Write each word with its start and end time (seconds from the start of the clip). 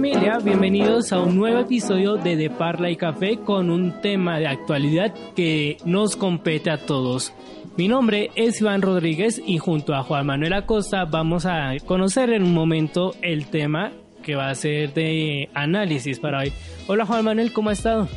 Bienvenidos 0.00 1.12
a 1.12 1.18
un 1.18 1.34
nuevo 1.34 1.58
episodio 1.58 2.14
de 2.14 2.36
De 2.36 2.50
Parla 2.50 2.88
y 2.88 2.96
Café 2.96 3.38
con 3.38 3.68
un 3.68 4.00
tema 4.00 4.38
de 4.38 4.46
actualidad 4.46 5.12
que 5.34 5.76
nos 5.84 6.14
compete 6.14 6.70
a 6.70 6.78
todos. 6.78 7.32
Mi 7.76 7.88
nombre 7.88 8.30
es 8.36 8.60
Iván 8.60 8.80
Rodríguez 8.80 9.42
y 9.44 9.58
junto 9.58 9.94
a 9.94 10.04
Juan 10.04 10.26
Manuel 10.26 10.52
Acosta 10.52 11.04
vamos 11.04 11.46
a 11.46 11.72
conocer 11.84 12.30
en 12.30 12.44
un 12.44 12.54
momento 12.54 13.12
el 13.22 13.46
tema 13.46 13.90
que 14.22 14.36
va 14.36 14.50
a 14.50 14.54
ser 14.54 14.94
de 14.94 15.48
análisis 15.52 16.20
para 16.20 16.40
hoy. 16.40 16.52
Hola 16.86 17.04
Juan 17.04 17.24
Manuel, 17.24 17.52
¿cómo 17.52 17.70
ha 17.70 17.72
estado? 17.72 18.08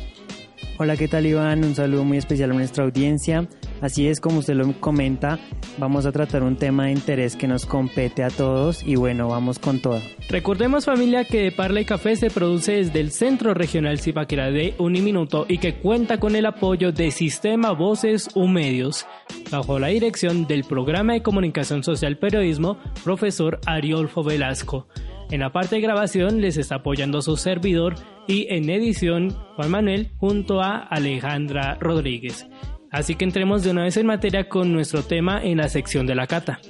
Hola, 0.82 0.96
¿qué 0.96 1.06
tal 1.06 1.26
Iván? 1.26 1.62
Un 1.62 1.76
saludo 1.76 2.02
muy 2.02 2.18
especial 2.18 2.50
a 2.50 2.54
nuestra 2.54 2.82
audiencia. 2.82 3.46
Así 3.80 4.08
es, 4.08 4.20
como 4.20 4.40
usted 4.40 4.54
lo 4.54 4.72
comenta, 4.80 5.38
vamos 5.78 6.06
a 6.06 6.10
tratar 6.10 6.42
un 6.42 6.56
tema 6.56 6.86
de 6.86 6.90
interés 6.90 7.36
que 7.36 7.46
nos 7.46 7.66
compete 7.66 8.24
a 8.24 8.30
todos 8.30 8.82
y 8.82 8.96
bueno, 8.96 9.28
vamos 9.28 9.60
con 9.60 9.78
todo. 9.78 10.00
Recordemos 10.28 10.86
familia 10.86 11.24
que 11.24 11.52
Parla 11.52 11.82
y 11.82 11.84
Café 11.84 12.16
se 12.16 12.30
produce 12.30 12.72
desde 12.72 12.98
el 12.98 13.12
Centro 13.12 13.54
Regional 13.54 14.00
Zipaquirá 14.00 14.50
de 14.50 14.74
Uniminuto 14.78 15.46
y 15.48 15.58
que 15.58 15.76
cuenta 15.76 16.18
con 16.18 16.34
el 16.34 16.46
apoyo 16.46 16.90
de 16.90 17.12
Sistema 17.12 17.70
Voces 17.70 18.30
U 18.34 18.48
Medios, 18.48 19.06
bajo 19.52 19.78
la 19.78 19.86
dirección 19.86 20.48
del 20.48 20.64
Programa 20.64 21.12
de 21.12 21.22
Comunicación 21.22 21.84
Social 21.84 22.18
Periodismo, 22.18 22.78
profesor 23.04 23.60
Ariolfo 23.66 24.24
Velasco. 24.24 24.88
En 25.30 25.40
la 25.40 25.50
parte 25.52 25.76
de 25.76 25.80
grabación 25.80 26.42
les 26.42 26.58
está 26.58 26.74
apoyando 26.74 27.22
su 27.22 27.38
servidor 27.38 27.94
y 28.26 28.46
en 28.50 28.70
edición 28.70 29.30
Juan 29.56 29.70
Manuel 29.70 30.12
junto 30.18 30.60
a 30.60 30.78
Alejandra 30.78 31.76
Rodríguez. 31.80 32.46
Así 32.90 33.14
que 33.14 33.24
entremos 33.24 33.62
de 33.64 33.70
una 33.70 33.84
vez 33.84 33.96
en 33.96 34.06
materia 34.06 34.48
con 34.48 34.72
nuestro 34.72 35.02
tema 35.02 35.42
en 35.42 35.58
la 35.58 35.68
sección 35.68 36.06
de 36.06 36.14
la 36.14 36.26
cata. 36.26 36.60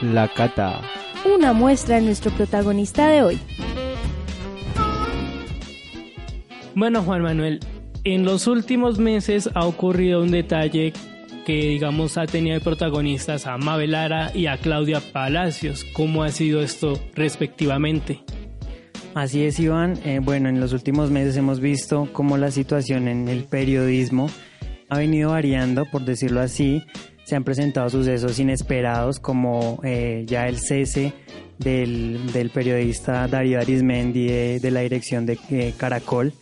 La 0.00 0.28
cata. 0.28 0.80
Una 1.24 1.52
muestra 1.52 1.96
de 1.96 2.02
nuestro 2.02 2.30
protagonista 2.32 3.08
de 3.08 3.22
hoy. 3.22 3.38
Bueno, 6.74 7.02
Juan 7.02 7.22
Manuel, 7.22 7.60
en 8.02 8.24
los 8.24 8.46
últimos 8.46 8.98
meses 8.98 9.48
ha 9.54 9.64
ocurrido 9.64 10.22
un 10.22 10.30
detalle 10.30 10.92
que, 11.44 11.68
digamos, 11.68 12.18
ha 12.18 12.26
tenido 12.26 12.60
protagonistas 12.60 13.46
a 13.46 13.58
Mabel 13.58 13.92
Lara 13.92 14.32
y 14.34 14.46
a 14.46 14.56
Claudia 14.56 15.00
Palacios. 15.12 15.84
¿Cómo 15.92 16.24
ha 16.24 16.30
sido 16.30 16.60
esto 16.60 16.98
respectivamente? 17.14 18.23
Así 19.14 19.44
es, 19.44 19.60
Iván. 19.60 19.98
Eh, 20.04 20.20
bueno, 20.22 20.48
en 20.48 20.60
los 20.60 20.72
últimos 20.72 21.10
meses 21.10 21.36
hemos 21.36 21.60
visto 21.60 22.08
cómo 22.12 22.36
la 22.36 22.50
situación 22.50 23.06
en 23.08 23.28
el 23.28 23.44
periodismo 23.44 24.28
ha 24.88 24.98
venido 24.98 25.30
variando, 25.30 25.84
por 25.90 26.04
decirlo 26.04 26.40
así. 26.40 26.82
Se 27.24 27.36
han 27.36 27.44
presentado 27.44 27.88
sucesos 27.88 28.38
inesperados 28.38 29.18
como 29.20 29.80
eh, 29.84 30.24
ya 30.26 30.46
el 30.48 30.58
cese 30.58 31.12
del, 31.58 32.32
del 32.32 32.50
periodista 32.50 33.26
Darío 33.28 33.60
Arismendi 33.60 34.26
de, 34.26 34.60
de 34.60 34.70
la 34.70 34.80
dirección 34.80 35.24
de 35.26 35.38
eh, 35.50 35.72
Caracol. 35.76 36.32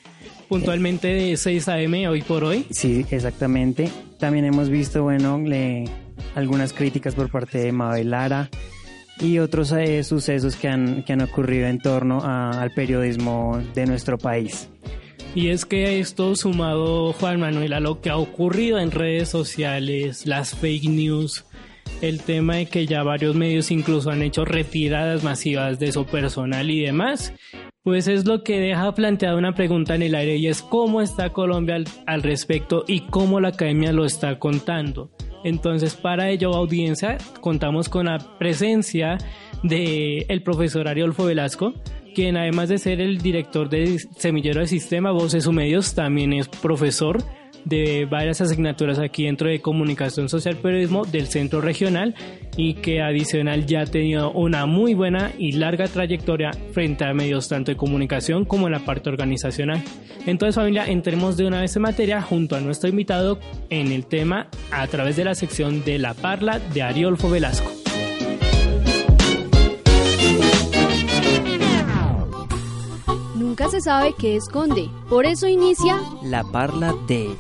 Puntualmente 0.49 1.09
de 1.09 1.37
6 1.37 1.69
a.m. 1.69 2.09
hoy 2.09 2.23
por 2.23 2.43
hoy. 2.45 2.67
Sí, 2.71 3.07
exactamente. 3.11 3.91
También 4.19 4.45
hemos 4.45 4.71
visto, 4.71 5.03
bueno, 5.03 5.39
le- 5.39 5.85
algunas 6.35 6.73
críticas 6.73 7.15
por 7.15 7.31
parte 7.31 7.59
de 7.59 7.73
Mabel 7.73 8.11
Lara 8.11 8.51
y 9.21 9.39
otros 9.39 9.73
eh, 9.73 10.03
sucesos 10.05 10.57
que 10.57 10.69
han, 10.69 11.03
que 11.03 11.13
han 11.13 11.21
ocurrido 11.21 11.67
en 11.67 11.79
torno 11.79 12.23
al 12.25 12.71
periodismo 12.73 13.63
de 13.75 13.87
nuestro 13.87 14.19
país. 14.19 14.69
Y 15.35 15.49
es 15.49 15.65
que 15.65 15.99
esto 15.99 16.37
sumado, 16.37 17.15
Juan 17.15 17.41
Manuel, 17.41 17.73
a 17.73 17.81
lo 17.81 18.01
que 18.01 18.11
ha 18.11 18.17
ocurrido 18.17 18.79
en 18.79 18.91
redes 18.91 19.31
sociales, 19.31 20.27
las 20.27 20.55
fake 20.55 20.91
news, 20.91 21.47
el 22.03 22.21
tema 22.21 22.57
de 22.57 22.67
que 22.67 22.87
ya 22.87 23.03
varios 23.03 23.35
medios 23.35 23.71
incluso 23.71 24.11
han 24.11 24.23
hecho 24.23 24.45
retiradas 24.45 25.23
masivas 25.23 25.79
de 25.79 25.93
su 25.93 26.05
personal 26.05 26.71
y 26.71 26.81
demás, 26.81 27.33
pues 27.83 28.09
es 28.09 28.27
lo 28.27 28.45
que 28.45 28.61
deja 28.61 28.95
planteada 28.95 29.37
una 29.37 29.55
pregunta 29.55 29.95
en 29.95 30.03
el 30.03 30.15
aire 30.15 30.37
y 30.37 30.49
es 30.49 30.63
cómo 30.63 31.01
está 31.01 31.33
Colombia 31.33 31.77
al, 31.77 31.87
al 32.07 32.23
respecto 32.23 32.85
y 32.87 33.01
cómo 33.01 33.41
la 33.41 33.49
academia 33.49 33.93
lo 33.93 34.05
está 34.05 34.39
contando. 34.39 35.11
Entonces, 35.45 35.95
para 35.95 36.31
ello, 36.31 36.55
audiencia, 36.55 37.19
contamos 37.41 37.89
con 37.89 38.07
la 38.07 38.19
presencia 38.39 39.19
de 39.63 40.27
el 40.29 40.43
profesor 40.43 40.89
Ariolfo 40.89 41.25
Velasco, 41.25 41.75
quien 42.15 42.37
además 42.37 42.69
de 42.69 42.79
ser 42.79 43.01
el 43.01 43.19
director 43.19 43.69
de 43.69 43.99
Semillero 44.17 44.61
de 44.61 44.67
Sistema 44.67 45.11
Voces 45.11 45.47
o 45.47 45.53
Medios, 45.53 45.95
también 45.95 46.33
es 46.33 46.49
profesor 46.49 47.23
de 47.65 48.07
varias 48.07 48.41
asignaturas 48.41 48.99
aquí 48.99 49.25
dentro 49.25 49.49
de 49.49 49.61
Comunicación 49.61 50.29
Social 50.29 50.57
Periodismo 50.57 51.05
del 51.05 51.27
Centro 51.27 51.61
Regional 51.61 52.15
y 52.57 52.75
que 52.75 53.03
adicional 53.03 53.67
ya 53.67 53.83
ha 53.83 53.87
tenido 53.87 54.33
una 54.33 54.67
muy 54.67 54.95
buena 54.95 55.33
y 55.39 55.53
larga 55.53 55.89
trayectoria 55.89 56.51
frente 56.73 57.05
a 57.05 57.15
medios 57.15 57.49
tanto 57.49 57.73
de 57.73 57.77
comunicación 57.77 58.45
como 58.45 58.67
en 58.67 58.73
la 58.73 58.85
parte 58.85 59.11
organizacional. 59.11 59.83
Entonces 60.27 60.55
familia, 60.55 60.87
entremos 60.87 61.37
de 61.37 61.47
una 61.47 61.61
vez 61.61 61.75
en 61.77 61.83
materia 61.83 62.23
junto 62.23 62.57
a 62.57 62.61
nuestro 62.61 62.89
invitado 62.89 63.39
en 63.71 63.93
el 63.93 64.07
tema 64.07 64.49
a 64.71 64.87
través 64.87 65.17
de 65.17 65.25
la 65.25 65.35
sección 65.35 65.85
de 65.85 65.99
La 65.99 66.15
Parla 66.15 66.61
de 66.73 66.83
Ariolfo 66.83 67.31
Velasco. 67.31 67.82
Se 73.73 73.81
sabe 73.81 74.15
qué 74.19 74.37
esconde. 74.37 74.91
Por 75.09 75.25
eso 75.25 75.49
inicia 75.49 75.99
La 76.23 76.45
parla 76.45 76.95
de... 77.09 77.31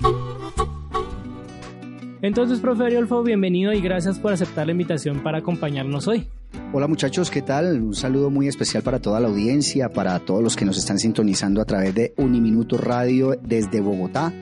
Entonces, 2.22 2.59
profe 2.60 2.84
Ariolfo, 2.84 3.22
bienvenido 3.22 3.70
y 3.75 3.82
gracias 3.82 4.19
por 4.19 4.32
aceptar 4.32 4.65
la 4.65 4.72
invitación 4.72 5.22
para 5.22 5.38
acompañarnos 5.38 6.09
hoy. 6.09 6.31
Hola 6.72 6.87
muchachos, 6.87 7.31
¿qué 7.31 7.43
tal? 7.43 7.82
Un 7.82 7.94
saludo 7.94 8.31
muy 8.31 8.48
especial 8.48 8.82
para 8.82 8.98
toda 8.98 9.20
la 9.20 9.28
audiencia, 9.28 9.91
para 9.91 10.19
todos 10.20 10.43
los 10.43 10.56
que 10.56 10.65
nos 10.65 10.78
están 10.78 10.98
sintonizando 10.98 11.60
a 11.60 11.66
través 11.66 11.94
de 11.94 12.15
Uniminuto 12.16 12.78
Radio 12.78 13.38
desde 13.43 13.82
Bogotá. 13.82 14.32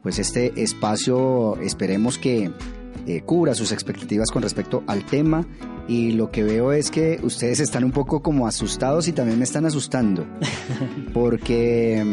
Pues 0.00 0.20
este 0.20 0.62
espacio 0.62 1.56
esperemos 1.56 2.18
que 2.18 2.52
eh, 3.06 3.22
cubra 3.22 3.54
sus 3.54 3.72
expectativas 3.72 4.30
con 4.30 4.42
respecto 4.42 4.84
al 4.86 5.04
tema 5.04 5.46
y 5.88 6.12
lo 6.12 6.30
que 6.30 6.42
veo 6.42 6.72
es 6.72 6.90
que 6.90 7.18
ustedes 7.22 7.60
están 7.60 7.82
un 7.84 7.90
poco 7.90 8.22
como 8.22 8.46
asustados 8.46 9.08
y 9.08 9.12
también 9.12 9.38
me 9.38 9.44
están 9.44 9.66
asustando 9.66 10.24
porque 11.12 12.04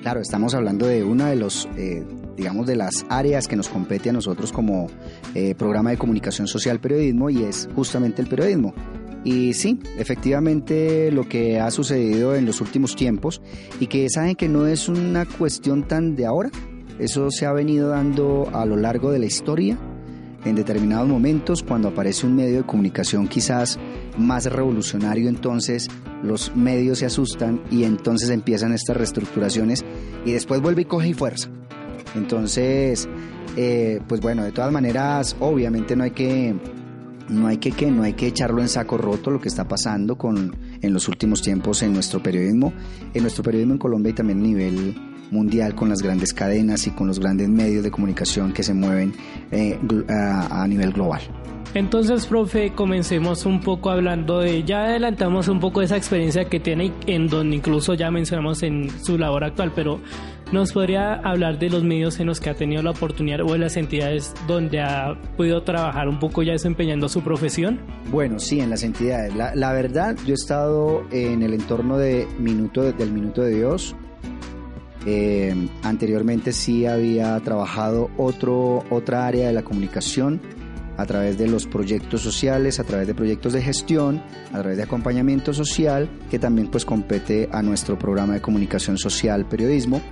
claro, 0.00 0.20
estamos 0.20 0.54
hablando 0.54 0.86
de 0.86 1.04
una 1.04 1.28
de 1.28 1.36
los 1.36 1.68
eh, 1.76 2.02
digamos 2.38 2.66
de 2.66 2.76
las 2.76 3.04
áreas 3.10 3.46
que 3.48 3.56
nos 3.56 3.68
compete 3.68 4.10
a 4.10 4.12
nosotros 4.12 4.52
como 4.52 4.86
eh, 5.34 5.54
programa 5.54 5.90
de 5.90 5.98
comunicación 5.98 6.46
social 6.46 6.80
periodismo 6.80 7.28
y 7.28 7.42
es 7.42 7.68
justamente 7.74 8.22
el 8.22 8.28
periodismo. 8.28 8.72
Y 9.24 9.52
sí, 9.52 9.80
efectivamente 9.98 11.10
lo 11.10 11.28
que 11.28 11.58
ha 11.58 11.70
sucedido 11.72 12.36
en 12.36 12.46
los 12.46 12.60
últimos 12.60 12.94
tiempos 12.94 13.42
y 13.80 13.88
que 13.88 14.08
saben 14.08 14.36
que 14.36 14.48
no 14.48 14.66
es 14.68 14.88
una 14.88 15.26
cuestión 15.26 15.86
tan 15.86 16.14
de 16.14 16.24
ahora, 16.24 16.50
eso 17.00 17.30
se 17.30 17.44
ha 17.44 17.52
venido 17.52 17.88
dando 17.88 18.48
a 18.54 18.64
lo 18.64 18.76
largo 18.76 19.10
de 19.10 19.18
la 19.18 19.26
historia 19.26 19.76
en 20.44 20.54
determinados 20.54 21.08
momentos 21.08 21.62
cuando 21.62 21.88
aparece 21.88 22.26
un 22.26 22.36
medio 22.36 22.58
de 22.58 22.66
comunicación 22.66 23.28
quizás 23.28 23.78
más 24.16 24.46
revolucionario, 24.46 25.28
entonces 25.28 25.88
los 26.22 26.54
medios 26.56 26.98
se 26.98 27.06
asustan 27.06 27.62
y 27.70 27.84
entonces 27.84 28.30
empiezan 28.30 28.72
estas 28.72 28.96
reestructuraciones 28.96 29.84
y 30.24 30.32
después 30.32 30.60
vuelve 30.60 30.82
y 30.82 30.84
coge 30.86 31.14
fuerza. 31.14 31.48
Entonces, 32.14 33.08
eh, 33.56 34.00
pues 34.08 34.20
bueno, 34.20 34.44
de 34.44 34.52
todas 34.52 34.72
maneras, 34.72 35.36
obviamente 35.40 35.96
no 35.96 36.04
hay 36.04 36.12
que 36.12 36.54
no 37.28 37.46
hay 37.46 37.58
que, 37.58 37.72
que 37.72 37.90
no 37.90 38.04
hay 38.04 38.14
que 38.14 38.28
echarlo 38.28 38.62
en 38.62 38.68
saco 38.68 38.96
roto 38.96 39.30
lo 39.30 39.38
que 39.38 39.48
está 39.48 39.68
pasando 39.68 40.16
con 40.16 40.56
en 40.80 40.92
los 40.94 41.08
últimos 41.08 41.42
tiempos 41.42 41.82
en 41.82 41.92
nuestro 41.92 42.22
periodismo, 42.22 42.72
en 43.12 43.22
nuestro 43.22 43.42
periodismo 43.44 43.74
en 43.74 43.78
Colombia 43.78 44.10
y 44.10 44.14
también 44.14 44.38
a 44.38 44.42
nivel 44.42 45.07
mundial 45.30 45.74
con 45.74 45.88
las 45.88 46.02
grandes 46.02 46.32
cadenas 46.32 46.86
y 46.86 46.90
con 46.90 47.06
los 47.06 47.18
grandes 47.18 47.48
medios 47.48 47.84
de 47.84 47.90
comunicación 47.90 48.52
que 48.52 48.62
se 48.62 48.74
mueven 48.74 49.14
eh, 49.50 49.78
a 50.08 50.66
nivel 50.66 50.92
global. 50.92 51.20
Entonces, 51.74 52.26
profe, 52.26 52.72
comencemos 52.72 53.44
un 53.44 53.60
poco 53.60 53.90
hablando 53.90 54.40
de, 54.40 54.64
ya 54.64 54.84
adelantamos 54.84 55.48
un 55.48 55.60
poco 55.60 55.82
esa 55.82 55.98
experiencia 55.98 56.46
que 56.46 56.60
tiene 56.60 56.92
en 57.06 57.28
donde 57.28 57.56
incluso 57.56 57.92
ya 57.92 58.10
mencionamos 58.10 58.62
en 58.62 58.88
su 59.04 59.18
labor 59.18 59.44
actual, 59.44 59.72
pero 59.74 60.00
¿nos 60.50 60.72
podría 60.72 61.14
hablar 61.14 61.58
de 61.58 61.68
los 61.68 61.84
medios 61.84 62.20
en 62.20 62.26
los 62.26 62.40
que 62.40 62.48
ha 62.48 62.54
tenido 62.54 62.82
la 62.82 62.92
oportunidad 62.92 63.42
o 63.42 63.52
de 63.52 63.58
las 63.58 63.76
entidades 63.76 64.32
donde 64.46 64.80
ha 64.80 65.14
podido 65.36 65.62
trabajar 65.62 66.08
un 66.08 66.18
poco 66.18 66.42
ya 66.42 66.52
desempeñando 66.52 67.06
su 67.06 67.20
profesión? 67.22 67.78
Bueno, 68.10 68.38
sí, 68.38 68.60
en 68.60 68.70
las 68.70 68.82
entidades. 68.82 69.34
La, 69.34 69.72
verdad, 69.72 70.16
yo 70.24 70.32
he 70.32 70.34
estado 70.34 71.04
en 71.10 71.42
el 71.42 71.52
entorno 71.52 71.98
de 71.98 72.26
Minuto, 72.38 72.92
del 72.92 73.12
Minuto 73.12 73.42
de 73.42 73.54
Dios, 73.56 73.94
eh, 75.10 75.54
anteriormente 75.84 76.52
sí 76.52 76.84
había 76.84 77.40
trabajado 77.40 78.10
otro, 78.18 78.84
otra 78.90 79.26
área 79.26 79.46
de 79.46 79.54
la 79.54 79.62
comunicación 79.62 80.38
a 80.98 81.06
través 81.06 81.38
de 81.38 81.48
los 81.48 81.66
proyectos 81.66 82.20
sociales, 82.20 82.78
a 82.78 82.84
través 82.84 83.06
de 83.06 83.14
proyectos 83.14 83.54
de 83.54 83.62
gestión, 83.62 84.22
a 84.52 84.58
través 84.58 84.76
de 84.76 84.82
acompañamiento 84.82 85.54
social, 85.54 86.10
que 86.30 86.38
también 86.38 86.68
pues 86.68 86.84
compete 86.84 87.48
a 87.52 87.62
nuestro 87.62 87.98
programa 87.98 88.34
de 88.34 88.42
comunicación 88.42 88.98
social, 88.98 89.46
periodismo. 89.46 90.02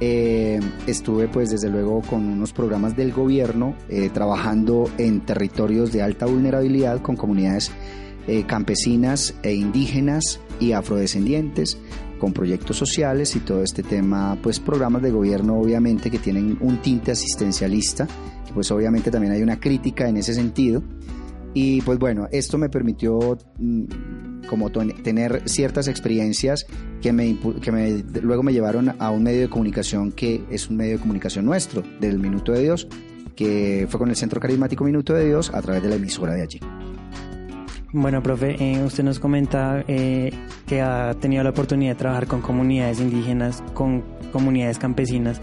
Eh, 0.00 0.58
estuve 0.88 1.28
pues 1.28 1.50
desde 1.50 1.70
luego 1.70 2.02
con 2.02 2.24
unos 2.24 2.52
programas 2.52 2.96
del 2.96 3.12
gobierno 3.12 3.76
eh, 3.88 4.10
trabajando 4.12 4.90
en 4.98 5.20
territorios 5.20 5.92
de 5.92 6.02
alta 6.02 6.26
vulnerabilidad 6.26 7.00
con 7.02 7.14
comunidades 7.14 7.70
campesinas 8.46 9.34
e 9.42 9.52
indígenas 9.52 10.40
y 10.58 10.72
afrodescendientes 10.72 11.76
con 12.24 12.32
proyectos 12.32 12.78
sociales 12.78 13.36
y 13.36 13.40
todo 13.40 13.62
este 13.62 13.82
tema, 13.82 14.38
pues 14.42 14.58
programas 14.58 15.02
de 15.02 15.10
gobierno 15.10 15.58
obviamente 15.58 16.10
que 16.10 16.18
tienen 16.18 16.56
un 16.62 16.80
tinte 16.80 17.12
asistencialista 17.12 18.08
pues 18.54 18.70
obviamente 18.70 19.10
también 19.10 19.32
hay 19.32 19.42
una 19.42 19.60
crítica 19.60 20.08
en 20.08 20.16
ese 20.16 20.32
sentido. 20.32 20.82
Y 21.52 21.82
pues 21.82 21.98
bueno, 21.98 22.26
esto 22.32 22.56
me 22.56 22.68
permitió 22.68 23.36
mm, 23.58 24.46
como 24.48 24.70
tener 24.72 25.42
ciertas 25.44 25.88
experiencias 25.88 26.66
que, 27.00 27.12
me, 27.12 27.38
que 27.60 27.70
me, 27.70 28.04
luego 28.22 28.42
me 28.42 28.52
llevaron 28.52 28.94
a 28.98 29.10
un 29.10 29.22
medio 29.22 29.42
de 29.42 29.48
comunicación 29.48 30.10
que 30.10 30.44
es 30.50 30.68
un 30.70 30.76
medio 30.76 30.94
de 30.94 30.98
comunicación 31.00 31.44
nuestro, 31.44 31.82
del 32.00 32.18
Minuto 32.18 32.52
de 32.52 32.62
Dios, 32.62 32.88
que 33.36 33.86
fue 33.88 34.00
con 34.00 34.08
el 34.08 34.16
Centro 34.16 34.40
Carismático 34.40 34.84
Minuto 34.84 35.12
de 35.12 35.26
Dios 35.26 35.50
a 35.52 35.60
través 35.62 35.82
de 35.82 35.90
la 35.90 35.96
emisora 35.96 36.34
de 36.34 36.42
allí. 36.42 36.60
Bueno, 37.96 38.20
profe, 38.24 38.56
eh, 38.58 38.82
usted 38.82 39.04
nos 39.04 39.20
comenta 39.20 39.84
eh, 39.86 40.32
que 40.66 40.82
ha 40.82 41.14
tenido 41.14 41.44
la 41.44 41.50
oportunidad 41.50 41.92
de 41.92 41.98
trabajar 42.00 42.26
con 42.26 42.40
comunidades 42.40 42.98
indígenas, 42.98 43.62
con 43.72 44.02
comunidades 44.32 44.80
campesinas. 44.80 45.40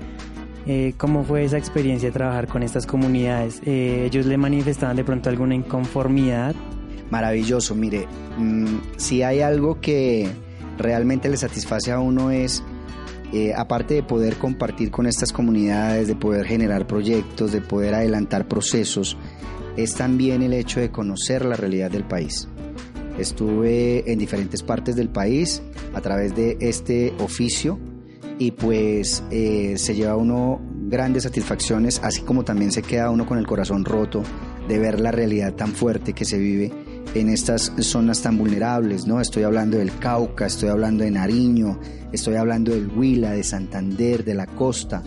Eh, 0.65 0.93
¿Cómo 0.97 1.23
fue 1.23 1.45
esa 1.45 1.57
experiencia 1.57 2.09
de 2.09 2.13
trabajar 2.13 2.49
con 2.49 2.61
estas 2.61 2.85
comunidades? 2.85 3.61
Eh, 3.65 4.03
¿Ellos 4.05 4.25
le 4.25 4.35
manifestaban 4.35 4.97
de 4.97 5.05
pronto 5.05 5.29
alguna 5.29 5.55
inconformidad? 5.55 6.53
Maravilloso, 7.09 7.73
mire, 7.73 8.05
mm, 8.37 8.79
si 8.97 9.23
hay 9.23 9.39
algo 9.39 9.79
que 9.79 10.27
realmente 10.77 11.29
le 11.29 11.37
satisface 11.37 11.93
a 11.93 11.99
uno 11.99 12.31
es, 12.31 12.65
aparte 13.55 13.93
de 13.93 14.03
poder 14.03 14.35
compartir 14.35 14.91
con 14.91 15.07
estas 15.07 15.31
comunidades, 15.31 16.09
de 16.09 16.15
poder 16.15 16.45
generar 16.45 16.85
proyectos, 16.85 17.53
de 17.53 17.61
poder 17.61 17.93
adelantar 17.93 18.45
procesos, 18.45 19.15
es 19.77 19.95
también 19.95 20.41
el 20.41 20.53
hecho 20.53 20.79
de 20.79 20.91
conocer 20.91 21.45
la 21.45 21.55
realidad 21.55 21.91
del 21.91 22.03
país. 22.03 22.47
Estuve 23.17 24.11
en 24.11 24.19
diferentes 24.19 24.63
partes 24.63 24.95
del 24.95 25.09
país 25.09 25.61
a 25.93 26.01
través 26.01 26.35
de 26.35 26.57
este 26.59 27.13
oficio 27.19 27.79
y 28.39 28.51
pues 28.51 29.23
eh, 29.29 29.75
se 29.77 29.93
lleva 29.93 30.15
uno 30.15 30.61
grandes 30.91 31.23
satisfacciones, 31.23 32.01
así 32.03 32.21
como 32.21 32.43
también 32.43 32.71
se 32.71 32.81
queda 32.81 33.09
uno 33.09 33.25
con 33.25 33.37
el 33.37 33.47
corazón 33.47 33.85
roto 33.85 34.23
de 34.67 34.79
ver 34.79 34.99
la 34.99 35.11
realidad 35.11 35.53
tan 35.53 35.71
fuerte 35.73 36.13
que 36.13 36.25
se 36.25 36.37
vive 36.37 36.71
en 37.13 37.29
estas 37.29 37.73
zonas 37.79 38.21
tan 38.21 38.37
vulnerables, 38.37 39.05
¿no? 39.05 39.19
Estoy 39.19 39.43
hablando 39.43 39.77
del 39.77 39.95
Cauca, 39.97 40.45
estoy 40.45 40.69
hablando 40.69 41.03
de 41.03 41.11
Nariño, 41.11 41.79
estoy 42.11 42.35
hablando 42.35 42.71
del 42.71 42.87
Huila, 42.87 43.31
de 43.31 43.43
Santander, 43.43 44.23
de 44.23 44.33
la 44.33 44.45
costa. 44.45 45.03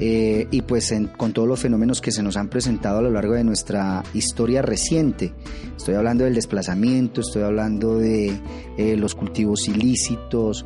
Eh, 0.00 0.46
y 0.50 0.62
pues 0.62 0.94
con 1.16 1.32
todos 1.32 1.48
los 1.48 1.58
fenómenos 1.58 2.00
que 2.00 2.12
se 2.12 2.22
nos 2.22 2.36
han 2.36 2.48
presentado 2.48 2.98
a 2.98 3.02
lo 3.02 3.10
largo 3.10 3.34
de 3.34 3.44
nuestra 3.44 4.04
historia 4.14 4.62
reciente. 4.62 5.34
Estoy 5.76 5.96
hablando 5.96 6.24
del 6.24 6.34
desplazamiento, 6.34 7.20
estoy 7.20 7.42
hablando 7.42 7.98
de 7.98 8.40
eh, 8.76 8.96
los 8.96 9.14
cultivos 9.14 9.66
ilícitos, 9.68 10.64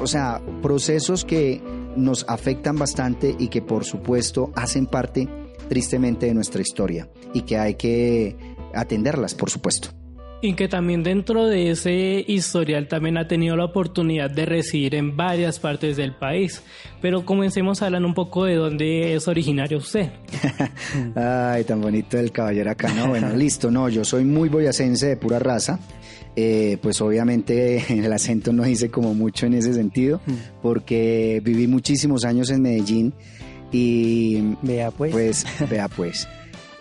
o 0.00 0.06
sea, 0.06 0.40
procesos 0.62 1.24
que 1.24 1.62
nos 1.96 2.24
afectan 2.28 2.76
bastante 2.76 3.36
y 3.38 3.48
que 3.48 3.62
por 3.62 3.84
supuesto 3.84 4.50
hacen 4.56 4.86
parte 4.86 5.28
tristemente 5.68 6.26
de 6.26 6.34
nuestra 6.34 6.62
historia 6.62 7.08
y 7.32 7.42
que 7.42 7.58
hay 7.58 7.74
que 7.74 8.36
atenderlas, 8.74 9.34
por 9.34 9.50
supuesto. 9.50 10.01
Y 10.44 10.54
que 10.54 10.66
también 10.66 11.04
dentro 11.04 11.46
de 11.46 11.70
ese 11.70 12.24
historial 12.26 12.88
también 12.88 13.16
ha 13.16 13.28
tenido 13.28 13.54
la 13.54 13.64
oportunidad 13.64 14.28
de 14.28 14.44
residir 14.44 14.96
en 14.96 15.16
varias 15.16 15.60
partes 15.60 15.96
del 15.96 16.16
país. 16.16 16.64
Pero 17.00 17.24
comencemos 17.24 17.80
a 17.80 17.86
hablar 17.86 18.04
un 18.04 18.12
poco 18.12 18.44
de 18.44 18.56
dónde 18.56 19.14
es 19.14 19.28
originario 19.28 19.78
usted. 19.78 20.10
Ay, 21.14 21.62
tan 21.62 21.80
bonito 21.80 22.18
el 22.18 22.32
caballero 22.32 22.72
acá, 22.72 22.92
¿no? 22.92 23.06
Bueno, 23.06 23.30
listo, 23.36 23.70
no, 23.70 23.88
yo 23.88 24.04
soy 24.04 24.24
muy 24.24 24.48
boyacense 24.48 25.06
de 25.06 25.16
pura 25.16 25.38
raza. 25.38 25.78
Eh, 26.34 26.78
pues 26.82 27.00
obviamente 27.00 27.84
el 28.04 28.12
acento 28.12 28.52
no 28.52 28.66
hice 28.66 28.90
como 28.90 29.14
mucho 29.14 29.46
en 29.46 29.54
ese 29.54 29.72
sentido, 29.74 30.20
mm. 30.26 30.32
porque 30.60 31.40
viví 31.44 31.68
muchísimos 31.68 32.24
años 32.24 32.50
en 32.50 32.62
Medellín 32.62 33.14
y... 33.70 34.56
Vea 34.62 34.90
pues. 34.90 35.12
Pues, 35.12 35.46
vea 35.70 35.86
pues. 35.88 36.26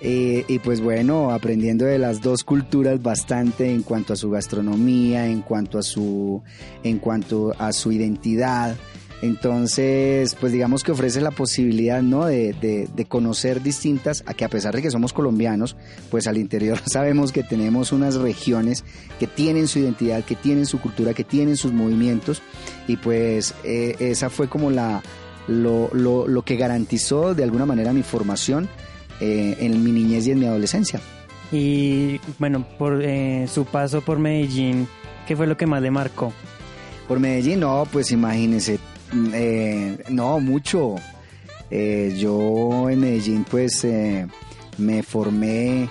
Eh, 0.03 0.45
y 0.47 0.57
pues 0.59 0.81
bueno, 0.81 1.31
aprendiendo 1.31 1.85
de 1.85 1.99
las 1.99 2.21
dos 2.21 2.43
culturas 2.43 3.01
bastante 3.03 3.69
en 3.69 3.83
cuanto 3.83 4.13
a 4.13 4.15
su 4.15 4.31
gastronomía, 4.31 5.27
en 5.27 5.41
cuanto 5.41 5.77
a 5.77 5.83
su, 5.83 6.41
en 6.83 6.97
cuanto 6.97 7.53
a 7.59 7.71
su 7.71 7.91
identidad. 7.91 8.75
Entonces, 9.21 10.35
pues 10.39 10.51
digamos 10.51 10.83
que 10.83 10.91
ofrece 10.91 11.21
la 11.21 11.29
posibilidad, 11.29 12.01
¿no? 12.01 12.25
De, 12.25 12.53
de, 12.53 13.05
conocer 13.05 13.61
distintas, 13.61 14.23
a 14.25 14.33
que 14.33 14.43
a 14.43 14.49
pesar 14.49 14.75
de 14.75 14.81
que 14.81 14.89
somos 14.89 15.13
colombianos, 15.13 15.75
pues 16.09 16.25
al 16.25 16.37
interior 16.37 16.79
sabemos 16.91 17.31
que 17.31 17.43
tenemos 17.43 17.91
unas 17.91 18.15
regiones 18.15 18.83
que 19.19 19.27
tienen 19.27 19.67
su 19.67 19.77
identidad, 19.77 20.23
que 20.23 20.35
tienen 20.35 20.65
su 20.65 20.81
cultura, 20.81 21.13
que 21.13 21.23
tienen 21.23 21.55
sus 21.55 21.71
movimientos, 21.71 22.41
y 22.87 22.97
pues 22.97 23.53
eh, 23.63 23.95
esa 23.99 24.31
fue 24.31 24.49
como 24.49 24.71
la, 24.71 25.03
lo, 25.47 25.91
lo, 25.93 26.27
lo, 26.27 26.41
que 26.41 26.55
garantizó 26.55 27.35
de 27.35 27.43
alguna 27.43 27.67
manera 27.67 27.93
mi 27.93 28.01
formación 28.01 28.67
eh, 29.21 29.57
en 29.59 29.83
mi 29.83 29.91
niñez 29.91 30.27
y 30.27 30.31
en 30.31 30.39
mi 30.39 30.45
adolescencia. 30.45 30.99
Y 31.51 32.19
bueno, 32.39 32.65
por 32.77 33.01
eh, 33.01 33.47
su 33.47 33.65
paso 33.65 34.01
por 34.01 34.19
Medellín, 34.19 34.87
¿qué 35.27 35.35
fue 35.35 35.47
lo 35.47 35.55
que 35.55 35.67
más 35.67 35.81
le 35.81 35.91
marcó? 35.91 36.33
Por 37.07 37.19
Medellín, 37.19 37.59
no, 37.61 37.87
pues 37.91 38.11
imagínese, 38.11 38.79
eh, 39.33 39.97
no, 40.09 40.39
mucho. 40.39 40.95
Eh, 41.69 42.15
yo 42.17 42.89
en 42.89 42.99
Medellín 42.99 43.45
pues 43.49 43.83
eh, 43.85 44.27
me 44.77 45.03
formé, 45.03 45.89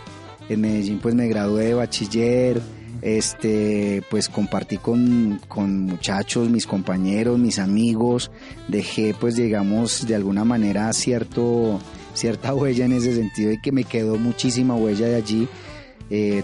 en 0.49 0.61
Medellín 0.61 0.99
pues 0.99 1.15
me 1.15 1.27
gradué 1.27 1.67
de 1.67 1.75
bachiller, 1.75 2.61
este 3.01 4.03
pues 4.11 4.29
compartí 4.29 4.77
con, 4.77 5.41
con, 5.49 5.87
muchachos, 5.87 6.51
mis 6.51 6.67
compañeros, 6.67 7.39
mis 7.39 7.59
amigos, 7.59 8.31
dejé 8.69 9.15
pues 9.19 9.37
digamos 9.37 10.07
de 10.07 10.15
alguna 10.15 10.45
manera 10.45 10.93
cierto, 10.93 11.81
cierta 12.15 12.55
huella 12.55 12.85
en 12.85 12.93
ese 12.93 13.15
sentido 13.15 13.53
y 13.53 13.61
que 13.61 13.73
me 13.73 13.85
quedó 13.85 14.17
muchísima 14.17 14.75
huella 14.75 15.09
de 15.09 15.17
allí. 15.17 15.49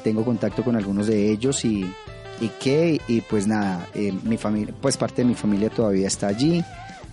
tengo 0.05 0.25
contacto 0.25 0.63
con 0.63 0.77
algunos 0.77 1.07
de 1.07 1.31
ellos 1.31 1.65
y, 1.65 1.85
y 2.41 2.49
que, 2.49 3.01
y 3.09 3.21
pues 3.23 3.47
nada, 3.47 3.89
eh, 3.95 4.13
mi 4.25 4.37
familia, 4.37 4.75
pues 4.81 4.97
parte 4.97 5.23
de 5.23 5.29
mi 5.29 5.35
familia 5.35 5.71
todavía 5.71 6.07
está 6.07 6.29
allí, 6.29 6.63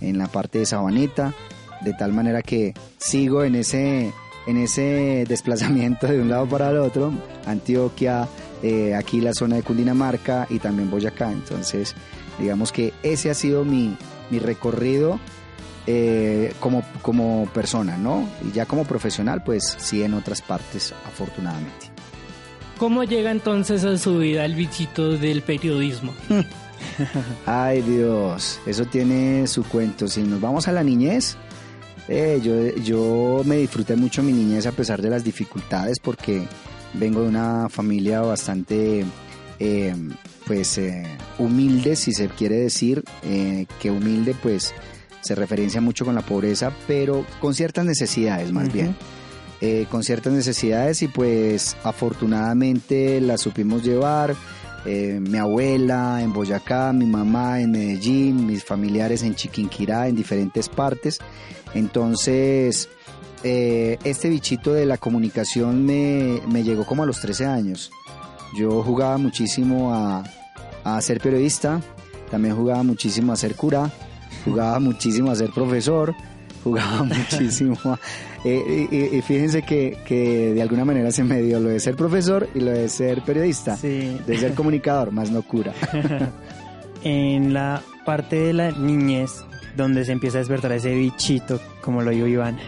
en 0.00 0.18
la 0.18 0.26
parte 0.26 0.58
de 0.58 0.66
Sabaneta, 0.66 1.32
de 1.80 1.92
tal 1.94 2.12
manera 2.12 2.42
que 2.42 2.74
sigo 2.98 3.44
en 3.44 3.54
ese, 3.54 4.12
en 4.46 4.56
ese 4.56 5.24
desplazamiento 5.28 6.06
de 6.06 6.20
un 6.20 6.28
lado 6.28 6.46
para 6.46 6.70
el 6.70 6.78
otro, 6.78 7.12
Antioquia, 7.46 8.28
eh, 8.62 8.94
aquí 8.94 9.20
la 9.20 9.34
zona 9.34 9.56
de 9.56 9.62
Cundinamarca 9.62 10.46
y 10.50 10.58
también 10.58 10.90
Boyacá, 10.90 11.30
entonces 11.30 11.94
digamos 12.38 12.72
que 12.72 12.92
ese 13.02 13.30
ha 13.30 13.34
sido 13.34 13.64
mi, 13.64 13.96
mi 14.30 14.38
recorrido 14.38 15.20
eh, 15.86 16.54
como, 16.60 16.82
como 17.02 17.48
persona, 17.52 17.96
¿no? 17.96 18.28
Y 18.46 18.52
ya 18.52 18.66
como 18.66 18.84
profesional, 18.84 19.42
pues 19.44 19.76
sí 19.78 20.02
en 20.02 20.14
otras 20.14 20.42
partes, 20.42 20.94
afortunadamente. 21.06 21.90
¿Cómo 22.78 23.04
llega 23.04 23.30
entonces 23.30 23.84
a 23.84 23.96
su 23.98 24.18
vida 24.18 24.44
el 24.44 24.54
bichito 24.54 25.16
del 25.16 25.42
periodismo? 25.42 26.12
Ay 27.46 27.82
Dios, 27.82 28.60
eso 28.66 28.84
tiene 28.84 29.46
su 29.46 29.64
cuento. 29.64 30.08
Si 30.08 30.22
nos 30.22 30.40
vamos 30.40 30.68
a 30.68 30.72
la 30.72 30.82
niñez, 30.82 31.36
eh, 32.08 32.40
yo, 32.42 32.74
yo 32.82 33.42
me 33.44 33.56
disfruté 33.56 33.96
mucho 33.96 34.22
mi 34.22 34.32
niñez 34.32 34.66
a 34.66 34.72
pesar 34.72 35.00
de 35.00 35.10
las 35.10 35.24
dificultades 35.24 35.98
porque 36.00 36.46
vengo 36.92 37.22
de 37.22 37.28
una 37.28 37.68
familia 37.68 38.20
bastante 38.20 39.04
eh, 39.58 39.94
pues 40.46 40.76
eh, 40.78 41.06
humilde, 41.38 41.96
si 41.96 42.12
se 42.12 42.28
quiere 42.28 42.56
decir, 42.56 43.02
que 43.22 43.90
humilde 43.90 44.34
pues 44.42 44.74
se 45.24 45.34
referencia 45.34 45.80
mucho 45.80 46.04
con 46.04 46.14
la 46.14 46.20
pobreza, 46.20 46.70
pero 46.86 47.24
con 47.40 47.54
ciertas 47.54 47.86
necesidades 47.86 48.52
más 48.52 48.72
bien. 48.72 48.94
eh, 49.60 49.86
con 49.90 50.02
ciertas 50.02 50.32
necesidades 50.32 51.00
y 51.00 51.08
pues 51.08 51.76
afortunadamente 51.82 53.20
las 53.20 53.40
supimos 53.40 53.82
llevar. 53.82 54.36
Eh, 54.84 55.18
mi 55.18 55.38
abuela 55.38 56.20
en 56.20 56.34
Boyacá, 56.34 56.92
mi 56.92 57.06
mamá 57.06 57.62
en 57.62 57.70
Medellín, 57.70 58.46
mis 58.46 58.62
familiares 58.62 59.22
en 59.22 59.34
Chiquinquirá, 59.34 60.08
en 60.08 60.16
diferentes 60.16 60.68
partes. 60.68 61.18
Entonces, 61.72 62.90
eh, 63.42 63.96
este 64.04 64.28
bichito 64.28 64.74
de 64.74 64.84
la 64.84 64.98
comunicación 64.98 65.86
me, 65.86 66.42
me, 66.46 66.62
llegó 66.62 66.84
como 66.84 67.02
a 67.02 67.06
los 67.06 67.20
13 67.20 67.46
años. 67.46 67.90
Yo 68.58 68.82
jugaba 68.82 69.16
muchísimo 69.16 69.94
a, 69.94 70.24
a 70.84 71.00
ser 71.00 71.20
periodista, 71.20 71.80
también 72.30 72.54
jugaba 72.54 72.82
muchísimo 72.82 73.32
a 73.32 73.36
ser 73.36 73.54
cura, 73.54 73.90
jugaba 74.44 74.78
muchísimo 74.78 75.30
a 75.30 75.34
ser 75.34 75.50
profesor, 75.50 76.14
jugaba 76.62 77.02
muchísimo. 77.04 77.76
Eh, 78.44 79.10
y, 79.12 79.22
fíjense 79.22 79.62
que, 79.62 79.98
que, 80.06 80.52
de 80.52 80.62
alguna 80.62 80.84
manera 80.84 81.10
se 81.10 81.24
me 81.24 81.40
dio 81.40 81.60
lo 81.60 81.70
de 81.70 81.80
ser 81.80 81.96
profesor 81.96 82.48
y 82.54 82.60
lo 82.60 82.70
de 82.72 82.88
ser 82.88 83.22
periodista, 83.22 83.76
de 83.76 84.38
ser 84.38 84.54
comunicador, 84.54 85.12
más 85.12 85.30
no 85.30 85.42
cura. 85.42 85.72
en 87.04 87.52
la 87.52 87.82
parte 88.04 88.36
de 88.36 88.52
la 88.52 88.70
niñez, 88.72 89.44
donde 89.76 90.04
se 90.04 90.12
empieza 90.12 90.38
a 90.38 90.40
despertar 90.40 90.72
ese 90.72 90.94
bichito, 90.94 91.60
como 91.80 92.02
lo 92.02 92.10
dijo 92.10 92.26
Iván, 92.26 92.58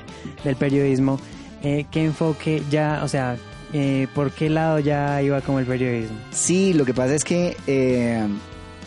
del 0.45 0.57
periodismo, 0.57 1.19
eh, 1.63 1.87
¿qué 1.91 2.05
enfoque 2.05 2.63
ya, 2.71 3.01
o 3.03 3.09
sea, 3.09 3.37
eh, 3.73 4.07
por 4.15 4.31
qué 4.31 4.51
lado 4.51 4.79
ya 4.79 5.21
iba 5.23 5.41
como 5.41 5.59
el 5.59 5.67
periodismo? 5.67 6.17
Sí, 6.31 6.73
lo 6.75 6.85
que 6.85 6.95
pasa 6.95 7.15
es 7.15 7.25
que, 7.25 7.57
eh, 7.67 8.27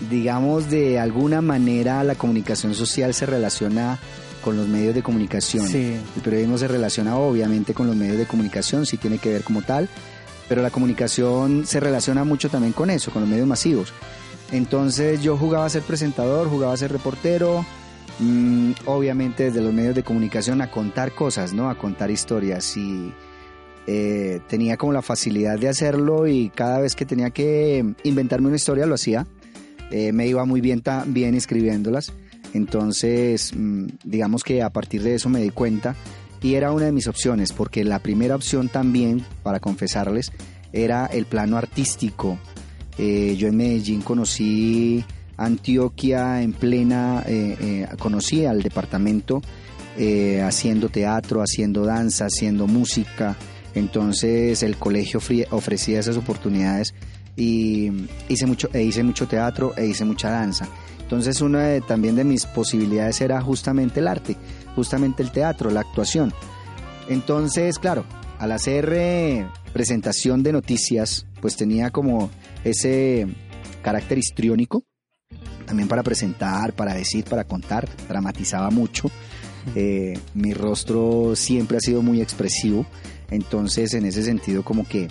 digamos, 0.10 0.70
de 0.70 1.00
alguna 1.00 1.42
manera 1.42 2.04
la 2.04 2.16
comunicación 2.16 2.74
social 2.74 3.14
se 3.14 3.26
relaciona 3.26 4.00
con 4.44 4.56
los 4.56 4.68
medios 4.68 4.96
de 4.96 5.04
comunicación. 5.04 5.68
El 5.68 6.22
periodismo 6.24 6.58
se 6.58 6.68
relaciona 6.68 7.18
obviamente 7.18 7.74
con 7.74 7.88
los 7.88 7.96
medios 7.96 8.18
de 8.18 8.26
comunicación, 8.26 8.86
sí 8.86 8.98
tiene 8.98 9.18
que 9.18 9.30
ver 9.30 9.44
como 9.44 9.62
tal, 9.62 9.90
pero 10.48 10.62
la 10.62 10.72
comunicación 10.72 11.66
se 11.66 11.80
relaciona 11.80 12.24
mucho 12.24 12.50
también 12.50 12.74
con 12.74 12.90
eso, 12.90 13.12
con 13.12 13.22
los 13.22 13.30
medios 13.30 13.48
masivos. 13.48 13.94
Entonces 14.52 15.22
yo 15.22 15.38
jugaba 15.38 15.66
a 15.66 15.70
ser 15.70 15.84
presentador, 15.84 16.48
jugaba 16.48 16.74
a 16.74 16.78
ser 16.78 16.92
reportero, 16.92 17.66
mm, 18.20 18.72
obviamente 18.86 19.46
desde 19.46 19.62
los 19.62 19.74
medios 19.74 19.96
de 19.96 20.04
comunicación 20.04 20.62
a 20.62 20.72
contar 20.72 21.14
cosas, 21.14 21.54
¿no? 21.54 21.70
A 21.70 21.78
contar 21.78 22.10
historias 22.10 22.76
y 22.78 23.14
eh, 23.86 24.40
tenía 24.48 24.78
como 24.78 24.94
la 24.94 25.02
facilidad 25.02 25.60
de 25.60 25.68
hacerlo 25.68 26.28
y 26.28 26.50
cada 26.50 26.80
vez 26.80 26.96
que 26.96 27.06
tenía 27.06 27.30
que 27.30 27.86
inventarme 28.04 28.48
una 28.48 28.56
historia 28.56 28.86
lo 28.86 28.96
hacía. 28.96 29.28
Eh, 29.92 30.12
me 30.12 30.28
iba 30.28 30.46
muy 30.46 30.62
bien, 30.62 30.84
escribiéndolas. 31.36 32.14
Entonces, 32.54 33.54
mm, 33.56 33.88
digamos 34.04 34.44
que 34.44 34.62
a 34.62 34.70
partir 34.70 35.04
de 35.04 35.16
eso 35.16 35.30
me 35.30 35.42
di 35.42 35.50
cuenta 35.50 35.96
y 36.42 36.56
era 36.56 36.72
una 36.72 36.86
de 36.86 36.92
mis 36.92 37.08
opciones, 37.08 37.54
porque 37.54 37.84
la 37.84 38.00
primera 38.00 38.36
opción 38.36 38.70
también, 38.70 39.24
para 39.44 39.60
confesarles, 39.60 40.32
era 40.72 41.06
el 41.08 41.26
plano 41.26 41.58
artístico. 41.58 42.38
Eh, 42.98 43.36
yo 43.38 43.48
en 43.48 43.58
Medellín 43.58 44.02
conocí 44.02 45.04
Antioquia 45.38 46.42
en 46.42 46.54
plena, 46.54 47.24
eh, 47.28 47.88
conocí 47.98 48.46
al 48.46 48.62
departamento 48.62 49.42
haciendo 50.46 50.88
teatro, 50.88 51.42
haciendo 51.42 51.84
danza, 51.84 52.28
haciendo 52.28 52.68
música. 52.68 53.36
Entonces 53.76 54.64
el 54.64 54.78
colegio 54.78 55.20
ofrecía 55.52 56.00
esas 56.00 56.16
oportunidades 56.16 56.94
y 57.40 57.90
hice 58.28 58.46
mucho, 58.46 58.70
e 58.74 58.84
hice 58.84 59.02
mucho 59.02 59.26
teatro 59.28 59.74
e 59.78 59.88
hice 59.88 60.04
mucha 60.04 60.30
danza. 60.30 60.68
Entonces 61.00 61.42
una 61.42 61.64
de, 61.64 61.82
también 61.82 62.16
de 62.16 62.26
mis 62.26 62.46
posibilidades 62.46 63.22
era 63.22 63.42
justamente 63.42 64.02
el 64.02 64.08
arte, 64.08 64.36
justamente 64.76 65.24
el 65.24 65.32
teatro, 65.32 65.72
la 65.72 65.80
actuación. 65.80 66.34
Entonces, 67.08 67.80
claro, 67.80 68.04
al 68.38 68.52
hacer 68.52 68.92
eh, 68.94 69.48
presentación 69.74 70.44
de 70.44 70.52
noticias, 70.52 71.26
pues 71.42 71.56
tenía 71.56 71.90
como 71.90 72.30
ese 72.64 73.26
carácter 73.82 74.18
histriónico, 74.18 74.84
también 75.66 75.88
para 75.88 76.04
presentar, 76.04 76.74
para 76.74 76.94
decir, 76.94 77.24
para 77.24 77.46
contar, 77.46 77.88
dramatizaba 78.08 78.70
mucho. 78.70 79.10
Eh, 79.76 80.20
mi 80.34 80.54
rostro 80.54 81.36
siempre 81.36 81.78
ha 81.78 81.82
sido 81.82 82.02
muy 82.02 82.22
expresivo, 82.22 82.86
entonces 83.32 83.94
en 83.94 84.06
ese 84.06 84.24
sentido 84.24 84.64
como 84.64 84.88
que 84.88 85.08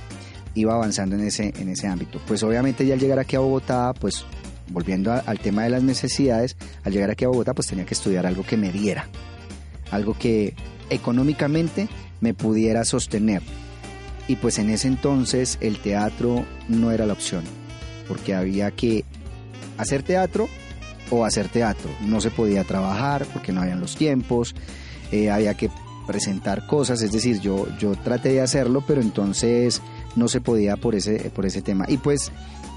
iba 0.61 0.75
avanzando 0.75 1.17
en 1.17 1.27
ese, 1.27 1.53
en 1.57 1.69
ese 1.69 1.87
ámbito. 1.87 2.21
Pues 2.27 2.43
obviamente 2.43 2.87
ya 2.87 2.95
al 2.95 3.01
llegar 3.01 3.19
aquí 3.19 3.37
a 3.37 3.41
Bogotá, 3.41 3.95
pues 3.99 4.25
volviendo 4.71 5.13
al 5.13 5.39
tema 5.39 5.65
de 5.65 5.71
las 5.71 5.83
necesidades, 5.83 6.57
al 6.85 6.93
llegar 6.93 7.11
aquí 7.11 7.25
a 7.25 7.29
Bogotá, 7.29 7.55
pues 7.55 7.69
tenía 7.69 7.87
que 7.87 7.95
estudiar 7.95 8.27
algo 8.27 8.45
que 8.45 8.57
me 8.57 8.71
diera, 8.71 9.09
algo 9.91 10.15
que 10.19 10.55
económicamente 10.91 11.89
me 12.21 12.35
pudiera 12.35 12.85
sostener. 12.85 13.43
Y 14.27 14.37
pues 14.37 14.59
en 14.59 14.71
ese 14.71 14.89
entonces 14.89 15.57
el 15.61 15.79
teatro 15.79 16.45
no 16.69 16.91
era 16.91 17.07
la 17.07 17.15
opción, 17.15 17.45
porque 18.07 18.35
había 18.35 18.71
que 18.71 19.05
hacer 19.79 20.03
teatro 20.03 20.49
o 21.11 21.25
hacer 21.25 21.49
teatro. 21.49 21.91
No 22.03 22.21
se 22.21 22.31
podía 22.31 22.65
trabajar 22.65 23.27
porque 23.33 23.53
no 23.53 23.63
habían 23.63 23.81
los 23.81 23.97
tiempos, 23.97 24.55
eh, 25.13 25.31
había 25.31 25.55
que 25.55 25.71
presentar 26.07 26.67
cosas, 26.67 27.03
es 27.03 27.13
decir, 27.13 27.39
yo, 27.41 27.67
yo 27.79 27.95
traté 27.95 28.31
de 28.31 28.41
hacerlo, 28.41 28.83
pero 28.87 29.03
entonces 29.03 29.83
no 30.19 30.29
se 30.29 30.41
podía 30.41 30.77
por 30.77 30.95
ese, 30.95 31.31
por 31.31 31.47
ese 31.47 31.63
tema. 31.63 31.85
Y 31.89 31.99
pues 31.99 32.31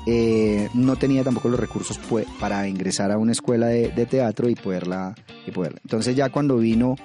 eh, 0.08 0.70
no 0.74 0.96
tenía 0.96 1.24
tampoco 1.24 1.50
los 1.50 1.60
recursos 1.60 2.00
para 2.40 2.68
ingresar 2.68 3.12
a 3.12 3.18
una 3.18 3.32
escuela 3.32 3.68
de, 3.68 4.06
teatro 4.06 4.50
y 4.50 4.56
poderla, 4.56 5.16
y 5.46 5.52
poderla. 5.52 5.80
Entonces 5.84 6.16
ya 6.16 6.30
cuando 6.30 6.58
vino 6.58 6.96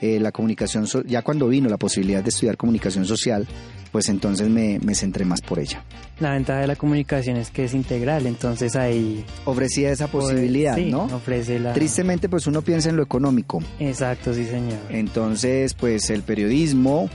eh, 0.00 0.18
la 0.20 0.32
comunicación, 0.32 0.86
ya 1.06 1.22
cuando 1.22 1.48
vino 1.48 1.68
la 1.68 1.78
posibilidad 1.78 2.22
de 2.22 2.28
estudiar 2.30 2.56
comunicación 2.56 3.06
social, 3.06 3.46
pues 3.94 4.08
entonces 4.08 4.48
me, 4.48 4.80
centré 4.94 5.24
más 5.24 5.40
por 5.40 5.60
ella. 5.60 5.84
La 6.18 6.32
ventaja 6.32 6.60
de 6.60 6.66
la 6.66 6.74
comunicación 6.74 7.36
es 7.36 7.50
que 7.52 7.64
es 7.64 7.74
integral, 7.74 8.26
entonces 8.26 8.74
ahí... 8.74 9.24
Ofrecía 9.44 9.92
esa 9.92 10.08
posibilidad, 10.08 10.76
¿no? 10.76 11.04
Ofrece 11.04 11.60
la... 11.60 11.72
Tristemente, 11.74 12.28
pues 12.28 12.48
uno 12.48 12.62
piensa 12.62 12.90
en 12.90 12.96
lo 12.96 13.04
económico. 13.04 13.62
Exacto, 13.78 14.34
sí, 14.34 14.46
señor. 14.46 14.78
Entonces, 14.90 15.74
pues 15.74 16.10
el 16.10 16.22
periodismo, 16.22 17.08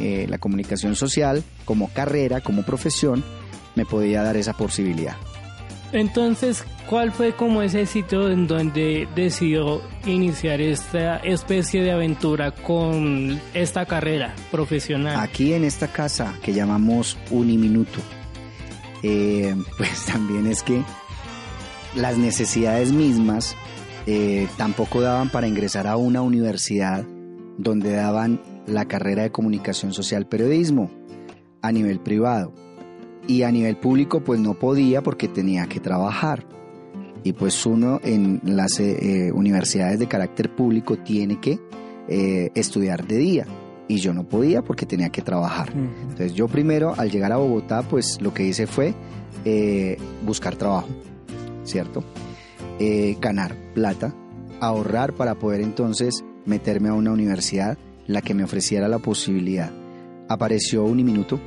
eh, 0.00 0.26
la 0.28 0.38
comunicación 0.38 0.94
social, 0.96 1.42
como 1.64 1.88
carrera, 1.92 2.40
como 2.40 2.62
profesión, 2.62 3.24
me 3.74 3.84
podía 3.84 4.22
dar 4.22 4.36
esa 4.36 4.52
posibilidad. 4.52 5.16
Entonces, 5.92 6.64
¿cuál 6.88 7.12
fue 7.12 7.34
como 7.34 7.62
ese 7.62 7.86
sitio 7.86 8.28
en 8.30 8.46
donde 8.46 9.08
decidió 9.14 9.80
iniciar 10.04 10.60
esta 10.60 11.18
especie 11.18 11.82
de 11.82 11.92
aventura 11.92 12.50
con 12.50 13.40
esta 13.54 13.86
carrera 13.86 14.34
profesional? 14.50 15.16
Aquí 15.20 15.52
en 15.52 15.64
esta 15.64 15.88
casa 15.88 16.34
que 16.42 16.52
llamamos 16.52 17.16
Uniminuto, 17.30 18.00
eh, 19.02 19.54
pues 19.78 20.06
también 20.06 20.46
es 20.46 20.62
que 20.62 20.82
las 21.94 22.18
necesidades 22.18 22.92
mismas 22.92 23.56
eh, 24.06 24.48
tampoco 24.56 25.00
daban 25.00 25.30
para 25.30 25.46
ingresar 25.48 25.86
a 25.86 25.96
una 25.96 26.20
universidad 26.20 27.04
donde 27.58 27.92
daban 27.92 28.40
la 28.66 28.86
carrera 28.86 29.22
de 29.22 29.30
comunicación 29.30 29.92
social 29.92 30.26
periodismo 30.26 30.90
a 31.62 31.72
nivel 31.72 32.00
privado 32.00 32.52
y 33.26 33.42
a 33.42 33.50
nivel 33.50 33.76
público 33.76 34.20
pues 34.20 34.40
no 34.40 34.54
podía 34.54 35.02
porque 35.02 35.28
tenía 35.28 35.66
que 35.66 35.80
trabajar. 35.80 36.46
Y 37.24 37.32
pues 37.32 37.66
uno 37.66 38.00
en 38.04 38.40
las 38.44 38.78
eh, 38.78 39.26
eh, 39.26 39.32
universidades 39.32 39.98
de 39.98 40.06
carácter 40.06 40.54
público 40.54 40.96
tiene 40.96 41.40
que 41.40 41.58
eh, 42.08 42.50
estudiar 42.54 43.06
de 43.06 43.16
día 43.16 43.46
y 43.88 43.96
yo 43.96 44.14
no 44.14 44.28
podía 44.28 44.62
porque 44.62 44.86
tenía 44.86 45.10
que 45.10 45.22
trabajar. 45.22 45.72
Entonces 45.74 46.34
yo 46.34 46.46
primero 46.46 46.94
al 46.96 47.10
llegar 47.10 47.32
a 47.32 47.36
Bogotá 47.36 47.82
pues 47.82 48.20
lo 48.20 48.32
que 48.32 48.44
hice 48.44 48.66
fue 48.66 48.94
buscar 50.24 50.56
trabajo, 50.56 50.88
¿cierto? 51.64 52.02
ganar 53.20 53.56
plata, 53.74 54.12
ahorrar 54.60 55.14
para 55.14 55.36
poder 55.36 55.60
entonces 55.60 56.24
meterme 56.44 56.88
a 56.88 56.94
una 56.94 57.12
universidad 57.12 57.78
la 58.06 58.22
que 58.22 58.34
me 58.34 58.44
ofreciera 58.44 58.88
la 58.88 58.98
posibilidad. 58.98 59.70
Apareció 60.28 60.84
Uniminuto, 60.84 61.40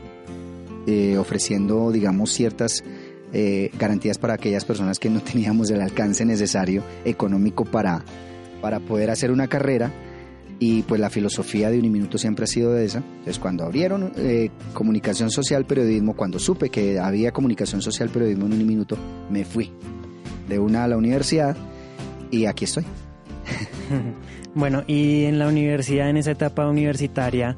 eh, 0.87 1.17
ofreciendo, 1.17 1.91
digamos, 1.91 2.31
ciertas 2.31 2.83
eh, 3.31 3.69
garantías 3.77 4.17
para 4.17 4.33
aquellas 4.33 4.65
personas 4.65 4.99
que 4.99 5.09
no 5.09 5.21
teníamos 5.23 5.69
el 5.69 5.81
alcance 5.81 6.25
necesario 6.25 6.83
económico 7.05 7.65
para, 7.65 8.03
para 8.61 8.79
poder 8.79 9.09
hacer 9.09 9.31
una 9.31 9.47
carrera. 9.47 9.91
Y 10.61 10.83
pues 10.83 10.99
la 10.99 11.09
filosofía 11.09 11.69
de 11.69 11.79
Uniminuto 11.79 12.17
siempre 12.17 12.43
ha 12.43 12.47
sido 12.47 12.73
de 12.73 12.83
esa. 12.83 12.97
Entonces 12.97 13.39
cuando 13.39 13.63
abrieron 13.63 14.11
eh, 14.17 14.49
comunicación 14.73 15.31
social, 15.31 15.63
periodismo, 15.63 16.17
cuando 16.17 16.37
supe 16.37 16.69
que 16.69 16.99
había 16.99 17.31
comunicación 17.31 17.81
social, 17.81 18.09
periodismo 18.09 18.45
en 18.45 18.53
Uniminuto, 18.53 18.97
me 19.29 19.45
fui 19.45 19.71
de 20.49 20.59
una 20.59 20.83
a 20.83 20.87
la 20.89 20.97
universidad 20.97 21.55
y 22.29 22.45
aquí 22.45 22.65
estoy. 22.65 22.85
bueno, 24.55 24.83
y 24.87 25.25
en 25.25 25.39
la 25.39 25.47
universidad, 25.47 26.09
en 26.09 26.17
esa 26.17 26.31
etapa 26.31 26.67
universitaria, 26.67 27.57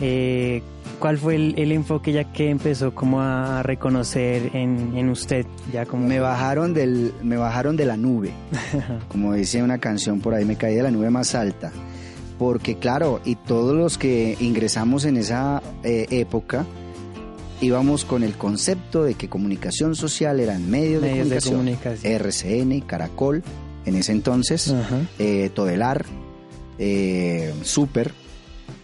eh, 0.00 0.62
¿Cuál 0.98 1.16
fue 1.16 1.36
el, 1.36 1.72
enfoque 1.72 2.12
ya 2.12 2.30
que 2.30 2.50
empezó 2.50 2.94
como 2.94 3.22
a 3.22 3.62
reconocer 3.62 4.50
en, 4.54 5.08
usted? 5.08 5.46
Ya 5.72 5.86
como... 5.86 6.06
Me 6.06 6.20
bajaron 6.20 6.74
del, 6.74 7.14
me 7.22 7.36
bajaron 7.36 7.74
de 7.74 7.86
la 7.86 7.96
nube, 7.96 8.32
como 9.08 9.32
dice 9.32 9.62
una 9.62 9.78
canción 9.78 10.20
por 10.20 10.34
ahí, 10.34 10.44
me 10.44 10.56
caí 10.56 10.74
de 10.74 10.82
la 10.82 10.90
nube 10.90 11.08
más 11.08 11.34
alta. 11.34 11.72
porque 12.38 12.76
claro, 12.76 13.20
y 13.24 13.36
todos 13.36 13.74
los 13.74 13.96
que 13.96 14.36
ingresamos 14.40 15.06
en 15.06 15.16
esa 15.16 15.62
eh, 15.84 16.06
época 16.10 16.66
íbamos 17.62 18.04
con 18.04 18.22
el 18.22 18.34
concepto 18.34 19.02
de 19.04 19.14
que 19.14 19.30
comunicación 19.30 19.94
social 19.94 20.38
eran 20.38 20.70
medios, 20.70 21.00
Medios 21.02 21.30
de, 21.30 21.36
de 21.36 21.40
comunicación, 21.40 22.12
comunicación. 22.12 22.72
RCN, 22.72 22.80
Caracol, 22.86 23.42
en 23.86 23.94
ese 23.96 24.12
entonces, 24.12 24.74
eh, 25.18 25.50
Todelar, 25.54 26.04
eh, 26.78 27.52
Super, 27.62 28.12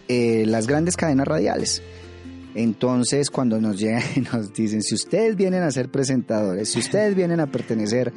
eh, 0.07 0.43
las 0.47 0.67
grandes 0.67 0.95
cadenas 0.97 1.27
radiales. 1.27 1.81
Entonces, 2.55 3.29
cuando 3.29 3.61
nos 3.61 3.77
llegan 3.79 4.01
y 4.15 4.21
nos 4.21 4.53
dicen, 4.53 4.81
si 4.81 4.95
ustedes 4.95 5.35
vienen 5.35 5.63
a 5.63 5.71
ser 5.71 5.89
presentadores, 5.89 6.69
si 6.71 6.79
ustedes 6.79 7.15
vienen 7.15 7.39
a 7.39 7.47
pertenecer 7.47 8.11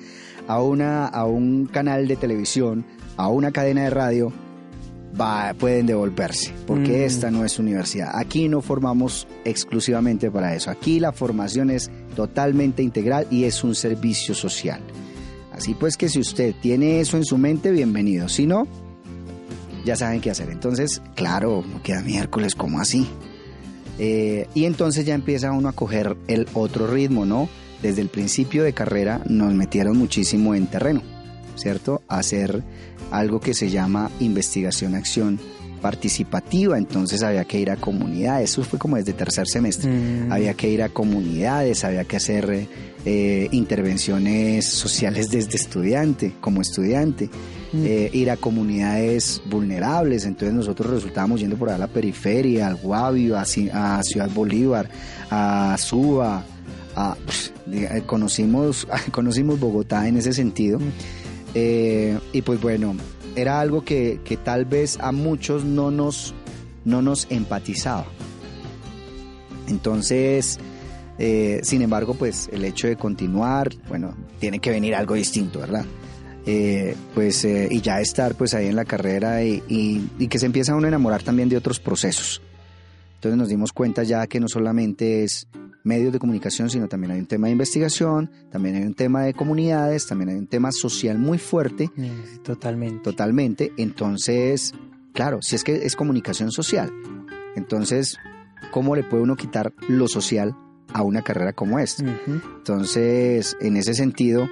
a, 0.48 0.62
una, 0.62 1.06
a 1.06 1.26
un 1.26 1.66
canal 1.66 2.08
de 2.08 2.16
televisión, 2.16 2.86
a 3.16 3.28
una 3.28 3.50
cadena 3.52 3.84
de 3.84 3.90
radio, 3.90 4.32
va, 5.20 5.52
pueden 5.58 5.86
devolverse, 5.86 6.52
porque 6.66 7.00
Mm. 7.00 7.04
esta 7.04 7.30
no 7.30 7.44
es 7.44 7.58
universidad. 7.58 8.10
Aquí 8.14 8.48
no 8.48 8.62
formamos 8.62 9.26
exclusivamente 9.44 10.30
para 10.30 10.54
eso. 10.54 10.70
Aquí 10.70 11.00
la 11.00 11.12
formación 11.12 11.68
es 11.70 11.90
totalmente 12.16 12.82
integral 12.82 13.26
y 13.30 13.44
es 13.44 13.62
un 13.62 13.74
servicio 13.74 14.34
social. 14.34 14.80
Así 15.60 15.74
pues 15.74 15.98
que 15.98 16.08
si 16.08 16.18
usted 16.18 16.54
tiene 16.58 17.00
eso 17.00 17.18
en 17.18 17.24
su 17.26 17.36
mente, 17.36 17.70
bienvenido. 17.70 18.30
Si 18.30 18.46
no, 18.46 18.66
ya 19.84 19.94
saben 19.94 20.22
qué 20.22 20.30
hacer. 20.30 20.48
Entonces, 20.48 21.02
claro, 21.14 21.62
queda 21.82 22.00
miércoles 22.00 22.54
como 22.54 22.80
así. 22.80 23.06
Eh, 23.98 24.48
y 24.54 24.64
entonces 24.64 25.04
ya 25.04 25.12
empieza 25.12 25.52
uno 25.52 25.68
a 25.68 25.74
coger 25.74 26.16
el 26.28 26.48
otro 26.54 26.86
ritmo, 26.86 27.26
¿no? 27.26 27.46
Desde 27.82 28.00
el 28.00 28.08
principio 28.08 28.64
de 28.64 28.72
carrera 28.72 29.20
nos 29.26 29.52
metieron 29.52 29.98
muchísimo 29.98 30.54
en 30.54 30.66
terreno, 30.66 31.02
¿cierto? 31.56 32.00
A 32.08 32.20
hacer 32.20 32.64
algo 33.10 33.40
que 33.40 33.52
se 33.52 33.68
llama 33.68 34.10
investigación-acción 34.18 35.38
participativa, 35.80 36.76
entonces 36.78 37.22
había 37.22 37.44
que 37.44 37.58
ir 37.58 37.70
a 37.70 37.76
comunidades, 37.76 38.50
eso 38.50 38.62
fue 38.64 38.78
como 38.78 38.96
desde 38.96 39.12
tercer 39.12 39.46
semestre, 39.48 39.90
Mm. 39.90 40.32
había 40.32 40.54
que 40.54 40.68
ir 40.68 40.82
a 40.82 40.88
comunidades, 40.88 41.84
había 41.84 42.04
que 42.04 42.16
hacer 42.16 42.50
eh, 42.50 42.68
eh, 43.06 43.48
intervenciones 43.50 44.66
sociales 44.66 45.30
desde 45.30 45.56
estudiante, 45.56 46.34
como 46.40 46.60
estudiante, 46.60 47.30
Mm. 47.72 47.84
eh, 47.86 48.10
ir 48.12 48.30
a 48.30 48.36
comunidades 48.36 49.40
vulnerables, 49.48 50.24
entonces 50.26 50.54
nosotros 50.54 50.90
resultábamos 50.92 51.40
yendo 51.40 51.56
por 51.56 51.70
a 51.70 51.78
la 51.78 51.86
periferia, 51.86 52.66
al 52.66 52.76
Guavio, 52.76 53.38
a, 53.38 53.42
Ci- 53.42 53.70
a 53.72 54.02
Ciudad 54.02 54.28
Bolívar, 54.30 54.88
a 55.30 55.76
Suba, 55.78 56.44
a, 56.94 57.16
pues, 57.24 57.52
diga- 57.66 58.04
conocimos, 58.06 58.86
conocimos 59.12 59.58
Bogotá 59.58 60.06
en 60.06 60.16
ese 60.18 60.32
sentido, 60.32 60.78
Mm. 60.78 60.90
Eh, 61.52 62.16
y 62.32 62.42
pues 62.42 62.60
bueno, 62.60 62.94
era 63.36 63.60
algo 63.60 63.84
que, 63.84 64.20
que 64.24 64.36
tal 64.36 64.64
vez 64.64 64.98
a 65.00 65.12
muchos 65.12 65.64
no 65.64 65.90
nos, 65.90 66.34
no 66.84 67.02
nos 67.02 67.26
empatizaba. 67.30 68.06
Entonces, 69.68 70.58
eh, 71.18 71.60
sin 71.62 71.82
embargo, 71.82 72.14
pues 72.14 72.48
el 72.52 72.64
hecho 72.64 72.88
de 72.88 72.96
continuar, 72.96 73.70
bueno, 73.88 74.14
tiene 74.38 74.58
que 74.58 74.70
venir 74.70 74.94
algo 74.94 75.14
distinto, 75.14 75.60
¿verdad? 75.60 75.84
Eh, 76.46 76.96
pues 77.14 77.44
eh, 77.44 77.68
y 77.70 77.80
ya 77.80 78.00
estar 78.00 78.34
pues 78.34 78.54
ahí 78.54 78.66
en 78.66 78.74
la 78.76 78.84
carrera 78.86 79.44
y, 79.44 79.62
y- 79.68 80.26
que 80.26 80.38
se 80.38 80.46
empieza 80.46 80.74
uno 80.74 80.86
a 80.86 80.88
enamorar 80.88 81.22
también 81.22 81.48
de 81.48 81.56
otros 81.56 81.78
procesos. 81.78 82.40
Entonces 83.16 83.36
nos 83.38 83.48
dimos 83.50 83.72
cuenta 83.72 84.02
ya 84.02 84.26
que 84.26 84.40
no 84.40 84.48
solamente 84.48 85.22
es 85.22 85.46
medios 85.82 86.12
de 86.12 86.18
comunicación, 86.18 86.68
sino 86.70 86.88
también 86.88 87.12
hay 87.12 87.20
un 87.20 87.26
tema 87.26 87.46
de 87.46 87.52
investigación, 87.52 88.30
también 88.50 88.76
hay 88.76 88.82
un 88.82 88.94
tema 88.94 89.22
de 89.22 89.34
comunidades, 89.34 90.06
también 90.06 90.30
hay 90.30 90.36
un 90.36 90.46
tema 90.46 90.70
social 90.72 91.18
muy 91.18 91.38
fuerte, 91.38 91.90
Totalmente. 92.42 93.02
totalmente. 93.02 93.72
Entonces, 93.76 94.72
claro, 95.12 95.38
si 95.42 95.56
es 95.56 95.64
que 95.64 95.86
es 95.86 95.96
comunicación 95.96 96.50
social, 96.52 96.90
entonces, 97.56 98.16
¿cómo 98.72 98.94
le 98.96 99.02
puede 99.04 99.22
uno 99.22 99.36
quitar 99.36 99.72
lo 99.88 100.06
social 100.08 100.54
a 100.92 101.02
una 101.02 101.22
carrera 101.22 101.52
como 101.52 101.78
esta? 101.78 102.04
Entonces, 102.26 103.56
en 103.60 103.76
ese 103.76 103.94
sentido, 103.94 104.48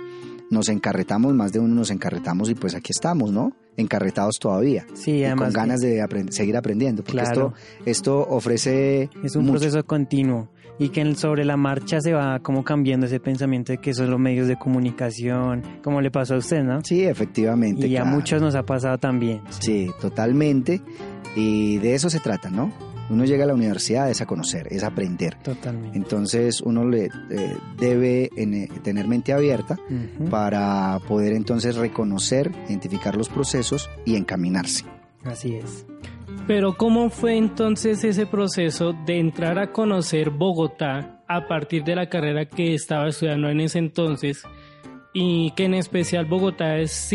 nos 0.50 0.68
encarretamos, 0.70 1.34
más 1.34 1.52
de 1.52 1.58
uno 1.58 1.74
nos 1.74 1.90
encarretamos 1.90 2.48
y 2.48 2.54
pues 2.54 2.74
aquí 2.74 2.90
estamos, 2.92 3.30
¿no? 3.32 3.52
Encarretados 3.76 4.38
todavía. 4.40 4.86
Sí, 4.94 5.12
y 5.18 5.24
además 5.24 5.48
con 5.48 5.62
ganas 5.62 5.80
de 5.80 6.02
aprend- 6.02 6.30
seguir 6.30 6.56
aprendiendo, 6.56 7.04
porque 7.04 7.20
Claro. 7.20 7.52
esto, 7.84 7.84
esto 7.84 8.26
ofrece 8.28 9.10
es 9.22 9.36
un 9.36 9.42
mucho. 9.44 9.60
proceso 9.60 9.84
continuo 9.84 10.48
y 10.78 10.90
que 10.90 11.14
sobre 11.14 11.44
la 11.44 11.56
marcha 11.56 12.00
se 12.00 12.12
va 12.12 12.38
como 12.40 12.62
cambiando 12.64 13.06
ese 13.06 13.20
pensamiento 13.20 13.72
de 13.72 13.78
que 13.78 13.92
son 13.94 14.10
los 14.10 14.20
medios 14.20 14.46
de 14.48 14.56
comunicación, 14.56 15.62
como 15.82 16.00
le 16.00 16.10
pasó 16.10 16.34
a 16.34 16.38
usted, 16.38 16.62
¿no? 16.62 16.80
Sí, 16.84 17.04
efectivamente. 17.04 17.86
Y 17.86 17.96
a 17.96 18.04
muchos 18.04 18.40
nos 18.40 18.54
ha 18.54 18.64
pasado 18.64 18.98
también. 18.98 19.40
Sí, 19.60 19.90
totalmente. 20.00 20.80
Y 21.36 21.78
de 21.78 21.94
eso 21.94 22.08
se 22.10 22.20
trata, 22.20 22.50
¿no? 22.50 22.72
Uno 23.10 23.24
llega 23.24 23.44
a 23.44 23.46
la 23.46 23.54
universidad 23.54 24.10
es 24.10 24.20
a 24.20 24.26
conocer, 24.26 24.68
es 24.70 24.84
a 24.84 24.88
aprender. 24.88 25.34
Totalmente. 25.42 25.96
Entonces 25.96 26.60
uno 26.60 26.84
le 26.84 27.06
eh, 27.06 27.56
debe 27.78 28.28
en- 28.36 28.52
eh, 28.54 28.68
tener 28.82 29.08
mente 29.08 29.32
abierta 29.32 29.78
para 30.30 30.98
poder 31.08 31.32
entonces 31.32 31.76
reconocer, 31.76 32.52
identificar 32.68 33.16
los 33.16 33.28
procesos 33.30 33.88
y 34.04 34.16
encaminarse. 34.16 34.84
Así 35.24 35.54
es. 35.54 35.86
Pero 36.48 36.76
¿cómo 36.76 37.10
fue 37.10 37.36
entonces 37.36 38.02
ese 38.02 38.26
proceso 38.26 38.92
de 39.06 39.20
entrar 39.20 39.58
a 39.58 39.70
conocer 39.70 40.30
Bogotá 40.30 41.22
a 41.28 41.46
partir 41.46 41.84
de 41.84 41.94
la 41.94 42.08
carrera 42.08 42.48
que 42.48 42.74
estaba 42.74 43.08
estudiando 43.08 43.48
en 43.50 43.60
ese 43.60 43.78
entonces? 43.78 44.42
Y 45.12 45.50
que 45.52 45.66
en 45.66 45.74
especial 45.74 46.24
Bogotá 46.26 46.78
es, 46.78 47.10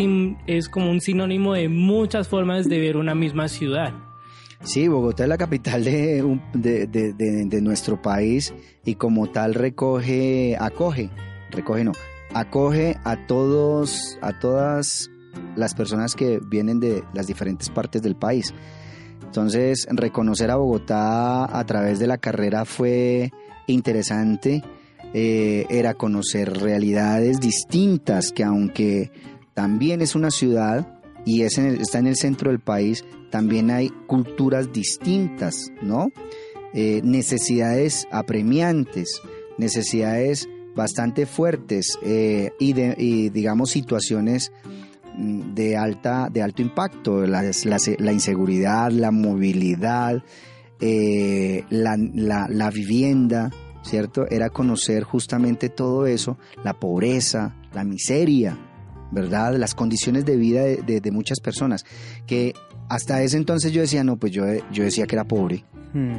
es 0.48 0.69
como 0.69 0.91
un 0.91 1.02
sinónimo 1.02 1.54
de 1.56 1.67
muchas 1.67 2.28
formas 2.28 2.69
de 2.69 2.80
ver 2.80 2.96
una 2.96 3.15
misma 3.15 3.48
ciudad. 3.48 3.91
Sí, 4.62 4.88
Bogotá 4.88 5.24
es 5.24 5.30
la 5.30 5.38
capital 5.38 5.84
de, 5.84 6.39
de- 6.54 6.88
de- 6.88 7.13
de 7.46 7.62
nuestro 7.62 8.02
país 8.02 8.54
y 8.86 8.96
como 8.96 9.28
tal 9.32 9.56
recoge, 9.56 10.56
acoge, 10.60 11.10
recoge 11.50 11.84
no, 11.84 11.91
acoge 12.34 12.96
a 13.04 13.26
todos, 13.28 14.17
a 14.22 14.39
todas 14.39 15.10
las 15.56 15.74
personas 15.74 16.15
que 16.15 16.39
vienen 16.48 16.80
de 16.80 17.04
las 17.15 17.26
diferentes 17.28 17.69
partes 17.69 18.02
del 18.04 18.15
país. 18.15 18.54
Entonces, 19.34 19.88
reconocer 19.89 20.52
a 20.52 20.58
Bogotá 20.58 21.46
a 21.58 21.65
través 21.65 21.98
de 21.98 22.06
la 22.06 22.19
carrera 22.19 22.65
fue 22.65 23.32
interesante, 23.65 24.62
eh, 25.15 25.65
era 25.72 25.96
conocer 25.96 26.54
realidades 26.60 27.39
distintas 27.39 28.32
que 28.32 28.43
aunque 28.43 29.10
también 29.56 30.02
es 30.04 30.13
una 30.13 30.30
ciudad 30.30 31.00
y 31.26 31.41
es 31.41 31.58
en 31.58 31.65
el- 31.65 31.82
está 31.82 31.98
en 31.98 32.06
el 32.06 32.15
centro 32.15 32.52
del 32.52 32.60
país, 32.60 33.04
también 33.32 33.72
hay 33.72 33.89
culturas 34.06 34.72
distintas, 34.72 35.72
¿no? 35.82 36.10
Eh, 36.76 37.02
necesidades 37.04 38.08
apremiantes, 38.12 39.19
necesidades 39.58 40.48
bastante 40.76 41.26
fuertes 41.26 41.98
eh, 42.04 42.52
y, 42.60 42.74
de, 42.74 42.93
y, 43.00 43.30
digamos 43.30 43.72
situaciones 43.72 44.52
de 45.17 45.78
alta 45.78 46.30
de 46.32 46.41
alto 46.41 46.62
impacto. 46.62 47.26
La, 47.26 47.41
la, 47.43 47.78
la 47.99 48.12
inseguridad 48.12 48.91
la 48.91 49.12
movilidad 49.12 50.23
eh, 50.80 51.63
la, 51.69 51.95
la, 51.97 52.69
vivienda 52.69 53.49
cierto 53.84 54.26
era 54.30 54.49
conocer 54.49 55.04
justamente 55.04 55.69
todo 55.69 56.08
eso 56.08 56.38
la 56.63 56.73
pobreza 56.73 57.56
la 57.73 57.84
miseria 57.84 58.58
verdad 59.12 59.56
las 59.56 59.76
condiciones 59.76 60.26
de 60.26 60.36
vida 60.36 60.63
de, 60.63 60.78
de, 60.78 60.99
de 60.99 61.12
muchas 61.12 61.39
personas 61.39 61.86
que 62.26 62.54
hasta 62.89 63.21
ese 63.21 63.38
entonces 63.38 63.71
yo 63.71 63.82
decía 63.82 64.04
no 64.04 64.17
pues 64.17 64.34
yo, 64.34 64.43
yo 64.71 64.84
decía 64.84 65.06
que 65.06 65.15
era 65.15 65.26
pobre 65.26 65.63
Mm. 65.93 66.15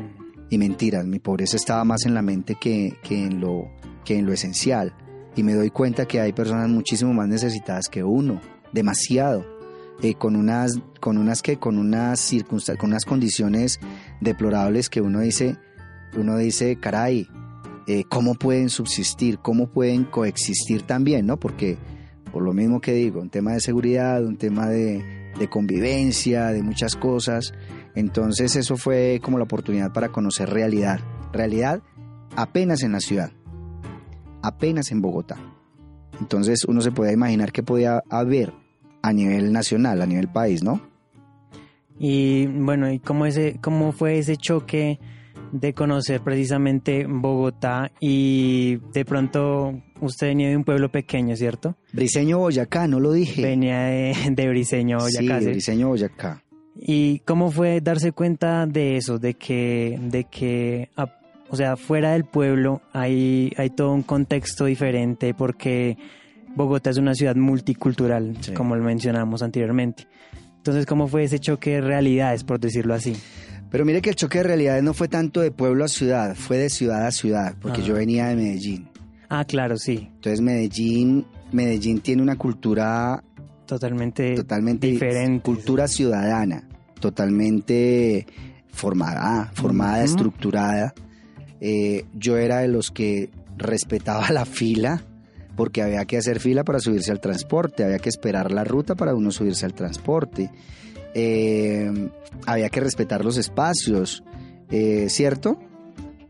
y 0.50 0.59
mentiras, 0.59 1.04
mi 1.04 1.18
pobreza 1.18 1.57
estaba 1.57 1.85
más 1.85 2.07
en 2.07 2.14
la 2.14 2.22
mente 2.22 2.57
que, 2.61 2.96
que, 3.02 3.24
en 3.24 3.40
lo, 3.40 3.70
que 4.04 4.16
en 4.18 4.26
lo 4.26 4.33
esencial. 4.33 4.94
Y 5.37 5.42
me 5.42 5.54
doy 5.54 5.70
cuenta 5.70 6.07
que 6.07 6.20
hay 6.20 6.33
personas 6.33 6.68
muchísimo 6.68 7.12
más 7.12 7.28
necesitadas 7.28 7.88
que 7.88 8.04
uno, 8.04 8.40
demasiado, 8.74 9.46
eh, 10.02 10.14
con 10.14 10.37
unas, 10.37 10.78
con 11.00 11.16
unas 11.16 11.40
que, 11.40 11.56
con 11.56 11.78
unas 11.78 12.20
circunstancias, 12.20 12.78
con 12.78 12.90
unas 12.90 13.04
condiciones 13.04 13.80
deplorables 14.20 14.90
que 14.90 15.00
uno 15.00 15.20
dice, 15.20 15.56
uno 16.16 16.37
dice, 16.37 16.76
caray, 16.76 17.28
eh, 17.87 18.04
¿cómo 18.08 18.34
pueden 18.34 18.70
subsistir? 18.70 19.38
¿Cómo 19.38 19.68
pueden 19.68 20.04
coexistir 20.04 20.82
también? 20.82 21.26
¿no? 21.26 21.38
Porque, 21.38 21.78
por 22.32 22.42
lo 22.42 22.52
mismo 22.52 22.80
que 22.80 22.92
digo, 22.92 23.20
un 23.20 23.30
tema 23.30 23.52
de 23.52 23.60
seguridad, 23.60 24.24
un 24.24 24.37
tema 24.37 24.68
de, 24.68 25.22
convivencia, 25.50 26.48
de 26.48 26.62
muchas 26.62 26.96
cosas. 26.96 27.52
Entonces 27.94 28.56
eso 28.56 28.76
fue 28.76 29.20
como 29.22 29.38
la 29.38 29.44
oportunidad 29.44 29.92
para 29.92 30.08
conocer 30.08 30.50
realidad. 30.50 31.00
Realidad 31.32 31.82
apenas 32.37 32.82
en 32.82 32.92
la 32.92 33.00
ciudad, 33.00 33.32
apenas 34.42 34.90
en 34.90 35.00
Bogotá. 35.00 35.37
Entonces 36.20 36.64
uno 36.64 36.80
se 36.80 36.92
puede 36.92 37.12
imaginar 37.12 37.52
que 37.52 37.62
podía 37.62 38.02
haber 38.08 38.52
a 39.04 39.12
nivel 39.12 39.52
nacional, 39.52 40.00
a 40.00 40.06
nivel 40.06 40.28
país, 40.28 40.62
¿no? 40.62 40.80
Y 41.98 42.46
bueno, 42.46 42.90
¿y 42.90 42.98
cómo, 43.00 43.26
ese, 43.26 43.58
cómo 43.60 43.92
fue 43.92 44.18
ese 44.18 44.38
choque 44.38 44.98
de 45.52 45.74
conocer 45.74 46.22
precisamente 46.22 47.06
Bogotá 47.06 47.92
y 48.00 48.78
de 48.94 49.04
pronto 49.04 49.78
usted 50.00 50.28
venía 50.28 50.48
de 50.48 50.56
un 50.56 50.64
pueblo 50.64 50.90
pequeño, 50.90 51.36
¿cierto? 51.36 51.76
Briseño 51.92 52.38
Boyacá, 52.38 52.88
no 52.88 52.98
lo 52.98 53.12
dije. 53.12 53.42
Venía 53.42 53.82
de, 53.82 54.16
de 54.30 54.48
Briseño, 54.48 54.98
sí, 55.00 55.18
Boyacá. 55.18 55.34
de 55.34 55.44
¿sí? 55.44 55.50
Briseño 55.50 55.88
Boyacá. 55.88 56.42
¿Y 56.74 57.18
cómo 57.20 57.50
fue 57.50 57.82
darse 57.82 58.12
cuenta 58.12 58.66
de 58.66 58.96
eso, 58.96 59.18
de 59.18 59.34
que, 59.34 59.98
de 60.02 60.24
que, 60.24 60.88
o 61.50 61.56
sea, 61.56 61.76
fuera 61.76 62.12
del 62.12 62.24
pueblo 62.24 62.80
hay, 62.94 63.52
hay 63.58 63.68
todo 63.68 63.92
un 63.92 64.02
contexto 64.02 64.64
diferente 64.64 65.34
porque 65.34 65.98
Bogotá 66.56 66.90
es 66.90 66.98
una 66.98 67.14
ciudad 67.14 67.36
multicultural, 67.36 68.36
como 68.54 68.76
lo 68.76 68.84
mencionamos 68.84 69.42
anteriormente. 69.42 70.06
Entonces, 70.56 70.86
¿cómo 70.86 71.08
fue 71.08 71.24
ese 71.24 71.38
choque 71.38 71.70
de 71.72 71.80
realidades, 71.80 72.44
por 72.44 72.58
decirlo 72.60 72.94
así? 72.94 73.14
Pero 73.70 73.84
mire 73.84 74.00
que 74.00 74.10
el 74.10 74.16
choque 74.16 74.38
de 74.38 74.44
realidades 74.44 74.82
no 74.84 74.94
fue 74.94 75.08
tanto 75.08 75.40
de 75.40 75.50
pueblo 75.50 75.84
a 75.84 75.88
ciudad, 75.88 76.34
fue 76.36 76.58
de 76.58 76.70
ciudad 76.70 77.06
a 77.06 77.10
ciudad, 77.10 77.54
porque 77.60 77.82
yo 77.82 77.94
venía 77.94 78.28
de 78.28 78.36
Medellín. 78.36 78.88
Ah, 79.28 79.44
claro, 79.44 79.76
sí. 79.76 80.10
Entonces 80.14 80.40
Medellín, 80.40 81.26
Medellín 81.50 82.00
tiene 82.00 82.22
una 82.22 82.36
cultura 82.36 83.22
totalmente, 83.66 84.36
totalmente 84.36 84.86
diferente. 84.86 85.42
Cultura 85.42 85.88
ciudadana, 85.88 86.68
totalmente 87.00 88.26
formada, 88.68 89.50
formada, 89.54 90.04
estructurada. 90.04 90.94
Eh, 91.60 92.04
yo 92.14 92.36
era 92.36 92.58
de 92.58 92.68
los 92.68 92.90
que 92.90 93.30
respetaba 93.56 94.30
la 94.30 94.44
fila 94.44 95.02
porque 95.56 95.82
había 95.82 96.04
que 96.04 96.16
hacer 96.16 96.40
fila 96.40 96.64
para 96.64 96.80
subirse 96.80 97.10
al 97.12 97.20
transporte, 97.20 97.84
había 97.84 97.98
que 97.98 98.08
esperar 98.08 98.52
la 98.52 98.64
ruta 98.64 98.94
para 98.94 99.14
uno 99.14 99.30
subirse 99.30 99.66
al 99.66 99.74
transporte, 99.74 100.50
eh, 101.14 102.10
había 102.46 102.68
que 102.68 102.80
respetar 102.80 103.24
los 103.24 103.36
espacios, 103.36 104.24
eh, 104.70 105.06
¿cierto? 105.08 105.58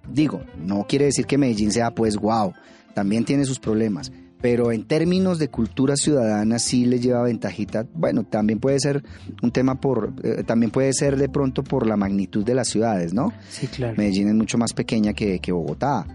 Digo, 0.09 0.43
no 0.59 0.87
quiere 0.87 1.07
decir 1.07 1.27
que 1.27 1.39
Medellín 1.39 1.73
sea 1.73 1.91
pues 1.93 2.17
wow, 2.17 2.53
también 2.93 3.25
tiene 3.25 3.47
sus 3.47 3.59
problemas, 3.59 4.13
pero 4.41 4.73
en 4.73 4.85
términos 4.85 5.39
de 5.39 5.49
cultura 5.49 5.97
ciudadana 5.97 6.59
sí 6.59 6.85
le 6.85 7.01
lleva 7.01 7.23
ventajita. 7.23 7.87
Bueno, 7.95 8.25
también 8.25 8.61
puede 8.61 8.79
ser 8.79 9.03
un 9.43 9.51
tema 9.51 9.81
por, 9.81 10.13
eh, 10.23 10.43
también 10.45 10.71
puede 10.71 10.93
ser 10.93 11.17
de 11.17 11.31
pronto 11.31 11.65
por 11.65 11.87
la 11.87 11.97
magnitud 11.97 12.45
de 12.45 12.55
las 12.55 12.69
ciudades, 12.69 13.15
¿no? 13.15 13.33
Sí, 13.49 13.67
claro. 13.69 13.95
Medellín 13.97 14.29
es 14.29 14.35
mucho 14.35 14.59
más 14.59 14.75
pequeña 14.75 15.15
que, 15.15 15.39
que 15.39 15.51
Bogotá, 15.51 16.07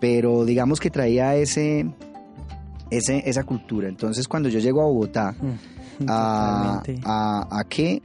pero 0.00 0.44
digamos 0.44 0.80
que 0.80 0.90
traía 0.90 1.36
ese, 1.36 1.88
ese, 2.90 3.22
esa 3.28 3.44
cultura. 3.44 3.88
Entonces, 3.88 4.28
cuando 4.28 4.48
yo 4.48 4.58
llego 4.58 4.82
a 4.82 4.86
Bogotá, 4.86 5.32
mm, 5.32 6.04
a, 6.08 6.82
a, 7.04 7.58
a, 7.58 7.64
qué 7.64 8.00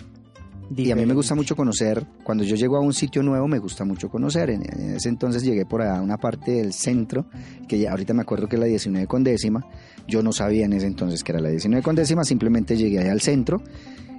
y 0.75 0.91
a 0.91 0.95
mí 0.95 1.05
me 1.05 1.13
gusta 1.13 1.35
mucho 1.35 1.55
conocer, 1.55 2.05
cuando 2.23 2.43
yo 2.43 2.55
llego 2.55 2.77
a 2.77 2.79
un 2.79 2.93
sitio 2.93 3.21
nuevo 3.21 3.47
me 3.47 3.59
gusta 3.59 3.85
mucho 3.85 4.09
conocer. 4.09 4.49
En, 4.49 4.63
ese 4.95 5.09
entonces 5.09 5.43
llegué 5.43 5.65
por 5.65 5.81
allá 5.81 5.97
a 5.97 6.01
una 6.01 6.17
parte 6.17 6.51
del 6.53 6.73
centro, 6.73 7.25
que 7.67 7.79
ya 7.79 7.91
ahorita 7.91 8.13
me 8.13 8.21
acuerdo 8.21 8.47
que 8.47 8.55
es 8.55 8.59
la 8.59 8.65
19 8.65 9.07
con 9.07 9.23
décima. 9.23 9.65
Yo 10.07 10.23
no 10.23 10.31
sabía 10.31 10.65
en 10.65 10.73
ese 10.73 10.87
entonces 10.87 11.23
que 11.23 11.31
era 11.31 11.41
la 11.41 11.49
19 11.49 11.83
con 11.83 11.95
décima, 11.95 12.23
simplemente 12.23 12.75
llegué 12.75 12.99
allá 12.99 13.11
al 13.11 13.21
centro 13.21 13.61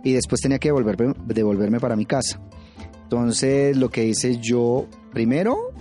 y 0.04 0.12
después 0.12 0.40
tenía 0.40 0.58
que 0.58 0.68
devolverme, 0.68 1.14
devolverme 1.26 1.80
para 1.80 1.96
mi 1.96 2.06
casa. 2.06 2.40
Entonces 3.02 3.76
lo 3.76 3.90
que 3.90 4.06
hice 4.06 4.38
yo, 4.38 4.86
primero, 5.12 5.72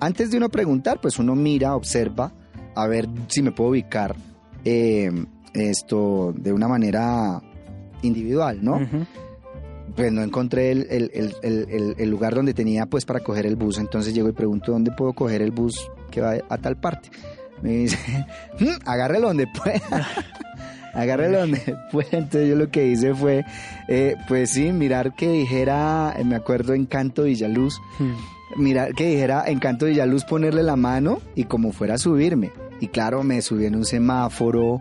antes 0.00 0.30
de 0.30 0.38
uno 0.38 0.48
preguntar, 0.48 1.00
pues 1.00 1.18
uno 1.18 1.34
mira, 1.34 1.76
observa, 1.76 2.32
a 2.74 2.86
ver 2.86 3.08
si 3.28 3.42
me 3.42 3.52
puedo 3.52 3.70
ubicar 3.70 4.14
eh, 4.64 5.10
esto 5.52 6.32
de 6.36 6.52
una 6.52 6.68
manera 6.68 7.40
individual, 8.02 8.58
¿no? 8.62 8.80
pues 9.94 10.12
no 10.12 10.22
encontré 10.22 10.72
el, 10.72 12.10
lugar 12.10 12.34
donde 12.34 12.54
tenía 12.54 12.86
pues 12.86 13.04
para 13.04 13.20
coger 13.20 13.46
el 13.46 13.56
bus, 13.56 13.78
entonces 13.78 14.14
llego 14.14 14.28
y 14.28 14.32
pregunto 14.32 14.72
dónde 14.72 14.90
puedo 14.90 15.12
coger 15.12 15.42
el 15.42 15.50
bus 15.50 15.90
que 16.10 16.20
va 16.20 16.34
a 16.48 16.58
tal 16.58 16.76
parte. 16.76 17.10
Me 17.62 17.70
dice, 17.70 17.98
mm, 18.60 18.86
agárrelo 18.86 19.28
donde 19.28 19.46
pueda. 19.46 20.06
agárrelo 20.94 21.40
donde 21.40 21.76
pueda. 21.92 22.08
Entonces 22.12 22.48
yo 22.48 22.56
lo 22.56 22.70
que 22.70 22.86
hice 22.88 23.14
fue, 23.14 23.44
eh, 23.88 24.16
pues 24.28 24.50
sí, 24.50 24.72
mirar 24.72 25.14
que 25.14 25.28
dijera, 25.28 26.14
me 26.24 26.36
acuerdo, 26.36 26.74
Encanto 26.74 27.24
Villaluz. 27.24 27.80
Hmm. 27.98 28.14
Mirar 28.56 28.94
que 28.94 29.06
dijera 29.06 29.44
Encanto 29.46 29.86
Villaluz, 29.86 30.24
ponerle 30.24 30.62
la 30.62 30.76
mano 30.76 31.20
y 31.34 31.44
como 31.44 31.72
fuera 31.72 31.94
a 31.94 31.98
subirme. 31.98 32.52
Y 32.80 32.88
claro, 32.88 33.22
me 33.22 33.40
subí 33.42 33.66
en 33.66 33.76
un 33.76 33.84
semáforo, 33.84 34.80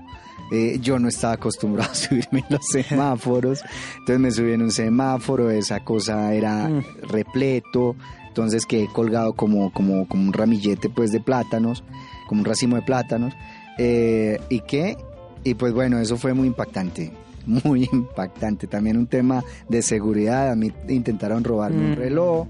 eh, 0.51 0.77
yo 0.81 0.99
no 0.99 1.07
estaba 1.07 1.33
acostumbrado 1.33 1.91
a 1.91 1.95
subirme 1.95 2.39
en 2.39 2.45
los 2.49 2.65
semáforos, 2.67 3.63
entonces 3.99 4.19
me 4.19 4.31
subí 4.31 4.53
en 4.53 4.61
un 4.61 4.71
semáforo, 4.71 5.49
esa 5.49 5.83
cosa 5.83 6.33
era 6.33 6.69
mm. 6.69 6.83
repleto, 7.09 7.95
entonces 8.27 8.65
quedé 8.65 8.87
colgado 8.87 9.33
como, 9.33 9.71
como, 9.71 10.07
como 10.07 10.23
un 10.23 10.33
ramillete 10.33 10.89
pues 10.89 11.11
de 11.11 11.19
plátanos, 11.19 11.83
como 12.27 12.41
un 12.41 12.45
racimo 12.45 12.75
de 12.75 12.81
plátanos, 12.81 13.33
eh, 13.77 14.39
y 14.49 14.59
qué, 14.61 14.97
y 15.43 15.53
pues 15.55 15.73
bueno, 15.73 15.99
eso 15.99 16.17
fue 16.17 16.33
muy 16.33 16.47
impactante, 16.47 17.11
muy 17.45 17.89
impactante. 17.91 18.67
También 18.67 18.97
un 18.97 19.07
tema 19.07 19.43
de 19.67 19.81
seguridad. 19.81 20.51
A 20.51 20.55
mí 20.55 20.71
intentaron 20.87 21.43
robarme 21.43 21.85
un 21.85 21.91
mm. 21.91 21.95
reloj, 21.95 22.47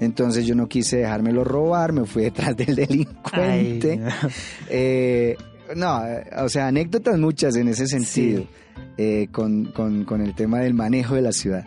entonces 0.00 0.46
yo 0.46 0.54
no 0.54 0.68
quise 0.68 0.98
dejármelo 0.98 1.44
robar, 1.44 1.92
me 1.92 2.04
fui 2.04 2.22
detrás 2.24 2.56
del 2.56 2.74
delincuente. 2.74 4.00
eh, 4.68 5.36
no, 5.74 6.06
eh, 6.06 6.24
o 6.38 6.48
sea, 6.48 6.68
anécdotas 6.68 7.18
muchas 7.18 7.56
en 7.56 7.68
ese 7.68 7.86
sentido, 7.86 8.44
eh, 8.96 9.28
con, 9.32 9.72
el 10.20 10.34
tema 10.34 10.60
del 10.60 10.74
manejo 10.74 11.14
de 11.14 11.22
la 11.22 11.32
ciudad. 11.32 11.64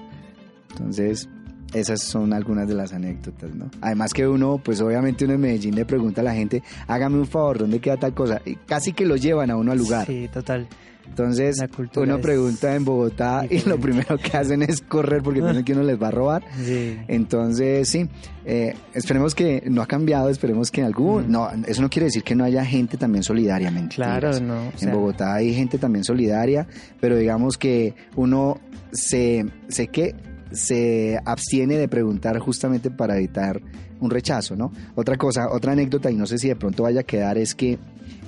Entonces, 0.71 1.27
esas 1.73 2.01
son 2.01 2.33
algunas 2.33 2.67
de 2.67 2.75
las 2.75 2.93
anécdotas, 2.93 3.53
¿no? 3.55 3.69
Además 3.81 4.13
que 4.13 4.27
uno, 4.27 4.59
pues 4.63 4.81
obviamente 4.81 5.25
uno 5.25 5.35
en 5.35 5.41
Medellín 5.41 5.75
le 5.75 5.85
pregunta 5.85 6.21
a 6.21 6.23
la 6.23 6.33
gente, 6.33 6.63
hágame 6.87 7.17
un 7.17 7.27
favor, 7.27 7.59
¿dónde 7.59 7.79
queda 7.79 7.97
tal 7.97 8.13
cosa? 8.13 8.41
Y 8.45 8.55
casi 8.55 8.93
que 8.93 9.05
lo 9.05 9.15
llevan 9.15 9.51
a 9.51 9.57
uno 9.57 9.71
al 9.71 9.77
lugar. 9.77 10.07
Sí, 10.07 10.29
total. 10.33 10.67
Entonces, 11.07 11.57
uno 11.95 12.21
pregunta 12.21 12.75
en 12.75 12.85
Bogotá 12.85 13.43
y 13.49 13.61
lo 13.67 13.79
primero 13.79 14.17
que 14.19 14.37
hacen 14.37 14.61
es 14.61 14.81
correr 14.81 15.23
porque 15.23 15.41
piensan 15.41 15.63
que 15.63 15.73
uno 15.73 15.81
les 15.83 15.99
va 16.01 16.09
a 16.09 16.11
robar. 16.11 16.43
Entonces, 17.07 17.89
sí, 17.89 18.07
eh, 18.45 18.75
esperemos 18.93 19.33
que 19.33 19.63
no 19.65 19.81
ha 19.81 19.87
cambiado, 19.87 20.29
esperemos 20.29 20.69
que 20.69 20.81
en 20.81 20.87
algún... 20.87 21.31
No, 21.31 21.49
eso 21.65 21.81
no 21.81 21.89
quiere 21.89 22.05
decir 22.05 22.23
que 22.23 22.35
no 22.35 22.43
haya 22.43 22.63
gente 22.63 22.95
también 22.97 23.23
solidaria, 23.23 23.73
Claro, 23.89 24.39
no. 24.39 24.71
en 24.79 24.91
Bogotá 24.91 25.33
hay 25.33 25.53
gente 25.53 25.77
también 25.77 26.03
solidaria, 26.03 26.67
pero 26.99 27.17
digamos 27.17 27.57
que 27.57 27.95
uno 28.15 28.59
se, 28.91 29.45
sé 29.67 29.87
que 29.87 30.15
se 30.51 31.19
abstiene 31.25 31.77
de 31.77 31.87
preguntar 31.87 32.37
justamente 32.39 32.89
para 32.91 33.17
evitar 33.17 33.61
un 33.99 34.09
rechazo, 34.09 34.55
¿no? 34.55 34.71
Otra 34.95 35.17
cosa, 35.17 35.49
otra 35.51 35.73
anécdota, 35.73 36.09
y 36.09 36.15
no 36.15 36.25
sé 36.25 36.37
si 36.37 36.47
de 36.47 36.55
pronto 36.55 36.83
vaya 36.83 37.01
a 37.01 37.03
quedar, 37.03 37.37
es 37.37 37.55
que 37.55 37.77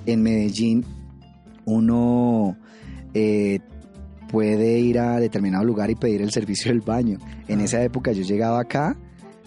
en 0.05 0.21
Medellín 0.21 0.85
uno 1.65 2.57
eh, 3.13 3.59
puede 4.29 4.79
ir 4.79 4.99
a 4.99 5.19
determinado 5.19 5.63
lugar 5.63 5.89
y 5.89 5.95
pedir 5.95 6.21
el 6.21 6.31
servicio 6.31 6.71
del 6.71 6.81
baño. 6.81 7.19
En 7.47 7.59
ah. 7.59 7.63
esa 7.63 7.83
época 7.83 8.11
yo 8.11 8.23
llegaba 8.23 8.59
acá 8.61 8.97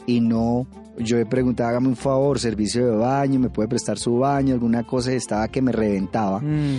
y 0.06 0.20
no, 0.20 0.66
yo 0.98 1.18
he 1.18 1.26
preguntado, 1.26 1.70
hágame 1.70 1.88
un 1.88 1.96
favor, 1.96 2.38
servicio 2.38 2.87
de 2.87 2.96
baño, 2.96 3.38
me 3.40 3.50
puede 3.50 3.68
prestar 3.68 3.98
su 3.98 4.18
baño, 4.18 4.54
alguna 4.54 4.84
cosa, 4.84 5.12
estaba 5.12 5.48
que 5.48 5.62
me 5.62 5.72
reventaba. 5.72 6.40
Mm. 6.40 6.78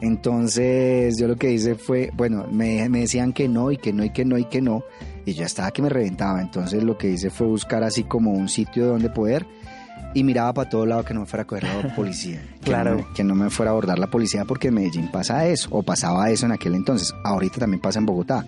Entonces 0.00 1.16
yo 1.18 1.26
lo 1.26 1.36
que 1.36 1.50
hice 1.50 1.74
fue, 1.74 2.10
bueno, 2.14 2.46
me, 2.52 2.88
me, 2.88 3.00
decían 3.00 3.32
que 3.32 3.48
no 3.48 3.72
y 3.72 3.78
que 3.78 3.92
no 3.92 4.04
y 4.04 4.10
que 4.10 4.24
no 4.24 4.38
y 4.38 4.44
que 4.44 4.60
no, 4.60 4.84
y 5.28 5.34
ya 5.34 5.46
estaba 5.46 5.70
que 5.70 5.82
me 5.82 5.88
reventaba. 5.88 6.40
Entonces 6.40 6.82
lo 6.82 6.96
que 6.96 7.10
hice 7.10 7.30
fue 7.30 7.46
buscar 7.46 7.84
así 7.84 8.04
como 8.04 8.32
un 8.32 8.48
sitio 8.48 8.86
donde 8.86 9.10
poder 9.10 9.46
y 10.14 10.24
miraba 10.24 10.54
para 10.54 10.70
todo 10.70 10.86
lado 10.86 11.04
que 11.04 11.12
no 11.12 11.20
me 11.20 11.26
fuera 11.26 11.42
a 11.42 11.46
coger 11.46 11.64
la 11.64 11.94
policía. 11.96 12.42
claro. 12.62 13.06
Que 13.14 13.22
no, 13.24 13.34
me 13.34 13.50
fuera 13.50 13.70
a 13.70 13.72
abordar 13.72 13.98
la 13.98 14.08
policía 14.08 14.44
porque 14.44 14.68
en 14.68 14.74
Medellín 14.74 15.10
pasa 15.10 15.46
eso, 15.46 15.68
o 15.70 15.82
pasaba 15.82 16.30
eso 16.30 16.46
en 16.46 16.52
aquel 16.52 16.74
entonces. 16.74 17.12
Ahorita 17.24 17.58
también 17.58 17.80
pasa 17.80 17.98
en 17.98 18.06
Bogotá. 18.06 18.46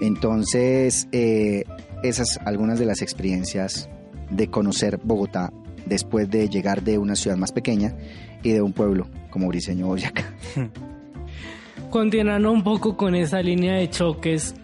Entonces, 0.00 1.08
eh, 1.12 1.64
esas 2.02 2.38
algunas 2.44 2.78
de 2.78 2.86
las 2.86 3.02
experiencias 3.02 3.90
de 4.30 4.48
conocer 4.48 4.98
Bogotá 5.02 5.52
después 5.86 6.30
de 6.30 6.48
llegar 6.48 6.82
de 6.82 6.98
una 6.98 7.16
ciudad 7.16 7.36
más 7.36 7.52
pequeña 7.52 7.94
y 8.42 8.52
de 8.52 8.62
un 8.62 8.72
pueblo 8.72 9.08
como 9.30 9.48
Briseño 9.48 9.86
Boyacá. 9.86 10.24
Continuando 11.90 12.52
un 12.52 12.62
poco 12.62 12.96
con 12.96 13.14
esa 13.14 13.40
línea 13.40 13.74
de 13.74 13.88
choques, 13.88 14.54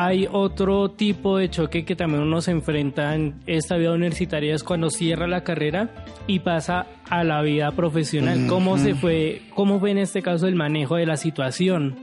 hay 0.00 0.28
otro 0.30 0.92
tipo 0.92 1.38
de 1.38 1.50
choque 1.50 1.84
que 1.84 1.96
también 1.96 2.22
uno 2.22 2.40
se 2.40 2.52
enfrenta 2.52 3.16
en 3.16 3.34
esta 3.46 3.76
vida 3.76 3.92
universitaria 3.92 4.54
es 4.54 4.62
cuando 4.62 4.90
cierra 4.90 5.26
la 5.26 5.42
carrera 5.42 5.90
y 6.28 6.38
pasa 6.38 6.86
a 7.10 7.24
la 7.24 7.42
vida 7.42 7.72
profesional. 7.72 8.46
¿Cómo 8.46 8.78
se 8.78 8.94
fue, 8.94 9.42
cómo 9.56 9.80
fue 9.80 9.90
en 9.90 9.98
este 9.98 10.22
caso 10.22 10.46
el 10.46 10.54
manejo 10.54 10.94
de 10.94 11.06
la 11.06 11.16
situación? 11.16 11.96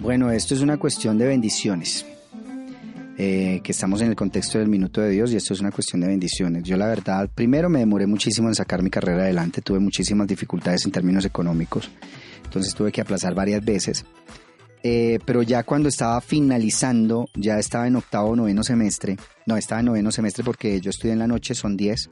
Bueno, 0.00 0.32
esto 0.32 0.56
es 0.56 0.62
una 0.62 0.78
cuestión 0.78 1.16
de 1.16 1.26
bendiciones. 1.26 2.04
Eh, 3.16 3.60
que 3.62 3.70
estamos 3.70 4.00
en 4.00 4.08
el 4.08 4.16
contexto 4.16 4.58
del 4.58 4.66
minuto 4.66 5.00
de 5.00 5.10
Dios 5.10 5.32
y 5.32 5.36
esto 5.36 5.54
es 5.54 5.60
una 5.60 5.70
cuestión 5.70 6.00
de 6.00 6.08
bendiciones. 6.08 6.64
Yo 6.64 6.76
la 6.76 6.88
verdad, 6.88 7.30
primero 7.32 7.68
me 7.68 7.78
demoré 7.78 8.08
muchísimo 8.08 8.48
en 8.48 8.56
sacar 8.56 8.82
mi 8.82 8.90
carrera 8.90 9.22
adelante, 9.22 9.62
tuve 9.62 9.78
muchísimas 9.78 10.26
dificultades 10.26 10.86
en 10.86 10.90
términos 10.90 11.24
económicos, 11.24 11.88
entonces 12.42 12.74
tuve 12.74 12.90
que 12.90 13.00
aplazar 13.00 13.32
varias 13.32 13.64
veces. 13.64 14.04
Eh, 14.84 15.20
pero 15.24 15.42
ya 15.42 15.62
cuando 15.62 15.88
estaba 15.88 16.20
finalizando, 16.20 17.28
ya 17.34 17.58
estaba 17.58 17.86
en 17.86 17.96
octavo 17.96 18.34
noveno 18.34 18.64
semestre, 18.64 19.16
no, 19.46 19.56
estaba 19.56 19.80
en 19.80 19.86
noveno 19.86 20.10
semestre 20.10 20.42
porque 20.42 20.80
yo 20.80 20.90
estudié 20.90 21.12
en 21.12 21.20
la 21.20 21.28
noche, 21.28 21.54
son 21.54 21.76
diez, 21.76 22.10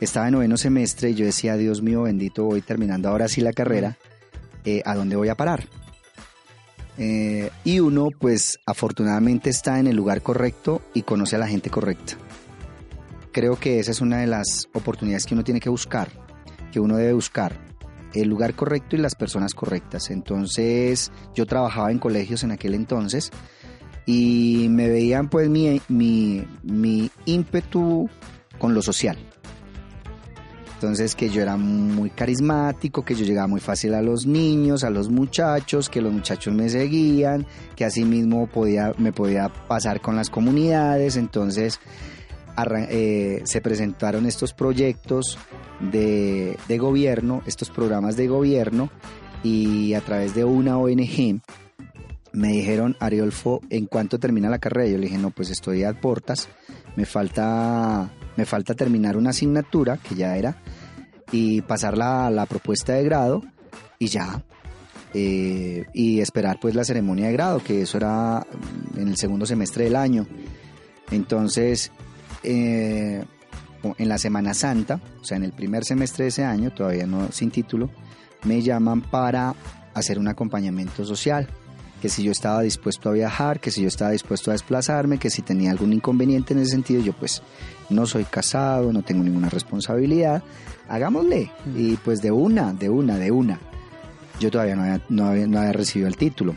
estaba 0.00 0.26
en 0.26 0.32
noveno 0.32 0.56
semestre 0.56 1.10
y 1.10 1.14
yo 1.14 1.24
decía, 1.24 1.56
Dios 1.56 1.80
mío 1.80 2.02
bendito, 2.02 2.44
voy 2.44 2.60
terminando 2.60 3.08
ahora 3.08 3.28
sí 3.28 3.40
la 3.40 3.52
carrera, 3.52 3.98
eh, 4.64 4.82
¿a 4.84 4.96
dónde 4.96 5.14
voy 5.14 5.28
a 5.28 5.36
parar? 5.36 5.68
Eh, 6.98 7.50
y 7.64 7.80
uno, 7.80 8.08
pues 8.18 8.58
afortunadamente 8.66 9.50
está 9.50 9.78
en 9.78 9.86
el 9.86 9.96
lugar 9.96 10.22
correcto 10.22 10.82
y 10.94 11.02
conoce 11.02 11.36
a 11.36 11.38
la 11.38 11.48
gente 11.48 11.70
correcta. 11.70 12.14
Creo 13.32 13.58
que 13.58 13.78
esa 13.78 13.92
es 13.92 14.00
una 14.00 14.18
de 14.18 14.26
las 14.26 14.68
oportunidades 14.74 15.24
que 15.24 15.34
uno 15.34 15.44
tiene 15.44 15.60
que 15.60 15.70
buscar, 15.70 16.08
que 16.70 16.80
uno 16.80 16.96
debe 16.96 17.12
buscar. 17.14 17.71
El 18.14 18.28
lugar 18.28 18.54
correcto 18.54 18.96
y 18.96 18.98
las 18.98 19.14
personas 19.14 19.54
correctas. 19.54 20.10
Entonces, 20.10 21.12
yo 21.34 21.46
trabajaba 21.46 21.90
en 21.90 21.98
colegios 21.98 22.42
en 22.44 22.52
aquel 22.52 22.74
entonces 22.74 23.30
y 24.06 24.66
me 24.70 24.88
veían 24.88 25.28
pues 25.28 25.48
mi, 25.48 25.80
mi, 25.88 26.44
mi 26.62 27.10
ímpetu 27.26 28.08
con 28.58 28.74
lo 28.74 28.82
social. 28.82 29.16
Entonces 30.82 31.14
que 31.14 31.28
yo 31.28 31.42
era 31.42 31.56
muy 31.56 32.10
carismático, 32.10 33.04
que 33.04 33.14
yo 33.14 33.24
llegaba 33.24 33.46
muy 33.46 33.60
fácil 33.60 33.94
a 33.94 34.02
los 34.02 34.26
niños, 34.26 34.82
a 34.82 34.90
los 34.90 35.10
muchachos, 35.10 35.88
que 35.88 36.00
los 36.00 36.12
muchachos 36.12 36.52
me 36.52 36.68
seguían, 36.68 37.46
que 37.76 37.84
así 37.84 38.04
mismo 38.04 38.48
podía, 38.48 38.92
me 38.98 39.12
podía 39.12 39.48
pasar 39.48 40.00
con 40.00 40.16
las 40.16 40.28
comunidades. 40.28 41.16
Entonces 41.16 41.78
eh, 42.90 43.42
se 43.44 43.60
presentaron 43.60 44.26
estos 44.26 44.52
proyectos 44.52 45.38
de, 45.90 46.56
gobierno, 46.78 47.42
estos 47.46 47.70
programas 47.70 48.16
de 48.16 48.28
gobierno 48.28 48.90
y 49.42 49.94
a 49.94 50.00
través 50.00 50.34
de 50.34 50.44
una 50.44 50.78
ONG 50.78 51.40
me 52.32 52.48
dijeron, 52.48 52.96
Ariolfo, 53.00 53.60
¿en 53.68 53.86
cuánto 53.86 54.18
termina 54.18 54.48
la 54.48 54.58
carrera? 54.58 54.88
Yo 54.88 54.98
le 54.98 55.06
dije, 55.06 55.18
no, 55.18 55.30
pues 55.30 55.50
estoy 55.50 55.84
a 55.84 55.92
portas, 55.92 56.48
me 56.96 57.04
falta, 57.04 58.10
me 58.36 58.46
falta 58.46 58.74
terminar 58.74 59.16
una 59.16 59.30
asignatura, 59.30 59.98
que 59.98 60.14
ya 60.14 60.36
era, 60.36 60.56
y 61.30 61.60
pasar 61.62 61.98
la, 61.98 62.30
la 62.30 62.46
propuesta 62.46 62.94
de 62.94 63.04
grado, 63.04 63.42
y 63.98 64.06
ya. 64.06 64.42
Eh, 65.14 65.84
y 65.92 66.20
esperar 66.20 66.58
pues 66.58 66.74
la 66.74 66.84
ceremonia 66.84 67.26
de 67.26 67.34
grado, 67.34 67.62
que 67.62 67.82
eso 67.82 67.98
era 67.98 68.46
en 68.96 69.08
el 69.08 69.16
segundo 69.16 69.44
semestre 69.44 69.84
del 69.84 69.96
año. 69.96 70.26
Entonces, 71.10 71.92
eh, 72.42 73.22
en 73.98 74.08
la 74.08 74.18
Semana 74.18 74.54
Santa, 74.54 75.00
o 75.20 75.24
sea, 75.24 75.36
en 75.36 75.44
el 75.44 75.52
primer 75.52 75.84
semestre 75.84 76.24
de 76.24 76.28
ese 76.28 76.44
año, 76.44 76.70
todavía 76.70 77.06
no 77.06 77.30
sin 77.32 77.50
título, 77.50 77.90
me 78.44 78.62
llaman 78.62 79.00
para 79.00 79.54
hacer 79.94 80.18
un 80.18 80.28
acompañamiento 80.28 81.04
social 81.04 81.48
que 82.02 82.08
si 82.08 82.24
yo 82.24 82.32
estaba 82.32 82.62
dispuesto 82.62 83.10
a 83.10 83.12
viajar, 83.12 83.60
que 83.60 83.70
si 83.70 83.82
yo 83.82 83.86
estaba 83.86 84.10
dispuesto 84.10 84.50
a 84.50 84.54
desplazarme, 84.54 85.18
que 85.18 85.30
si 85.30 85.40
tenía 85.40 85.70
algún 85.70 85.92
inconveniente 85.92 86.52
en 86.52 86.58
ese 86.58 86.72
sentido, 86.72 87.00
yo 87.00 87.12
pues 87.12 87.44
no 87.90 88.06
soy 88.06 88.24
casado, 88.24 88.92
no 88.92 89.02
tengo 89.02 89.22
ninguna 89.22 89.48
responsabilidad, 89.48 90.42
hagámosle. 90.88 91.52
Mm. 91.64 91.74
Y 91.76 91.96
pues 91.98 92.20
de 92.20 92.32
una, 92.32 92.72
de 92.72 92.90
una, 92.90 93.18
de 93.18 93.30
una. 93.30 93.60
Yo 94.40 94.50
todavía 94.50 94.74
no 94.74 94.82
había, 94.82 95.00
no 95.10 95.26
había, 95.26 95.72
recibido 95.72 96.08
el 96.08 96.16
título. 96.16 96.56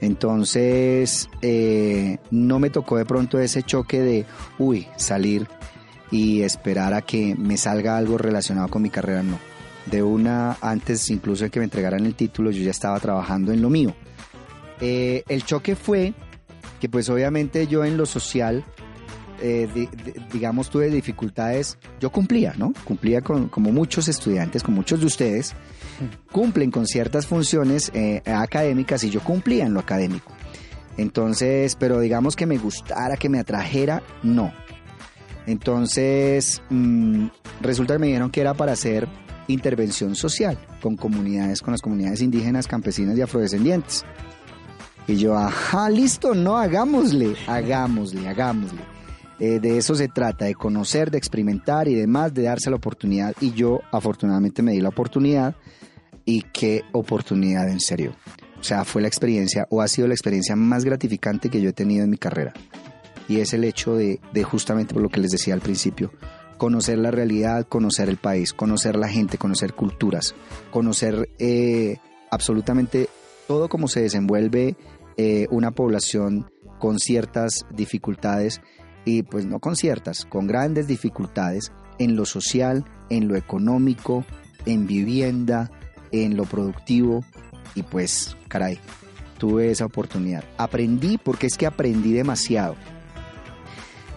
Entonces, 0.00 1.28
eh, 1.42 2.16
no 2.30 2.58
me 2.58 2.70
tocó 2.70 2.96
de 2.96 3.04
pronto 3.04 3.38
ese 3.38 3.62
choque 3.62 4.00
de, 4.00 4.24
uy, 4.58 4.88
salir 4.96 5.48
y 6.12 6.42
esperar 6.42 6.92
a 6.92 7.02
que 7.02 7.34
me 7.34 7.56
salga 7.56 7.96
algo 7.96 8.18
relacionado 8.18 8.68
con 8.68 8.82
mi 8.82 8.90
carrera, 8.90 9.24
no. 9.24 9.38
De 9.86 10.02
una, 10.02 10.58
antes 10.60 11.10
incluso 11.10 11.42
de 11.42 11.50
que 11.50 11.58
me 11.58 11.64
entregaran 11.64 12.06
el 12.06 12.14
título, 12.14 12.52
yo 12.52 12.62
ya 12.62 12.70
estaba 12.70 13.00
trabajando 13.00 13.50
en 13.50 13.62
lo 13.62 13.70
mío. 13.70 13.96
Eh, 14.80 15.24
el 15.28 15.44
choque 15.44 15.74
fue 15.74 16.12
que 16.80 16.88
pues 16.88 17.08
obviamente 17.08 17.66
yo 17.66 17.84
en 17.84 17.96
lo 17.96 18.04
social, 18.04 18.62
eh, 19.40 19.88
digamos, 20.32 20.68
tuve 20.68 20.90
dificultades, 20.90 21.78
yo 21.98 22.10
cumplía, 22.10 22.52
¿no? 22.58 22.74
Cumplía 22.84 23.22
con, 23.22 23.48
como 23.48 23.72
muchos 23.72 24.06
estudiantes, 24.06 24.62
con 24.62 24.74
muchos 24.74 25.00
de 25.00 25.06
ustedes, 25.06 25.54
cumplen 26.30 26.70
con 26.70 26.86
ciertas 26.86 27.26
funciones 27.26 27.90
eh, 27.94 28.20
académicas 28.26 29.02
y 29.02 29.10
yo 29.10 29.20
cumplía 29.20 29.64
en 29.64 29.72
lo 29.72 29.80
académico. 29.80 30.30
Entonces, 30.98 31.74
pero 31.76 32.00
digamos 32.00 32.36
que 32.36 32.46
me 32.46 32.58
gustara, 32.58 33.16
que 33.16 33.30
me 33.30 33.38
atrajera, 33.38 34.02
no. 34.22 34.52
Entonces, 35.46 36.62
mm, 36.70 37.26
resulta 37.60 37.94
que 37.94 37.98
me 37.98 38.06
dijeron 38.08 38.30
que 38.30 38.40
era 38.40 38.54
para 38.54 38.72
hacer 38.72 39.08
intervención 39.48 40.14
social 40.14 40.58
con 40.80 40.96
comunidades, 40.96 41.60
con 41.60 41.72
las 41.72 41.82
comunidades 41.82 42.22
indígenas, 42.22 42.66
campesinas 42.66 43.16
y 43.18 43.22
afrodescendientes. 43.22 44.04
Y 45.06 45.16
yo, 45.16 45.36
ajá, 45.36 45.90
listo, 45.90 46.34
no, 46.34 46.56
hagámosle, 46.56 47.34
hagámosle, 47.46 48.28
hagámosle. 48.28 48.80
Eh, 49.40 49.58
de 49.58 49.78
eso 49.78 49.96
se 49.96 50.06
trata, 50.06 50.44
de 50.44 50.54
conocer, 50.54 51.10
de 51.10 51.18
experimentar 51.18 51.88
y 51.88 51.94
demás, 51.94 52.32
de 52.32 52.42
darse 52.42 52.70
la 52.70 52.76
oportunidad. 52.76 53.34
Y 53.40 53.52
yo 53.52 53.80
afortunadamente 53.90 54.62
me 54.62 54.72
di 54.72 54.80
la 54.80 54.90
oportunidad 54.90 55.56
y 56.24 56.42
qué 56.52 56.84
oportunidad 56.92 57.68
en 57.68 57.80
serio. 57.80 58.14
O 58.60 58.64
sea, 58.64 58.84
fue 58.84 59.02
la 59.02 59.08
experiencia 59.08 59.66
o 59.70 59.82
ha 59.82 59.88
sido 59.88 60.06
la 60.06 60.14
experiencia 60.14 60.54
más 60.54 60.84
gratificante 60.84 61.50
que 61.50 61.60
yo 61.60 61.70
he 61.70 61.72
tenido 61.72 62.04
en 62.04 62.10
mi 62.10 62.18
carrera. 62.18 62.52
Y 63.28 63.40
es 63.40 63.52
el 63.52 63.64
hecho 63.64 63.94
de, 63.94 64.20
justamente 64.44 64.94
por 64.94 65.02
lo 65.02 65.08
que 65.08 65.20
les 65.20 65.30
decía 65.30 65.54
al 65.54 65.60
principio, 65.60 66.12
conocer 66.58 66.98
la 66.98 67.10
realidad, 67.10 67.66
conocer 67.68 68.08
el 68.08 68.16
país, 68.16 68.52
conocer 68.52 68.96
la 68.96 69.08
gente, 69.08 69.38
conocer 69.38 69.74
culturas, 69.74 70.34
conocer 70.70 71.28
eh, 71.38 71.98
absolutamente 72.30 73.08
todo 73.48 73.68
cómo 73.68 73.88
se 73.88 74.02
desenvuelve 74.02 74.76
eh, 75.16 75.46
una 75.50 75.72
población 75.72 76.50
con 76.78 76.98
ciertas 76.98 77.66
dificultades 77.70 78.60
y 79.04 79.22
pues 79.22 79.46
no 79.46 79.58
con 79.58 79.76
ciertas, 79.76 80.24
con 80.24 80.46
grandes 80.46 80.86
dificultades 80.86 81.72
en 81.98 82.16
lo 82.16 82.24
social, 82.24 82.84
en 83.10 83.28
lo 83.28 83.36
económico, 83.36 84.24
en 84.66 84.86
vivienda, 84.86 85.70
en 86.12 86.36
lo 86.36 86.44
productivo 86.44 87.24
y 87.74 87.82
pues 87.82 88.36
caray, 88.48 88.78
tuve 89.38 89.70
esa 89.70 89.86
oportunidad. 89.86 90.44
Aprendí 90.56 91.18
porque 91.18 91.46
es 91.46 91.56
que 91.56 91.66
aprendí 91.66 92.12
demasiado. 92.12 92.76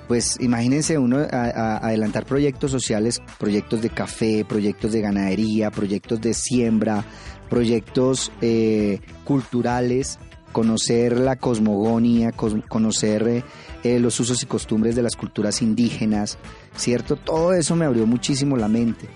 Pues 0.07 0.37
imagínense 0.39 0.97
uno 0.99 1.17
adelantar 1.17 2.25
proyectos 2.25 2.69
sociales, 2.69 3.21
proyectos 3.39 3.81
de 3.81 3.89
café, 3.89 4.45
proyectos 4.47 4.91
de 4.91 5.01
ganadería, 5.01 5.71
proyectos 5.71 6.21
de 6.21 6.33
siembra, 6.33 7.03
proyectos 7.49 8.31
eh, 8.41 8.99
culturales, 9.23 10.19
conocer 10.51 11.19
la 11.19 11.35
cosmogonía, 11.35 12.31
conocer 12.31 13.27
eh, 13.27 13.43
eh, 13.83 13.99
los 13.99 14.19
usos 14.19 14.41
y 14.43 14.45
costumbres 14.45 14.95
de 14.95 15.03
las 15.03 15.15
culturas 15.15 15.61
indígenas, 15.61 16.37
¿cierto? 16.77 17.15
Todo 17.15 17.53
eso 17.53 17.75
me 17.75 17.85
abrió 17.85 18.05
muchísimo 18.05 18.55
la 18.57 18.67
mente. 18.67 19.09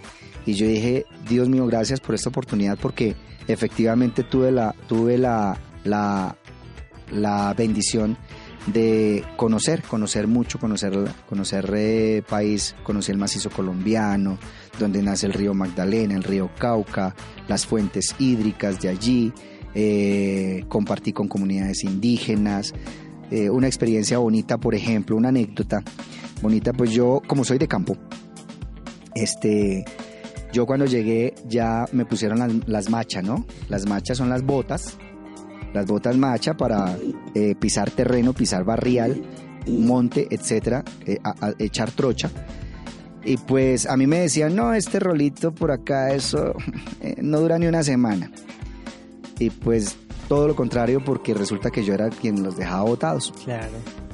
Y 0.45 0.53
yo 0.53 0.67
dije, 0.67 1.05
Dios 1.29 1.47
mío, 1.47 1.65
gracias 1.67 1.99
por 1.99 2.15
esta 2.15 2.29
oportunidad 2.29 2.77
porque 2.77 3.15
efectivamente 3.47 4.23
tuve 4.23 4.51
la, 4.51 4.75
tuve 4.87 5.17
la, 5.17 5.57
la, 5.83 6.35
la 7.11 7.53
bendición 7.53 8.17
de 8.67 9.23
conocer, 9.35 9.81
conocer 9.83 10.27
mucho, 10.27 10.59
conocer, 10.59 10.93
conocer 11.27 11.73
el 11.73 12.23
país, 12.23 12.75
conocer 12.83 13.13
el 13.13 13.19
macizo 13.19 13.49
colombiano, 13.49 14.37
donde 14.77 15.01
nace 15.01 15.25
el 15.25 15.33
río 15.33 15.53
Magdalena, 15.53 16.15
el 16.15 16.23
río 16.23 16.49
Cauca, 16.57 17.15
las 17.47 17.65
fuentes 17.65 18.15
hídricas 18.19 18.79
de 18.79 18.89
allí, 18.89 19.33
eh, 19.73 20.65
compartí 20.67 21.13
con 21.13 21.27
comunidades 21.27 21.83
indígenas, 21.83 22.73
eh, 23.31 23.49
una 23.49 23.67
experiencia 23.67 24.17
bonita, 24.17 24.57
por 24.57 24.75
ejemplo, 24.75 25.15
una 25.15 25.29
anécdota 25.29 25.83
bonita, 26.41 26.73
pues 26.73 26.91
yo, 26.91 27.21
como 27.27 27.43
soy 27.43 27.57
de 27.57 27.67
campo, 27.67 27.97
este, 29.15 29.85
yo 30.51 30.65
cuando 30.65 30.85
llegué 30.85 31.35
ya 31.47 31.85
me 31.91 32.05
pusieron 32.05 32.39
las, 32.39 32.67
las 32.67 32.89
machas, 32.89 33.23
¿no? 33.23 33.45
Las 33.67 33.85
machas 33.85 34.17
son 34.17 34.29
las 34.29 34.43
botas, 34.43 34.97
las 35.73 35.85
botas 35.85 36.17
macha 36.17 36.55
para 36.55 36.97
eh, 37.33 37.55
pisar 37.55 37.91
terreno, 37.91 38.33
pisar 38.33 38.63
barrial, 38.63 39.21
monte, 39.67 40.27
etcétera, 40.29 40.83
echar 41.59 41.91
trocha. 41.91 42.29
Y 43.23 43.37
pues 43.37 43.85
a 43.85 43.97
mí 43.97 44.07
me 44.07 44.19
decían, 44.19 44.55
no, 44.55 44.73
este 44.73 44.99
rolito 44.99 45.51
por 45.51 45.71
acá, 45.71 46.13
eso 46.13 46.53
no 47.21 47.39
dura 47.39 47.59
ni 47.59 47.67
una 47.67 47.83
semana 47.83 48.31
y 49.39 49.49
pues 49.49 49.97
todo 50.27 50.47
lo 50.47 50.55
contrario 50.55 51.03
porque 51.03 51.33
resulta 51.33 51.71
que 51.71 51.83
yo 51.83 51.93
era 51.93 52.09
quien 52.09 52.43
los 52.43 52.57
dejaba 52.57 52.83
votados. 52.83 53.33
Claro. 53.43 53.73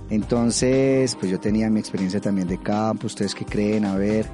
Entonces, 0.09 1.15
pues 1.15 1.31
yo 1.31 1.39
tenía 1.39 1.69
mi 1.69 1.79
experiencia 1.79 2.21
también 2.21 2.47
de 2.47 2.59
campo, 2.59 3.07
ustedes 3.07 3.33
que 3.33 3.43
creen, 3.43 3.85
a 3.85 3.95
ver, 3.97 4.27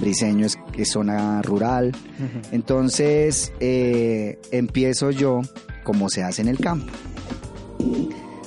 Briseño 0.00 0.46
es, 0.46 0.56
es 0.76 0.88
zona 0.88 1.42
rural. 1.42 1.92
Entonces, 2.52 3.52
eh, 3.58 4.38
empiezo 4.52 5.10
yo, 5.10 5.40
como 5.86 6.08
se 6.10 6.24
hace 6.24 6.42
en 6.42 6.48
el 6.48 6.58
campo, 6.58 6.92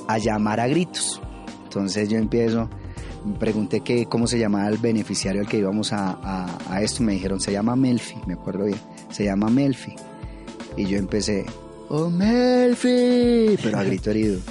a 0.06 0.18
llamar 0.18 0.60
a 0.60 0.68
gritos. 0.68 1.22
Entonces 1.64 2.10
yo 2.10 2.18
empiezo, 2.18 2.68
pregunté 3.38 3.80
que 3.80 4.04
cómo 4.04 4.26
se 4.26 4.38
llamaba 4.38 4.68
el 4.68 4.76
beneficiario 4.76 5.40
al 5.40 5.48
que 5.48 5.56
íbamos 5.56 5.94
a, 5.94 6.10
a, 6.22 6.58
a 6.68 6.82
esto, 6.82 7.02
me 7.02 7.14
dijeron, 7.14 7.40
se 7.40 7.50
llama 7.50 7.76
Melfi, 7.76 8.16
me 8.26 8.34
acuerdo 8.34 8.66
bien, 8.66 8.78
se 9.10 9.24
llama 9.24 9.48
Melfi. 9.48 9.94
Y 10.76 10.84
yo 10.84 10.98
empecé, 10.98 11.46
¡Oh, 11.88 12.10
Melfi! 12.10 13.56
Pero 13.62 13.78
a 13.78 13.82
grito 13.82 14.10
herido. 14.10 14.38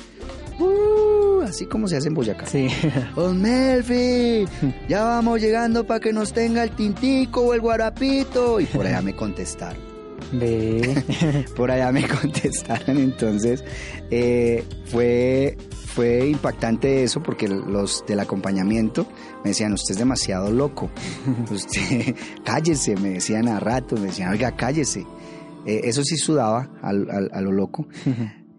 Uh, 0.61 1.41
así 1.43 1.67
como 1.67 1.87
se 1.87 1.95
hace 1.95 2.09
en 2.09 2.13
Boyacá. 2.13 2.45
Sí. 2.45 2.67
¡Oh, 3.15 3.29
Melfi! 3.29 4.45
Ya 4.89 5.05
vamos 5.05 5.39
llegando 5.39 5.87
para 5.87 6.01
que 6.01 6.11
nos 6.11 6.33
tenga 6.33 6.63
el 6.63 6.71
tintico 6.71 7.39
o 7.39 7.53
el 7.53 7.61
guarapito. 7.61 8.59
Y 8.59 8.65
por 8.65 8.85
allá 8.85 9.01
me 9.01 9.15
contestaron. 9.15 9.88
Ve. 10.31 11.45
Por 11.55 11.71
allá 11.71 11.91
me 11.91 12.07
contestaron, 12.21 12.97
entonces 12.97 13.63
eh, 14.11 14.63
fue, 14.85 15.57
fue 15.87 16.27
impactante 16.27 17.03
eso 17.03 17.23
porque 17.23 17.47
los 17.47 18.05
del 18.07 18.19
acompañamiento 18.19 19.07
me 19.43 19.51
decían, 19.51 19.73
usted 19.73 19.93
es 19.93 19.99
demasiado 19.99 20.51
loco, 20.51 20.89
usted 21.51 22.15
cállese, 22.43 22.95
me 22.95 23.09
decían 23.11 23.47
a 23.47 23.59
rato, 23.59 23.95
me 23.95 24.07
decían, 24.07 24.31
oiga, 24.31 24.55
cállese. 24.55 25.05
Eh, 25.65 25.81
eso 25.83 26.03
sí 26.03 26.15
sudaba 26.15 26.69
a 26.81 26.93
lo 26.93 27.51
loco. 27.51 27.85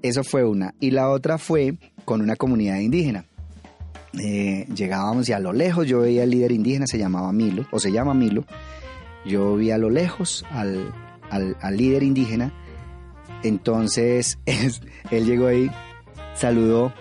Eso 0.03 0.23
fue 0.23 0.45
una. 0.45 0.75
Y 0.81 0.91
la 0.91 1.11
otra 1.11 1.39
fue 1.39 1.77
con 2.05 2.21
una 2.21 2.37
comunidad 2.37 2.79
indígena. 2.79 3.25
Eh, 4.19 4.67
llegábamos 4.75 5.29
y 5.29 5.33
a 5.33 5.39
lo 5.39 5.53
lejos 5.53 5.87
yo 5.87 6.01
veía 6.01 6.25
al 6.25 6.31
líder 6.31 6.53
indígena, 6.53 6.87
se 6.87 6.99
llamaba 6.99 7.33
Milo, 7.33 7.67
o 7.71 7.79
se 7.79 7.93
llama 7.93 8.15
Milo. 8.15 8.45
Yo 9.25 9.57
vi 9.57 9.71
a 9.71 9.79
lo 9.79 9.91
lejos 9.91 10.45
al, 10.51 10.93
al, 11.31 11.77
líder 11.77 12.03
indígena. 12.03 12.53
Entonces 13.43 14.39
él 15.11 15.27
llegó 15.27 15.47
ahí, 15.47 15.71
saludó, 16.35 16.93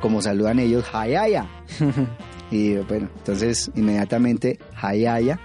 como 0.00 0.22
saludan 0.22 0.58
ellos, 0.58 0.84
Hayaya. 0.92 1.46
y 2.50 2.76
bueno, 2.76 3.08
entonces 3.16 3.70
inmediatamente 3.74 4.58
Hayaya. 4.80 5.38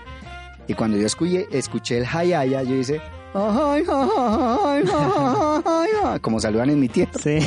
Y 0.67 0.75
cuando 0.75 0.97
yo 0.97 1.05
escuché, 1.05 1.47
escuché 1.51 1.97
el 1.97 2.05
Hayaya, 2.05 2.63
yo 2.63 2.75
hice, 2.75 3.01
como 6.21 6.39
saludan 6.39 6.69
en 6.69 6.79
mi 6.79 6.87
tierra. 6.87 7.11
Sí. 7.19 7.39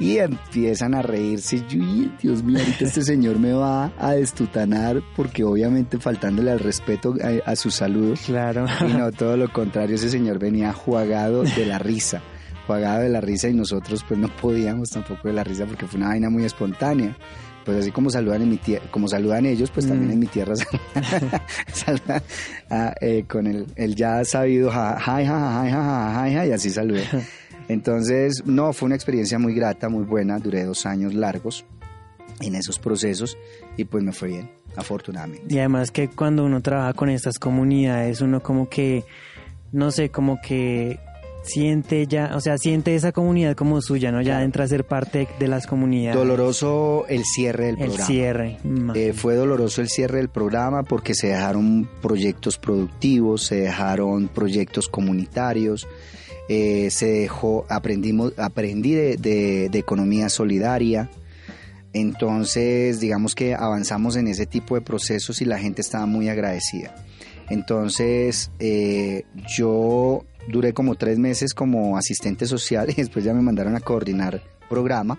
Y 0.00 0.18
empiezan 0.18 0.94
a 0.94 1.02
reírse. 1.02 1.64
Yo, 1.68 1.82
Dios 2.22 2.42
mío, 2.42 2.58
ahorita 2.58 2.84
este 2.84 3.02
señor 3.02 3.38
me 3.38 3.52
va 3.52 3.92
a 3.98 4.12
destutanar 4.12 5.02
porque 5.16 5.42
obviamente 5.44 5.98
faltándole 5.98 6.52
al 6.52 6.60
respeto 6.60 7.14
a, 7.44 7.56
su 7.56 7.70
saludo. 7.70 8.14
Claro. 8.24 8.66
Y 8.88 8.92
no, 8.92 9.10
todo 9.18 9.36
lo 9.36 9.52
contrario, 9.52 9.96
ese 9.96 10.10
señor 10.10 10.38
venía 10.38 10.72
jugado 10.72 11.42
de 11.42 11.66
la 11.66 11.78
risa. 11.78 12.22
Jugado 12.66 13.00
de 13.00 13.08
la 13.08 13.20
risa 13.20 13.48
y 13.48 13.54
nosotros 13.54 14.04
pues 14.06 14.20
no 14.20 14.28
podíamos 14.28 14.90
tampoco 14.90 15.28
de 15.28 15.34
la 15.34 15.42
risa 15.42 15.64
porque 15.66 15.86
fue 15.86 15.98
una 15.98 16.08
vaina 16.08 16.28
muy 16.28 16.44
espontánea 16.44 17.16
pues 17.68 17.80
así 17.80 17.90
como 17.90 18.08
saludan 18.08 18.40
en 18.40 18.48
mi 18.48 18.56
tierra, 18.56 18.86
como 18.90 19.08
saludan 19.08 19.44
ellos, 19.44 19.70
pues 19.70 19.86
también 19.86 20.08
mm. 20.08 20.12
en 20.12 20.18
mi 20.20 20.26
tierra 20.26 20.54
saludan 21.74 22.22
ah, 22.70 22.94
eh, 22.98 23.26
con 23.28 23.46
el, 23.46 23.66
el, 23.76 23.94
ya 23.94 24.24
sabido 24.24 24.70
ja, 24.70 24.98
ja, 24.98 25.22
ja, 25.22 25.70
ja, 25.70 26.30
ja, 26.32 26.46
y 26.46 26.50
así 26.50 26.70
saludé. 26.70 27.04
Entonces, 27.68 28.42
no, 28.46 28.72
fue 28.72 28.86
una 28.86 28.94
experiencia 28.94 29.38
muy 29.38 29.54
grata, 29.54 29.88
muy 29.88 30.04
buena, 30.04 30.38
duré 30.38 30.64
dos 30.64 30.86
años 30.86 31.14
largos 31.14 31.64
en 32.40 32.54
esos 32.54 32.78
procesos 32.78 33.36
y 33.76 33.84
pues 33.84 34.02
me 34.02 34.12
fue 34.12 34.28
bien, 34.28 34.50
afortunadamente. 34.76 35.54
Y 35.54 35.58
además 35.58 35.90
que 35.90 36.08
cuando 36.08 36.44
uno 36.44 36.62
trabaja 36.62 36.94
con 36.94 37.10
estas 37.10 37.38
comunidades, 37.38 38.20
uno 38.20 38.42
como 38.42 38.68
que, 38.68 39.04
no 39.72 39.90
sé, 39.90 40.10
como 40.10 40.40
que 40.40 40.98
siente 41.42 42.06
ya, 42.06 42.32
o 42.34 42.40
sea, 42.40 42.58
siente 42.58 42.94
esa 42.94 43.12
comunidad 43.12 43.56
como 43.56 43.80
suya, 43.80 44.12
¿no? 44.12 44.20
Ya 44.22 44.42
entra 44.42 44.64
a 44.64 44.68
ser 44.68 44.84
parte 44.84 45.28
de 45.38 45.48
las 45.48 45.66
comunidades. 45.66 46.16
Doloroso 46.18 47.06
el 47.08 47.24
cierre 47.24 47.66
del 47.66 47.76
programa. 47.76 48.00
El 48.00 48.06
cierre. 48.06 48.58
Eh, 48.94 49.12
fue 49.12 49.34
doloroso 49.34 49.80
el 49.80 49.88
cierre 49.88 50.18
del 50.18 50.28
programa 50.28 50.82
porque 50.82 51.14
se 51.14 51.28
dejaron 51.28 51.88
proyectos 52.02 52.58
productivos, 52.58 53.42
se 53.42 53.56
dejaron 53.56 54.28
proyectos 54.28 54.88
comunitarios, 54.88 55.86
eh, 56.48 56.90
se 56.90 57.06
dejó, 57.06 57.66
aprendimos, 57.68 58.32
aprendí 58.38 58.94
de, 58.94 59.16
de 59.70 59.78
economía 59.78 60.28
solidaria. 60.28 61.10
Entonces, 61.92 63.00
digamos 63.00 63.34
que 63.34 63.54
avanzamos 63.54 64.16
en 64.16 64.28
ese 64.28 64.46
tipo 64.46 64.74
de 64.74 64.80
procesos 64.80 65.40
y 65.40 65.44
la 65.44 65.58
gente 65.58 65.80
estaba 65.80 66.06
muy 66.06 66.28
agradecida. 66.28 66.94
Entonces, 67.50 68.50
eh, 68.58 69.24
yo 69.56 70.24
duré 70.48 70.72
como 70.72 70.94
tres 70.96 71.18
meses 71.18 71.54
como 71.54 71.96
asistente 71.96 72.46
social 72.46 72.88
y 72.90 72.94
después 72.94 73.24
ya 73.24 73.34
me 73.34 73.42
mandaron 73.42 73.76
a 73.76 73.80
coordinar 73.80 74.42
programa. 74.68 75.18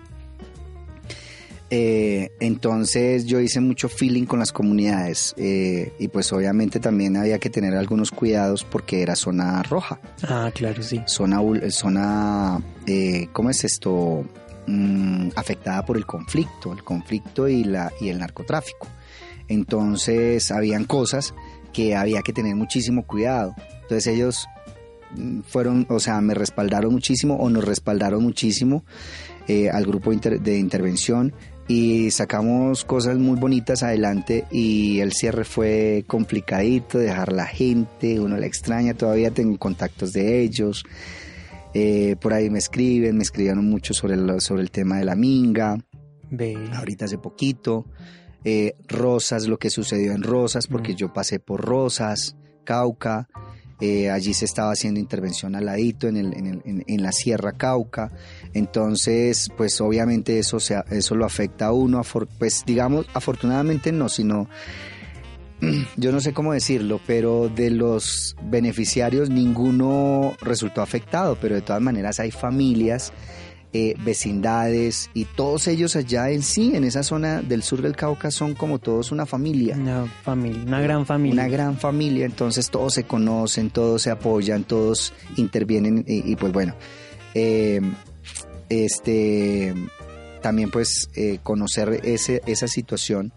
Eh, 1.72 2.32
entonces 2.40 3.26
yo 3.26 3.38
hice 3.38 3.60
mucho 3.60 3.88
feeling 3.88 4.24
con 4.24 4.40
las 4.40 4.50
comunidades 4.50 5.34
eh, 5.38 5.92
y 6.00 6.08
pues 6.08 6.32
obviamente 6.32 6.80
también 6.80 7.16
había 7.16 7.38
que 7.38 7.48
tener 7.48 7.76
algunos 7.76 8.10
cuidados 8.10 8.64
porque 8.64 9.02
era 9.02 9.14
zona 9.14 9.62
roja. 9.62 10.00
Ah, 10.22 10.50
claro, 10.52 10.82
sí. 10.82 11.00
Zona, 11.06 11.40
zona 11.70 12.60
¿cómo 13.32 13.50
es 13.50 13.64
esto? 13.64 14.24
Mm, 14.66 15.30
afectada 15.34 15.84
por 15.84 15.96
el 15.96 16.06
conflicto, 16.06 16.72
el 16.72 16.84
conflicto 16.84 17.48
y, 17.48 17.64
la, 17.64 17.92
y 18.00 18.08
el 18.08 18.18
narcotráfico. 18.18 18.86
Entonces 19.48 20.52
habían 20.52 20.84
cosas 20.84 21.34
que 21.72 21.96
había 21.96 22.22
que 22.22 22.32
tener 22.32 22.54
muchísimo 22.54 23.04
cuidado. 23.04 23.54
Entonces 23.82 24.06
ellos 24.06 24.46
mm, 25.16 25.40
fueron, 25.40 25.86
o 25.88 25.98
sea, 25.98 26.20
me 26.20 26.34
respaldaron 26.34 26.92
muchísimo 26.92 27.36
o 27.36 27.50
nos 27.50 27.64
respaldaron 27.64 28.22
muchísimo 28.22 28.84
eh, 29.48 29.70
al 29.70 29.84
grupo 29.86 30.12
de 30.12 30.58
intervención 30.58 31.32
y 31.70 32.10
sacamos 32.10 32.84
cosas 32.84 33.16
muy 33.16 33.38
bonitas 33.38 33.84
adelante 33.84 34.44
y 34.50 34.98
el 34.98 35.12
cierre 35.12 35.44
fue 35.44 36.02
complicadito, 36.08 36.98
dejar 36.98 37.32
la 37.32 37.46
gente, 37.46 38.18
uno 38.18 38.36
la 38.36 38.46
extraña, 38.46 38.94
todavía 38.94 39.30
tengo 39.30 39.56
contactos 39.56 40.12
de 40.12 40.42
ellos, 40.42 40.84
eh, 41.72 42.16
por 42.20 42.34
ahí 42.34 42.50
me 42.50 42.58
escriben, 42.58 43.16
me 43.16 43.22
escribieron 43.22 43.70
mucho 43.70 43.94
sobre, 43.94 44.40
sobre 44.40 44.62
el 44.62 44.72
tema 44.72 44.98
de 44.98 45.04
la 45.04 45.14
minga, 45.14 45.78
ahorita 46.74 47.04
hace 47.04 47.18
poquito. 47.18 47.86
Eh, 48.42 48.74
Rosas, 48.88 49.46
lo 49.46 49.60
que 49.60 49.70
sucedió 49.70 50.10
en 50.10 50.24
Rosas, 50.24 50.66
porque 50.66 50.94
mm. 50.94 50.96
yo 50.96 51.12
pasé 51.12 51.38
por 51.38 51.64
Rosas, 51.64 52.34
Cauca, 52.64 53.28
eh, 53.80 54.10
allí 54.10 54.34
se 54.34 54.44
estaba 54.44 54.72
haciendo 54.72 55.00
intervención 55.00 55.54
al 55.54 55.66
ladito 55.66 56.08
en, 56.08 56.16
el, 56.16 56.34
en, 56.34 56.84
en, 56.86 57.02
la 57.02 57.12
Sierra 57.12 57.52
Cauca, 57.52 58.10
entonces 58.52 59.48
pues 59.56 59.80
obviamente 59.80 60.38
eso, 60.38 60.58
eso 60.58 61.14
lo 61.14 61.24
afecta 61.24 61.66
a 61.66 61.72
uno, 61.72 62.02
pues 62.38 62.64
digamos, 62.66 63.06
afortunadamente 63.14 63.92
no, 63.92 64.08
sino 64.08 64.48
yo 65.96 66.12
no 66.12 66.20
sé 66.20 66.32
cómo 66.32 66.52
decirlo, 66.52 67.00
pero 67.06 67.48
de 67.48 67.70
los 67.70 68.36
beneficiarios 68.44 69.30
ninguno 69.30 70.34
resultó 70.40 70.82
afectado, 70.82 71.36
pero 71.40 71.54
de 71.54 71.62
todas 71.62 71.82
maneras 71.82 72.20
hay 72.20 72.30
familias 72.30 73.12
eh, 73.72 73.94
vecindades 74.00 75.10
y 75.14 75.26
todos 75.26 75.68
ellos 75.68 75.94
allá 75.94 76.28
en 76.30 76.42
sí, 76.42 76.72
en 76.74 76.82
esa 76.82 77.04
zona 77.04 77.40
del 77.40 77.62
sur 77.62 77.82
del 77.82 77.94
Cauca, 77.94 78.32
son 78.32 78.54
como 78.54 78.80
todos 78.80 79.12
una 79.12 79.26
familia. 79.26 79.76
Una 79.76 80.06
familia, 80.06 80.64
una 80.66 80.80
gran 80.80 81.06
familia. 81.06 81.44
Una 81.44 81.48
gran 81.48 81.78
familia, 81.78 82.26
entonces 82.26 82.68
todos 82.68 82.94
se 82.94 83.04
conocen, 83.04 83.70
todos 83.70 84.02
se 84.02 84.10
apoyan, 84.10 84.64
todos 84.64 85.12
intervienen 85.36 86.04
y, 86.04 86.34
pues 86.34 86.52
bueno, 86.52 86.74
eh, 87.34 87.80
este, 88.68 89.72
también 90.42 90.72
pues 90.72 91.08
eh, 91.14 91.38
conocer 91.40 92.00
ese, 92.02 92.42
esa 92.46 92.66
situación 92.66 93.32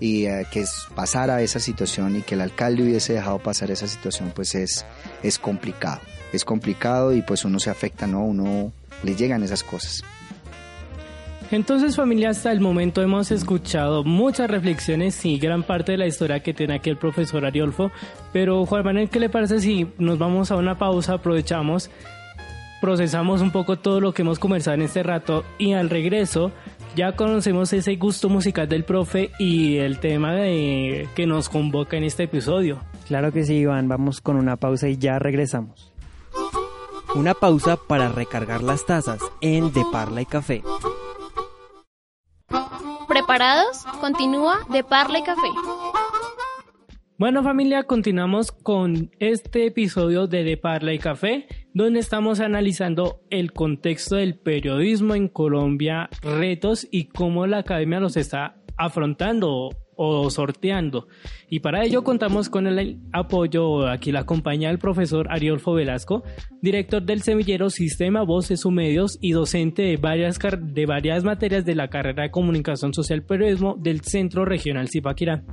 y 0.00 0.24
que 0.50 0.66
pasara 0.94 1.40
esa 1.40 1.60
situación 1.60 2.16
y 2.16 2.20
que 2.20 2.34
el 2.34 2.42
alcalde 2.42 2.82
hubiese 2.82 3.14
dejado 3.14 3.38
pasar 3.38 3.70
esa 3.70 3.86
situación 3.86 4.32
pues 4.34 4.54
es, 4.54 4.84
es 5.22 5.38
complicado, 5.38 6.02
es 6.34 6.44
complicado 6.44 7.14
y 7.14 7.22
pues 7.22 7.46
uno 7.46 7.58
se 7.58 7.70
afecta, 7.70 8.06
¿no? 8.06 8.22
Uno 8.22 8.74
le 9.02 9.14
llegan 9.14 9.42
esas 9.42 9.62
cosas. 9.62 10.02
Entonces 11.52 11.96
familia, 11.96 12.30
hasta 12.30 12.50
el 12.50 12.60
momento 12.60 13.02
hemos 13.02 13.30
escuchado 13.30 14.04
muchas 14.04 14.50
reflexiones 14.50 15.22
y 15.26 15.38
gran 15.38 15.62
parte 15.62 15.92
de 15.92 15.98
la 15.98 16.06
historia 16.06 16.40
que 16.40 16.54
tiene 16.54 16.76
aquí 16.76 16.88
el 16.88 16.96
profesor 16.96 17.44
Ariolfo, 17.44 17.90
pero 18.32 18.64
Juan 18.64 18.84
Manuel, 18.84 19.10
¿qué 19.10 19.20
le 19.20 19.28
parece 19.28 19.60
si 19.60 19.86
nos 19.98 20.18
vamos 20.18 20.50
a 20.50 20.56
una 20.56 20.78
pausa, 20.78 21.12
aprovechamos, 21.12 21.90
procesamos 22.80 23.42
un 23.42 23.50
poco 23.50 23.78
todo 23.78 24.00
lo 24.00 24.14
que 24.14 24.22
hemos 24.22 24.38
conversado 24.38 24.76
en 24.76 24.82
este 24.82 25.02
rato 25.02 25.44
y 25.58 25.74
al 25.74 25.90
regreso 25.90 26.52
ya 26.96 27.12
conocemos 27.12 27.70
ese 27.74 27.96
gusto 27.96 28.30
musical 28.30 28.66
del 28.66 28.84
profe 28.84 29.30
y 29.38 29.76
el 29.76 29.98
tema 29.98 30.34
de, 30.34 31.06
que 31.14 31.26
nos 31.26 31.50
convoca 31.50 31.98
en 31.98 32.04
este 32.04 32.22
episodio? 32.22 32.80
Claro 33.08 33.30
que 33.30 33.44
sí, 33.44 33.56
Iván, 33.56 33.88
vamos 33.88 34.22
con 34.22 34.36
una 34.36 34.56
pausa 34.56 34.88
y 34.88 34.96
ya 34.96 35.18
regresamos. 35.18 35.91
Una 37.14 37.34
pausa 37.34 37.76
para 37.76 38.08
recargar 38.08 38.62
las 38.62 38.86
tazas 38.86 39.20
en 39.42 39.70
De 39.72 39.82
Parla 39.92 40.22
y 40.22 40.26
Café. 40.26 40.62
¿Preparados? 43.06 43.84
Continúa 44.00 44.60
De 44.70 44.82
Parla 44.82 45.18
y 45.18 45.22
Café. 45.22 45.48
Bueno 47.18 47.42
familia, 47.42 47.84
continuamos 47.84 48.50
con 48.50 49.10
este 49.20 49.66
episodio 49.66 50.26
de 50.26 50.42
De 50.42 50.56
Parla 50.56 50.94
y 50.94 50.98
Café, 50.98 51.46
donde 51.74 52.00
estamos 52.00 52.40
analizando 52.40 53.20
el 53.28 53.52
contexto 53.52 54.16
del 54.16 54.38
periodismo 54.38 55.14
en 55.14 55.28
Colombia, 55.28 56.08
retos 56.22 56.88
y 56.90 57.08
cómo 57.08 57.46
la 57.46 57.58
academia 57.58 58.00
los 58.00 58.16
está 58.16 58.56
afrontando 58.78 59.68
o 60.04 60.28
sorteando. 60.30 61.06
Y 61.48 61.60
para 61.60 61.84
ello 61.84 62.02
contamos 62.02 62.48
con 62.48 62.66
el 62.66 62.98
apoyo, 63.12 63.86
aquí 63.86 64.10
la 64.10 64.24
compañía 64.24 64.68
del 64.68 64.78
profesor 64.78 65.28
Ariolfo 65.30 65.74
Velasco, 65.74 66.24
director 66.60 67.02
del 67.02 67.22
semillero 67.22 67.70
Sistema 67.70 68.22
Voces 68.22 68.66
Medios 68.66 69.18
y 69.20 69.32
docente 69.32 69.82
de 69.82 69.96
varias, 69.96 70.38
de 70.60 70.86
varias 70.86 71.22
materias 71.24 71.64
de 71.64 71.74
la 71.74 71.88
carrera 71.88 72.24
de 72.24 72.30
Comunicación 72.30 72.92
Social 72.92 73.22
Periodismo 73.22 73.76
del 73.78 74.00
Centro 74.00 74.44
Regional 74.44 74.88
Zipaquirá. 74.88 75.44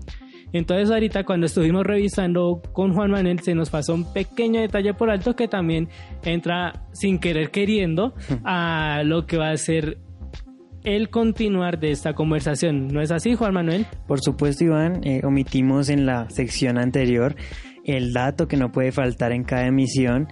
Entonces 0.52 0.90
ahorita 0.90 1.26
cuando 1.26 1.46
estuvimos 1.46 1.86
revisando 1.86 2.62
con 2.74 2.94
Juan 2.94 3.12
Manuel 3.12 3.40
se 3.42 3.54
nos 3.54 3.70
pasó 3.70 3.94
un 3.94 4.12
pequeño 4.12 4.62
detalle 4.62 4.96
por 4.96 5.12
alto 5.12 5.36
que 5.36 5.48
también 5.48 5.90
entra 6.24 6.88
sin 6.92 7.20
querer 7.20 7.52
queriendo 7.52 8.16
a 8.44 9.04
lo 9.06 9.28
que 9.28 9.38
va 9.38 9.52
a 9.52 9.58
ser 9.58 10.00
el 10.84 11.10
continuar 11.10 11.80
de 11.80 11.92
esta 11.92 12.14
conversación. 12.14 12.88
¿No 12.88 13.02
es 13.02 13.12
así, 13.12 13.36
Juan 13.36 13.54
Manuel? 13.54 13.86
Por 14.08 14.22
supuesto, 14.22 14.64
Iván, 14.64 15.04
eh, 15.04 15.22
omitimos 15.24 15.90
en 15.90 16.06
la 16.06 16.30
sección 16.30 16.78
anterior 16.78 17.36
el 17.86 18.14
dato 18.14 18.48
que 18.48 18.58
no 18.58 18.72
puede 18.72 18.92
faltar 18.92 19.32
en 19.32 19.44
cada 19.44 19.66
emisión 19.66 20.28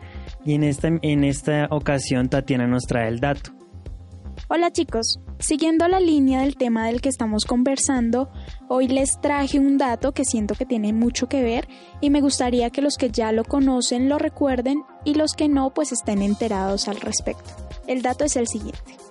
y 0.46 0.54
en 0.54 0.64
esta, 0.64 0.90
en 1.02 1.24
esta 1.24 1.68
ocasión 1.72 2.30
Tatiana 2.30 2.68
nos 2.68 2.84
trae 2.84 3.08
el 3.08 3.20
dato. 3.20 3.52
Hola 4.50 4.72
chicos, 4.72 5.20
siguiendo 5.40 5.88
la 5.90 6.00
línea 6.00 6.42
del 6.42 6.56
tema 6.56 6.88
del 6.88 7.02
que 7.02 7.10
estamos 7.10 7.44
conversando, 7.44 8.30
hoy 8.70 8.88
les 8.88 9.20
traje 9.20 9.60
un 9.60 9.78
dato 9.78 10.14
que 10.14 10.24
siento 10.24 10.56
que 10.56 10.66
tiene 10.66 10.94
mucho 10.94 11.28
que 11.28 11.44
ver 11.44 11.68
y 12.00 12.12
me 12.12 12.22
gustaría 12.22 12.70
que 12.70 12.82
los 12.82 12.96
que 12.96 13.10
ya 13.10 13.34
lo 13.34 13.44
conocen 13.44 14.08
lo 14.08 14.18
recuerden 14.18 14.84
y 15.04 15.16
los 15.16 15.34
que 15.34 15.50
no 15.50 15.74
pues 15.74 15.92
estén 15.92 16.22
enterados 16.22 16.88
al 16.88 17.02
respecto. 17.02 17.50
El 17.88 18.02
dato 18.02 18.24
es 18.24 18.38
el 18.38 18.48
siguiente. 18.48 19.07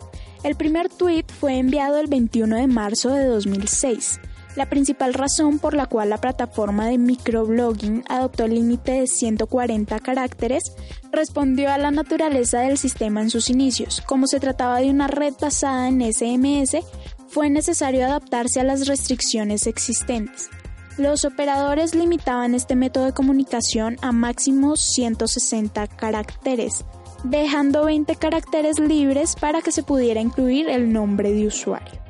El 0.46 0.54
primer 0.54 0.88
tweet 0.88 1.24
fue 1.40 1.58
enviado 1.58 1.98
el 1.98 2.06
21 2.06 2.54
de 2.56 2.66
marzo 2.68 3.10
de 3.10 3.24
2006 3.24 4.20
la 4.56 4.70
principal 4.70 5.12
razón 5.12 5.58
por 5.58 5.74
la 5.74 5.84
cual 5.84 6.08
la 6.08 6.16
plataforma 6.16 6.86
de 6.86 6.96
microblogging 6.96 8.04
adoptó 8.08 8.44
el 8.44 8.54
límite 8.54 8.92
de 8.92 9.06
140 9.06 10.00
caracteres 10.00 10.72
respondió 11.12 11.70
a 11.70 11.76
la 11.76 11.90
naturaleza 11.90 12.60
del 12.60 12.78
sistema 12.78 13.20
en 13.20 13.28
sus 13.28 13.50
inicios. 13.50 14.02
Como 14.06 14.26
se 14.26 14.40
trataba 14.40 14.80
de 14.80 14.88
una 14.88 15.08
red 15.08 15.34
basada 15.38 15.88
en 15.88 16.00
SMS, 16.00 16.78
fue 17.28 17.50
necesario 17.50 18.06
adaptarse 18.06 18.60
a 18.60 18.64
las 18.64 18.86
restricciones 18.86 19.66
existentes. 19.66 20.48
Los 20.96 21.26
operadores 21.26 21.94
limitaban 21.94 22.54
este 22.54 22.74
método 22.76 23.04
de 23.04 23.12
comunicación 23.12 23.98
a 24.00 24.12
máximo 24.12 24.76
160 24.76 25.86
caracteres, 25.88 26.86
dejando 27.24 27.84
20 27.86 28.16
caracteres 28.16 28.78
libres 28.78 29.36
para 29.36 29.62
que 29.62 29.72
se 29.72 29.82
pudiera 29.82 30.20
incluir 30.20 30.68
el 30.68 30.92
nombre 30.92 31.32
de 31.32 31.46
usuario. 31.46 32.00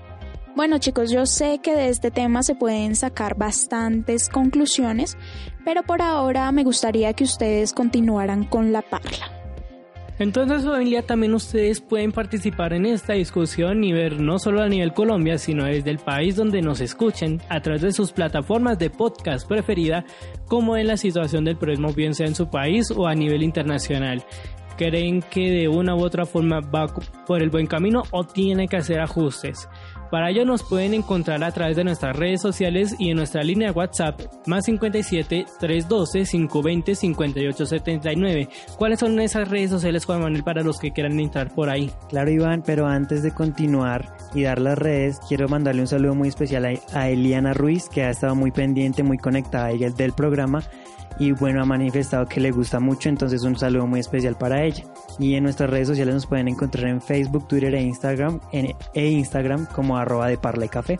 Bueno 0.54 0.78
chicos, 0.78 1.10
yo 1.10 1.26
sé 1.26 1.60
que 1.62 1.74
de 1.74 1.90
este 1.90 2.10
tema 2.10 2.42
se 2.42 2.54
pueden 2.54 2.96
sacar 2.96 3.36
bastantes 3.36 4.30
conclusiones, 4.30 5.18
pero 5.64 5.82
por 5.82 6.00
ahora 6.00 6.50
me 6.50 6.64
gustaría 6.64 7.12
que 7.12 7.24
ustedes 7.24 7.74
continuaran 7.74 8.44
con 8.44 8.72
la 8.72 8.80
parla. 8.80 9.36
Entonces 10.18 10.64
familia 10.64 11.02
también 11.02 11.34
ustedes 11.34 11.82
pueden 11.82 12.10
participar 12.10 12.72
en 12.72 12.86
esta 12.86 13.12
discusión 13.12 13.84
y 13.84 13.92
ver 13.92 14.18
no 14.18 14.38
solo 14.38 14.62
a 14.62 14.68
nivel 14.68 14.94
Colombia, 14.94 15.36
sino 15.36 15.66
desde 15.66 15.90
el 15.90 15.98
país 15.98 16.36
donde 16.36 16.62
nos 16.62 16.80
escuchen 16.80 17.42
a 17.50 17.60
través 17.60 17.82
de 17.82 17.92
sus 17.92 18.12
plataformas 18.12 18.78
de 18.78 18.88
podcast 18.88 19.46
preferida, 19.46 20.06
como 20.46 20.78
en 20.78 20.86
la 20.86 20.96
situación 20.96 21.44
del 21.44 21.58
periodismo 21.58 21.92
bien 21.92 22.14
sea 22.14 22.26
en 22.26 22.34
su 22.34 22.48
país 22.48 22.90
o 22.90 23.06
a 23.06 23.14
nivel 23.14 23.42
internacional. 23.42 24.24
¿Creen 24.76 25.22
que 25.22 25.50
de 25.50 25.68
una 25.68 25.94
u 25.94 26.04
otra 26.04 26.26
forma 26.26 26.60
va 26.60 26.86
por 27.26 27.42
el 27.42 27.50
buen 27.50 27.66
camino 27.66 28.02
o 28.10 28.24
tiene 28.24 28.68
que 28.68 28.76
hacer 28.76 29.00
ajustes? 29.00 29.68
Para 30.10 30.30
ello 30.30 30.44
nos 30.44 30.62
pueden 30.62 30.94
encontrar 30.94 31.42
a 31.42 31.50
través 31.50 31.76
de 31.76 31.84
nuestras 31.84 32.14
redes 32.16 32.40
sociales 32.40 32.94
y 32.98 33.10
en 33.10 33.16
nuestra 33.16 33.42
línea 33.42 33.72
WhatsApp 33.72 34.20
más 34.46 34.64
57 34.66 35.46
312 35.58 36.24
520 36.24 36.94
58 36.94 37.66
79. 37.66 38.48
¿Cuáles 38.76 39.00
son 39.00 39.18
esas 39.20 39.48
redes 39.48 39.70
sociales, 39.70 40.04
Juan 40.04 40.20
Manuel, 40.20 40.44
para 40.44 40.62
los 40.62 40.78
que 40.78 40.92
quieran 40.92 41.18
entrar 41.18 41.52
por 41.52 41.70
ahí? 41.70 41.90
Claro, 42.08 42.30
Iván, 42.30 42.62
pero 42.64 42.86
antes 42.86 43.22
de 43.22 43.32
continuar 43.32 44.16
y 44.34 44.42
dar 44.42 44.60
las 44.60 44.78
redes, 44.78 45.18
quiero 45.28 45.48
mandarle 45.48 45.82
un 45.82 45.88
saludo 45.88 46.14
muy 46.14 46.28
especial 46.28 46.80
a 46.92 47.08
Eliana 47.08 47.52
Ruiz, 47.52 47.88
que 47.88 48.04
ha 48.04 48.10
estado 48.10 48.34
muy 48.34 48.52
pendiente, 48.52 49.02
muy 49.02 49.18
conectada 49.18 49.68
del 49.68 50.12
programa 50.12 50.62
y 51.18 51.32
bueno, 51.32 51.62
ha 51.62 51.64
manifestado 51.64 52.26
que 52.26 52.40
le 52.40 52.50
gusta 52.50 52.80
mucho, 52.80 53.08
entonces 53.08 53.42
un 53.42 53.56
saludo 53.56 53.86
muy 53.86 54.00
especial 54.00 54.36
para 54.36 54.64
ella. 54.64 54.84
Y 55.18 55.34
en 55.34 55.44
nuestras 55.44 55.70
redes 55.70 55.88
sociales 55.88 56.14
nos 56.14 56.26
pueden 56.26 56.48
encontrar 56.48 56.88
en 56.88 57.00
Facebook, 57.00 57.48
Twitter 57.48 57.74
e 57.74 57.82
Instagram, 57.82 58.40
e 58.52 59.06
Instagram 59.08 59.66
como 59.66 59.96
arroba 59.96 60.28
de 60.28 60.38
Parla 60.38 60.66
y 60.66 60.68
Café. 60.68 60.98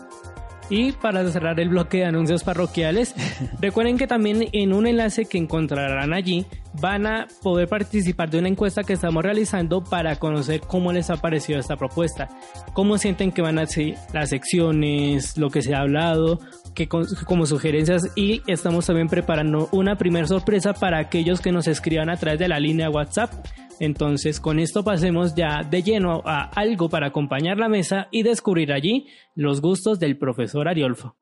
Y 0.69 0.93
para 0.93 1.29
cerrar 1.31 1.61
el 1.61 1.69
bloque 1.69 1.99
de 1.99 2.07
anuncios 2.07 2.43
parroquiales, 2.43 3.15
recuerden 3.61 3.99
que 3.99 4.07
también 4.07 4.49
en 4.53 4.73
un 4.73 4.87
enlace 4.87 5.27
que 5.27 5.39
encontrarán 5.39 6.13
allí 6.13 6.45
van 6.81 7.07
a 7.07 7.29
poder 7.43 7.69
participar 7.69 8.31
de 8.31 8.41
una 8.41 8.49
encuesta 8.49 8.83
que 8.83 8.95
estamos 8.95 9.23
realizando 9.23 9.85
para 9.85 10.17
conocer 10.17 10.61
cómo 10.61 10.93
les 10.93 11.09
ha 11.11 11.17
parecido 11.17 11.61
esta 11.61 11.77
propuesta, 11.77 12.29
cómo 12.73 12.99
sienten 12.99 13.31
que 13.31 13.43
van 13.43 13.59
a 13.59 13.67
ser 13.67 13.95
las 14.13 14.31
secciones, 14.31 15.39
lo 15.39 15.51
que 15.51 15.63
se 15.63 15.75
ha 15.75 15.81
hablado, 15.81 16.41
que 16.77 16.89
como 16.89 17.47
sugerencias 17.47 18.13
y 18.15 18.43
estamos 18.47 18.87
también 18.87 19.09
preparando 19.09 19.69
una 19.73 19.97
primera 19.97 20.27
sorpresa 20.27 20.75
para 20.75 20.99
aquellos 20.99 21.41
que 21.41 21.51
nos 21.51 21.67
escriban 21.67 22.11
a 22.11 22.17
través 22.17 22.39
de 22.39 22.49
la 22.49 22.61
línea 22.61 22.91
WhatsApp. 22.91 23.33
Entonces 23.81 24.39
con 24.39 24.61
esto 24.61 24.85
pasemos 24.85 25.35
ya 25.35 25.63
de 25.69 25.83
lleno 25.83 26.23
a 26.25 26.51
algo 26.55 26.89
para 26.89 27.09
acompañar 27.09 27.57
la 27.57 27.69
mesa 27.69 28.09
y 28.11 28.23
descubrir 28.23 28.73
allí 28.73 29.09
los 29.35 29.61
gustos 29.61 29.99
del 29.99 30.19
profesor 30.19 30.69
Ariolfo. 30.69 31.17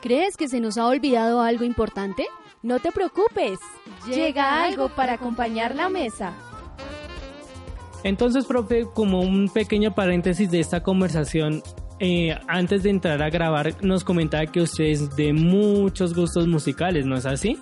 ¿Crees 0.00 0.36
que 0.36 0.48
se 0.48 0.60
nos 0.60 0.78
ha 0.78 0.86
olvidado 0.86 1.42
algo 1.42 1.64
importante? 1.64 2.26
No 2.62 2.78
te 2.80 2.90
preocupes, 2.90 3.58
llega 4.08 4.64
algo 4.64 4.88
para 4.88 5.14
acompañar 5.14 5.74
la 5.74 5.90
mesa. 5.90 6.34
Entonces, 8.02 8.44
profe, 8.44 8.86
como 8.92 9.20
un 9.20 9.48
pequeño 9.48 9.94
paréntesis 9.94 10.50
de 10.50 10.60
esta 10.60 10.82
conversación, 10.82 11.62
eh, 12.06 12.38
antes 12.48 12.82
de 12.82 12.90
entrar 12.90 13.22
a 13.22 13.30
grabar, 13.30 13.82
nos 13.82 14.04
comentaba 14.04 14.44
que 14.44 14.60
usted 14.60 14.84
es 14.84 15.16
de 15.16 15.32
muchos 15.32 16.14
gustos 16.14 16.46
musicales, 16.46 17.06
¿no 17.06 17.16
es 17.16 17.24
así? 17.24 17.58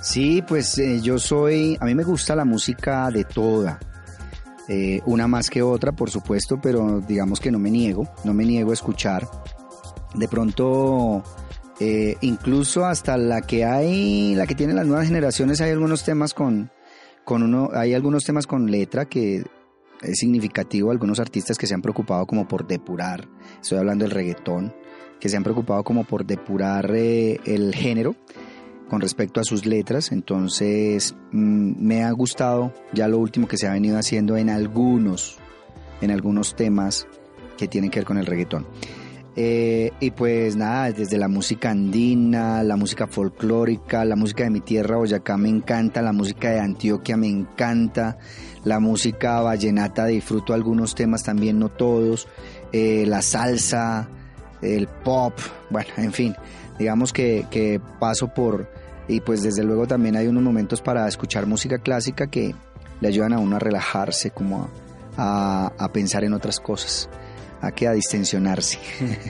Sí, 0.00 0.40
pues 0.46 0.78
eh, 0.78 1.00
yo 1.00 1.18
soy, 1.18 1.76
a 1.80 1.86
mí 1.86 1.94
me 1.96 2.04
gusta 2.04 2.36
la 2.36 2.44
música 2.44 3.10
de 3.10 3.24
toda, 3.24 3.80
eh, 4.68 5.00
una 5.04 5.26
más 5.26 5.50
que 5.50 5.62
otra, 5.62 5.90
por 5.90 6.10
supuesto, 6.10 6.60
pero 6.62 7.00
digamos 7.00 7.40
que 7.40 7.50
no 7.50 7.58
me 7.58 7.72
niego, 7.72 8.08
no 8.22 8.32
me 8.32 8.44
niego 8.44 8.70
a 8.70 8.74
escuchar. 8.74 9.26
De 10.14 10.28
pronto, 10.28 11.24
incluso 12.20 12.84
hasta 12.84 13.16
la 13.16 13.40
que 13.40 13.64
hay, 13.64 14.36
la 14.36 14.46
que 14.46 14.54
tienen 14.54 14.76
las 14.76 14.86
nuevas 14.86 15.08
generaciones, 15.08 15.60
hay 15.60 15.72
algunos 15.72 16.04
temas 16.04 16.34
con, 16.34 16.70
con 17.24 17.42
uno, 17.42 17.70
hay 17.74 17.94
algunos 17.94 18.22
temas 18.22 18.46
con 18.46 18.70
letra 18.70 19.06
que 19.06 19.42
es 20.02 20.18
significativo 20.18 20.90
algunos 20.90 21.20
artistas 21.20 21.58
que 21.58 21.66
se 21.66 21.74
han 21.74 21.82
preocupado 21.82 22.26
como 22.26 22.46
por 22.46 22.66
depurar, 22.66 23.28
estoy 23.60 23.78
hablando 23.78 24.04
del 24.04 24.12
reggaetón, 24.12 24.74
que 25.20 25.28
se 25.28 25.36
han 25.36 25.44
preocupado 25.44 25.84
como 25.84 26.04
por 26.04 26.26
depurar 26.26 26.90
eh, 26.94 27.38
el 27.44 27.74
género 27.74 28.16
con 28.88 29.00
respecto 29.00 29.40
a 29.40 29.44
sus 29.44 29.64
letras, 29.64 30.12
entonces 30.12 31.14
mm, 31.30 31.86
me 31.86 32.04
ha 32.04 32.10
gustado 32.10 32.72
ya 32.92 33.08
lo 33.08 33.18
último 33.18 33.48
que 33.48 33.56
se 33.56 33.66
ha 33.66 33.72
venido 33.72 33.98
haciendo 33.98 34.36
en 34.36 34.50
algunos, 34.50 35.38
en 36.00 36.10
algunos 36.10 36.56
temas 36.56 37.06
que 37.56 37.68
tienen 37.68 37.90
que 37.90 38.00
ver 38.00 38.06
con 38.06 38.18
el 38.18 38.26
reggaetón. 38.26 38.66
Eh, 39.34 39.92
y 39.98 40.10
pues 40.10 40.56
nada, 40.56 40.92
desde 40.92 41.16
la 41.16 41.28
música 41.28 41.70
andina, 41.70 42.62
la 42.62 42.76
música 42.76 43.06
folclórica, 43.06 44.04
la 44.04 44.14
música 44.14 44.44
de 44.44 44.50
mi 44.50 44.60
tierra 44.60 44.98
Boyacá 44.98 45.38
me 45.38 45.48
encanta, 45.48 46.02
la 46.02 46.12
música 46.12 46.50
de 46.50 46.60
Antioquia 46.60 47.16
me 47.16 47.28
encanta, 47.28 48.18
la 48.64 48.78
música 48.78 49.40
vallenata 49.40 50.04
disfruto 50.04 50.52
algunos 50.52 50.94
temas 50.94 51.22
también, 51.22 51.58
no 51.58 51.70
todos, 51.70 52.28
eh, 52.72 53.04
la 53.06 53.22
salsa, 53.22 54.06
el 54.60 54.86
pop, 54.86 55.32
bueno, 55.70 55.88
en 55.96 56.12
fin, 56.12 56.36
digamos 56.78 57.10
que, 57.14 57.80
paso 57.98 58.28
por, 58.28 58.70
y 59.08 59.20
pues 59.20 59.42
desde 59.42 59.64
luego 59.64 59.86
también 59.86 60.14
hay 60.14 60.26
unos 60.26 60.42
momentos 60.42 60.82
para 60.82 61.08
escuchar 61.08 61.46
música 61.46 61.78
clásica 61.78 62.26
que 62.26 62.54
le 63.00 63.08
ayudan 63.08 63.32
a 63.32 63.38
uno 63.38 63.56
a 63.56 63.58
relajarse, 63.58 64.30
como 64.30 64.68
a, 65.16 65.72
a 65.78 65.88
pensar 65.90 66.22
en 66.22 66.34
otras 66.34 66.60
cosas 66.60 67.08
a 67.62 67.72
que 67.72 67.88
a 67.88 67.92
distensionarse 67.92 68.78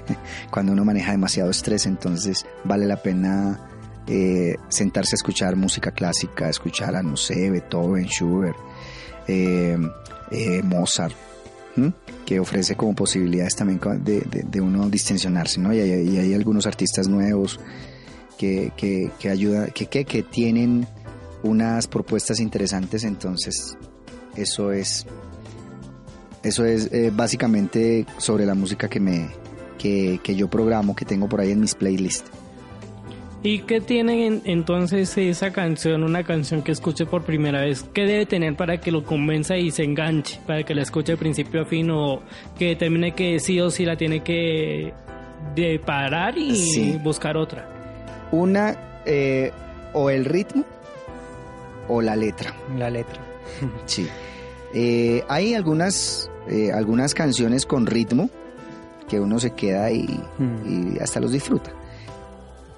cuando 0.51 0.72
uno 0.72 0.85
maneja 0.85 1.12
demasiado 1.12 1.51
estrés 1.51 1.87
entonces 1.87 2.45
vale 2.64 2.87
la 2.87 2.97
pena 2.97 3.68
eh, 4.09 4.57
sentarse 4.68 5.14
a 5.14 5.18
escuchar 5.18 5.55
música 5.55 5.93
clásica 5.93 6.49
escuchar 6.49 6.97
a 6.97 7.03
no 7.03 7.16
sé 7.16 7.51
Beethoven 7.51 8.07
Schubert 8.07 8.57
eh, 9.28 9.78
eh, 10.30 10.62
Mozart, 10.62 11.14
que 12.24 12.41
ofrece 12.41 12.74
como 12.74 12.95
posibilidades 12.95 13.55
también 13.55 13.80
de, 14.03 14.61
uno 14.61 14.89
distensionarse, 14.89 15.61
¿no? 15.61 15.72
Y 15.72 15.80
hay, 15.80 16.35
algunos 16.35 16.66
artistas 16.66 17.09
nuevos 17.09 17.61
que, 18.39 18.72
que, 18.76 19.11
que, 19.18 20.05
que, 20.05 20.22
tienen 20.22 20.87
unas 21.43 21.87
propuestas 21.87 22.41
interesantes, 22.41 23.05
entonces 23.05 23.76
eso 24.37 24.72
es 24.72 25.07
eso 26.43 26.64
es 26.64 26.93
eh, 26.93 27.11
básicamente 27.12 28.07
sobre 28.18 28.47
la 28.47 28.55
música 28.55 28.88
que 28.88 29.01
me 29.01 29.28
que, 29.78 30.20
que, 30.22 30.36
yo 30.36 30.49
programo, 30.49 30.95
que 30.95 31.05
tengo 31.05 31.28
por 31.28 31.40
ahí 31.40 31.51
en 31.51 31.61
mis 31.61 31.74
playlists. 31.74 32.30
¿Y 33.45 33.61
qué 33.61 33.80
tiene 33.80 34.40
entonces 34.45 35.18
esa 35.18 35.53
canción, 35.53 36.05
una 36.05 36.22
canción 36.22 36.62
que 36.62 36.70
escuche 36.70 37.07
por 37.07 37.24
primera 37.24 37.62
vez? 37.62 37.84
¿Qué 37.93 38.03
debe 38.03 38.24
tener 38.24 38.55
para 38.55 38.80
que 38.80 38.93
lo 38.93 39.05
convenza 39.05 39.57
y 39.57 39.72
se 39.72 39.82
enganche? 39.82 40.38
Para 40.47 40.62
que 40.62 40.76
la 40.76 40.82
escuche 40.82 41.12
de 41.12 41.18
principio 41.18 41.62
a 41.62 41.64
fin 41.64 41.90
o 41.90 42.22
que 42.57 42.68
determine 42.68 43.12
que 43.16 43.40
sí 43.40 43.61
o 43.61 43.70
sí 43.70 43.84
la 43.84 43.97
tiene 43.97 44.22
que 44.22 44.95
de 45.57 45.80
parar 45.80 46.38
y 46.38 46.99
buscar 47.03 47.36
otra. 47.36 47.68
Una, 48.30 48.76
eh, 49.05 49.51
o 49.93 50.09
el 50.09 50.24
ritmo 50.24 50.64
o 51.88 52.01
la 52.01 52.14
letra. 52.14 52.55
La 52.78 52.90
letra. 52.90 53.20
sí. 53.86 54.07
Eh, 54.75 55.25
hay 55.29 55.55
algunas, 55.55 56.31
eh, 56.49 56.73
algunas 56.73 57.14
canciones 57.14 57.66
con 57.66 57.87
ritmo 57.87 58.31
que 59.09 59.20
uno 59.20 59.39
se 59.39 59.51
queda 59.53 59.91
y, 59.91 60.07
y 60.66 60.99
hasta 61.01 61.20
los 61.20 61.33
disfruta. 61.33 61.73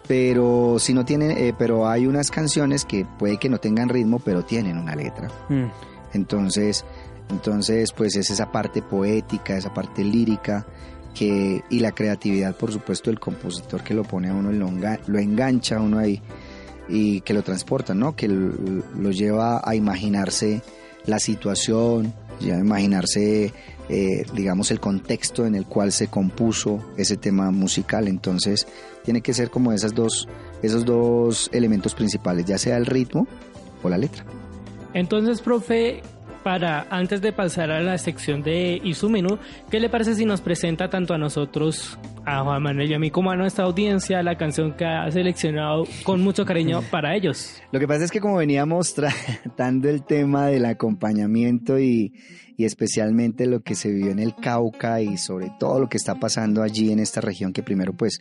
Pero 0.06 0.76
si 0.78 0.92
no 0.92 1.04
tiene, 1.04 1.54
pero 1.56 1.88
hay 1.88 2.06
unas 2.06 2.30
canciones 2.30 2.84
que 2.84 3.06
puede 3.18 3.38
que 3.38 3.48
no 3.48 3.58
tengan 3.58 3.88
ritmo, 3.88 4.18
pero 4.18 4.44
tienen 4.44 4.76
una 4.76 4.94
letra. 4.94 5.28
Hmm. 5.48 5.66
Entonces, 6.12 6.84
entonces, 7.30 7.92
pues 7.92 8.16
es 8.16 8.30
esa 8.30 8.52
parte 8.52 8.82
poética, 8.82 9.56
esa 9.56 9.72
parte 9.72 10.04
lírica 10.04 10.66
que, 11.14 11.62
y 11.70 11.78
la 11.80 11.92
creatividad, 11.92 12.56
por 12.56 12.72
supuesto, 12.72 13.10
del 13.10 13.20
compositor 13.20 13.82
que 13.82 13.94
lo 13.94 14.02
pone 14.02 14.28
a 14.28 14.34
uno, 14.34 14.52
lo, 14.52 14.70
lo 15.06 15.18
engancha 15.18 15.76
a 15.76 15.80
uno 15.80 15.98
ahí 15.98 16.20
y 16.88 17.20
que 17.22 17.32
lo 17.32 17.42
transporta, 17.42 17.94
¿no? 17.94 18.14
Que 18.14 18.28
lo, 18.28 19.10
lleva 19.10 19.62
a 19.64 19.74
imaginarse 19.74 20.62
la 21.06 21.18
situación, 21.18 22.14
a 22.40 22.58
imaginarse, 22.58 23.52
eh, 23.88 24.26
digamos, 24.34 24.70
el 24.70 24.80
contexto 24.80 25.46
en 25.46 25.54
el 25.54 25.66
cual 25.66 25.92
se 25.92 26.08
compuso 26.08 26.84
ese 26.96 27.16
tema 27.16 27.50
musical. 27.50 28.08
Entonces, 28.08 28.66
tiene 29.04 29.20
que 29.20 29.34
ser 29.34 29.50
como 29.50 29.72
esas 29.72 29.94
dos, 29.94 30.28
esos 30.62 30.84
dos 30.84 31.50
elementos 31.52 31.94
principales, 31.94 32.44
ya 32.46 32.58
sea 32.58 32.76
el 32.76 32.86
ritmo 32.86 33.26
o 33.82 33.88
la 33.88 33.98
letra. 33.98 34.24
Entonces, 34.94 35.40
profe, 35.40 36.02
para 36.44 36.86
antes 36.90 37.22
de 37.22 37.32
pasar 37.32 37.70
a 37.70 37.80
la 37.80 37.96
sección 37.96 38.42
de 38.42 38.80
Isumenu, 38.84 39.38
¿qué 39.70 39.80
le 39.80 39.88
parece 39.88 40.14
si 40.14 40.26
nos 40.26 40.42
presenta 40.42 40.90
tanto 40.90 41.14
a 41.14 41.18
nosotros, 41.18 41.98
a 42.26 42.44
Juan 42.44 42.62
Manuel 42.62 42.90
y 42.90 42.94
a 42.94 42.98
mí, 42.98 43.10
como 43.10 43.30
a 43.30 43.36
nuestra 43.36 43.64
audiencia, 43.64 44.22
la 44.22 44.36
canción 44.36 44.74
que 44.74 44.84
ha 44.84 45.10
seleccionado 45.10 45.84
con 46.04 46.20
mucho 46.20 46.44
cariño 46.44 46.82
para 46.90 47.16
ellos? 47.16 47.60
Lo 47.72 47.80
que 47.80 47.88
pasa 47.88 48.04
es 48.04 48.12
que 48.12 48.20
como 48.20 48.36
veníamos 48.36 48.94
tratando 48.94 49.88
el 49.90 50.04
tema 50.04 50.46
del 50.46 50.66
acompañamiento 50.66 51.78
y, 51.80 52.12
y 52.56 52.64
especialmente 52.64 53.46
lo 53.46 53.60
que 53.60 53.74
se 53.74 53.90
vivió 53.90 54.10
en 54.10 54.18
el 54.18 54.34
Cauca 54.34 55.00
y 55.00 55.16
sobre 55.16 55.50
todo 55.58 55.80
lo 55.80 55.88
que 55.88 55.96
está 55.96 56.14
pasando 56.14 56.62
allí 56.62 56.92
en 56.92 56.98
esta 56.98 57.20
región 57.20 57.52
que 57.52 57.62
primero 57.62 57.92
pues 57.92 58.20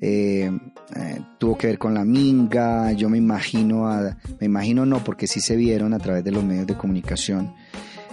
eh, 0.00 0.50
eh, 0.96 1.20
tuvo 1.38 1.56
que 1.56 1.68
ver 1.68 1.78
con 1.78 1.94
la 1.94 2.04
minga, 2.04 2.92
yo 2.92 3.08
me 3.08 3.18
imagino, 3.18 3.88
me 4.40 4.46
imagino 4.46 4.86
no 4.86 5.04
porque 5.04 5.26
sí 5.26 5.40
se 5.40 5.56
vieron 5.56 5.94
a 5.94 5.98
través 5.98 6.24
de 6.24 6.32
los 6.32 6.44
medios 6.44 6.66
de 6.66 6.76
comunicación 6.76 7.54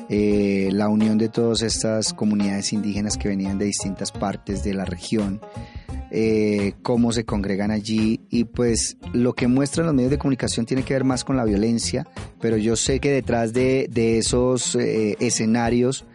eh, 0.09 0.69
la 0.71 0.87
unión 0.87 1.17
de 1.17 1.27
todas 1.27 1.61
estas 1.61 2.13
comunidades 2.13 2.71
indígenas 2.71 3.17
que 3.17 3.27
venían 3.27 3.57
de 3.57 3.65
distintas 3.65 4.11
partes 4.11 4.63
de 4.63 4.73
la 4.73 4.85
región 4.85 5.41
eh, 6.11 6.73
cómo 6.81 7.11
se 7.11 7.25
congregan 7.25 7.71
allí 7.71 8.21
y 8.29 8.45
pues 8.45 8.97
lo 9.13 9.33
que 9.33 9.47
muestran 9.47 9.85
los 9.85 9.95
medios 9.95 10.11
de 10.11 10.17
comunicación 10.17 10.65
tiene 10.65 10.83
que 10.83 10.93
ver 10.93 11.03
más 11.03 11.23
con 11.23 11.37
la 11.37 11.45
violencia, 11.45 12.07
pero 12.39 12.57
yo 12.57 12.75
sé 12.75 12.99
que 12.99 13.11
detrás 13.11 13.53
de, 13.53 13.89
esos 14.17 14.75
eh, 14.75 15.17
escenarios 15.19 16.05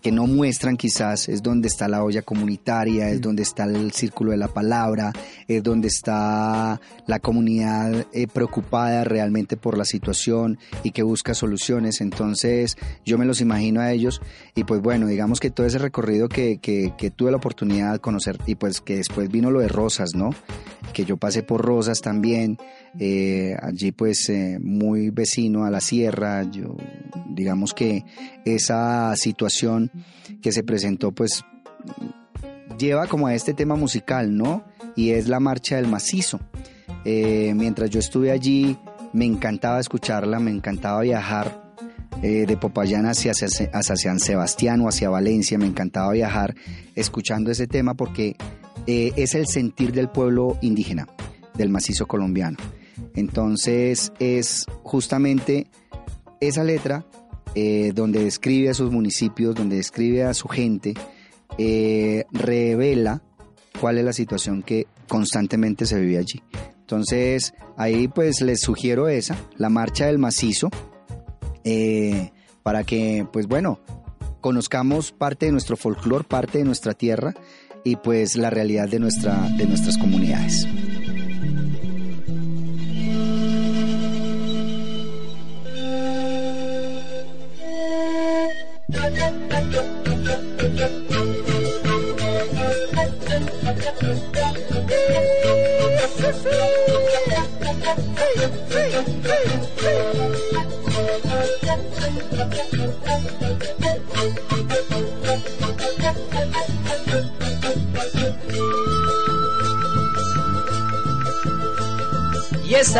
que 0.00 0.12
no 0.12 0.26
muestran 0.26 0.76
quizás 0.76 1.28
es 1.28 1.42
donde 1.42 1.68
está 1.68 1.88
la 1.88 2.04
olla 2.04 2.22
comunitaria, 2.22 3.10
es 3.10 3.18
mm. 3.18 3.22
donde 3.22 3.42
está 3.42 3.64
el 3.64 3.92
círculo 3.92 4.30
de 4.30 4.36
la 4.36 4.48
palabra, 4.48 5.12
es 5.46 5.62
donde 5.62 5.88
está 5.88 6.80
la 7.06 7.18
comunidad 7.18 8.06
eh, 8.12 8.26
preocupada 8.26 9.04
realmente 9.04 9.56
por 9.56 9.76
la 9.76 9.84
situación 9.84 10.58
y 10.82 10.90
que 10.92 11.02
busca 11.02 11.34
soluciones. 11.34 12.00
Entonces 12.00 12.76
yo 13.04 13.18
me 13.18 13.24
los 13.24 13.40
imagino 13.40 13.80
a 13.80 13.92
ellos 13.92 14.20
y 14.54 14.64
pues 14.64 14.80
bueno, 14.80 15.06
digamos 15.06 15.40
que 15.40 15.50
todo 15.50 15.66
ese 15.66 15.78
recorrido 15.78 16.28
que, 16.28 16.58
que, 16.58 16.94
que 16.96 17.10
tuve 17.10 17.30
la 17.30 17.38
oportunidad 17.38 17.92
de 17.92 17.98
conocer 17.98 18.38
y 18.46 18.54
pues 18.54 18.80
que 18.80 18.96
después 18.96 19.30
vino 19.30 19.50
lo 19.50 19.60
de 19.60 19.68
Rosas, 19.68 20.14
¿no? 20.14 20.30
Que 20.92 21.04
yo 21.04 21.16
pasé 21.16 21.42
por 21.42 21.64
Rosas 21.64 22.00
también 22.00 22.58
eh, 22.98 23.56
allí 23.60 23.92
pues 23.92 24.28
eh, 24.28 24.58
muy 24.60 25.10
vecino 25.10 25.64
a 25.64 25.70
la 25.70 25.80
sierra, 25.80 26.42
yo 26.42 26.76
digamos 27.28 27.72
que 27.72 28.04
esa 28.44 29.14
situación 29.14 29.77
que 30.42 30.52
se 30.52 30.62
presentó 30.62 31.12
pues 31.12 31.44
lleva 32.78 33.06
como 33.06 33.26
a 33.26 33.34
este 33.34 33.54
tema 33.54 33.76
musical, 33.76 34.36
¿no? 34.36 34.64
Y 34.96 35.10
es 35.10 35.28
la 35.28 35.40
marcha 35.40 35.76
del 35.76 35.88
macizo. 35.88 36.40
Eh, 37.04 37.52
mientras 37.54 37.90
yo 37.90 38.00
estuve 38.00 38.30
allí 38.30 38.76
me 39.12 39.24
encantaba 39.24 39.80
escucharla, 39.80 40.38
me 40.38 40.50
encantaba 40.50 41.00
viajar 41.00 41.66
de 42.20 42.56
Popayán 42.56 43.06
hacia, 43.06 43.30
hacia, 43.30 43.96
San 43.96 44.18
Sebastián 44.18 44.80
o 44.80 44.88
hacia 44.88 45.08
Valencia, 45.08 45.56
me 45.56 45.66
encantaba 45.66 46.12
viajar 46.12 46.56
escuchando 46.96 47.52
ese 47.52 47.68
tema 47.68 47.94
porque 47.94 48.36
es 48.86 49.34
el 49.36 49.46
sentir 49.46 49.92
del 49.92 50.08
pueblo 50.08 50.58
indígena, 50.60 51.06
del 51.54 51.68
macizo 51.68 52.06
colombiano. 52.06 52.58
Entonces 53.14 54.12
es 54.18 54.66
justamente 54.82 55.66
esa 56.40 56.64
letra 56.64 57.04
eh, 57.54 57.92
donde 57.94 58.24
describe 58.24 58.70
a 58.70 58.74
sus 58.74 58.90
municipios, 58.90 59.54
donde 59.54 59.76
describe 59.76 60.24
a 60.24 60.34
su 60.34 60.48
gente, 60.48 60.94
eh, 61.56 62.24
revela 62.30 63.22
cuál 63.80 63.98
es 63.98 64.04
la 64.04 64.12
situación 64.12 64.62
que 64.62 64.86
constantemente 65.08 65.86
se 65.86 66.00
vive 66.00 66.18
allí. 66.18 66.42
Entonces 66.80 67.54
ahí 67.76 68.08
pues 68.08 68.40
les 68.40 68.60
sugiero 68.60 69.08
esa, 69.08 69.36
la 69.56 69.68
marcha 69.68 70.06
del 70.06 70.18
macizo, 70.18 70.70
eh, 71.64 72.32
para 72.62 72.84
que 72.84 73.26
pues 73.32 73.46
bueno, 73.46 73.80
conozcamos 74.40 75.12
parte 75.12 75.46
de 75.46 75.52
nuestro 75.52 75.76
folclore, 75.76 76.24
parte 76.24 76.58
de 76.58 76.64
nuestra 76.64 76.94
tierra 76.94 77.34
y 77.84 77.96
pues 77.96 78.36
la 78.36 78.50
realidad 78.50 78.88
de, 78.88 78.98
nuestra, 78.98 79.48
de 79.56 79.66
nuestras 79.66 79.98
comunidades. 79.98 80.66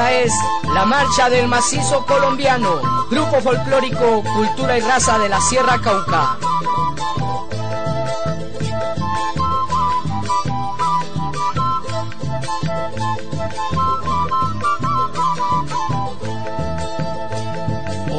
Es 0.07 0.33
la 0.75 0.85
marcha 0.85 1.29
del 1.29 1.49
macizo 1.49 2.07
colombiano, 2.07 2.81
grupo 3.11 3.41
folclórico, 3.41 4.23
cultura 4.23 4.79
y 4.79 4.81
raza 4.81 5.19
de 5.19 5.29
la 5.29 5.41
Sierra 5.41 5.81
Cauca. 5.81 6.39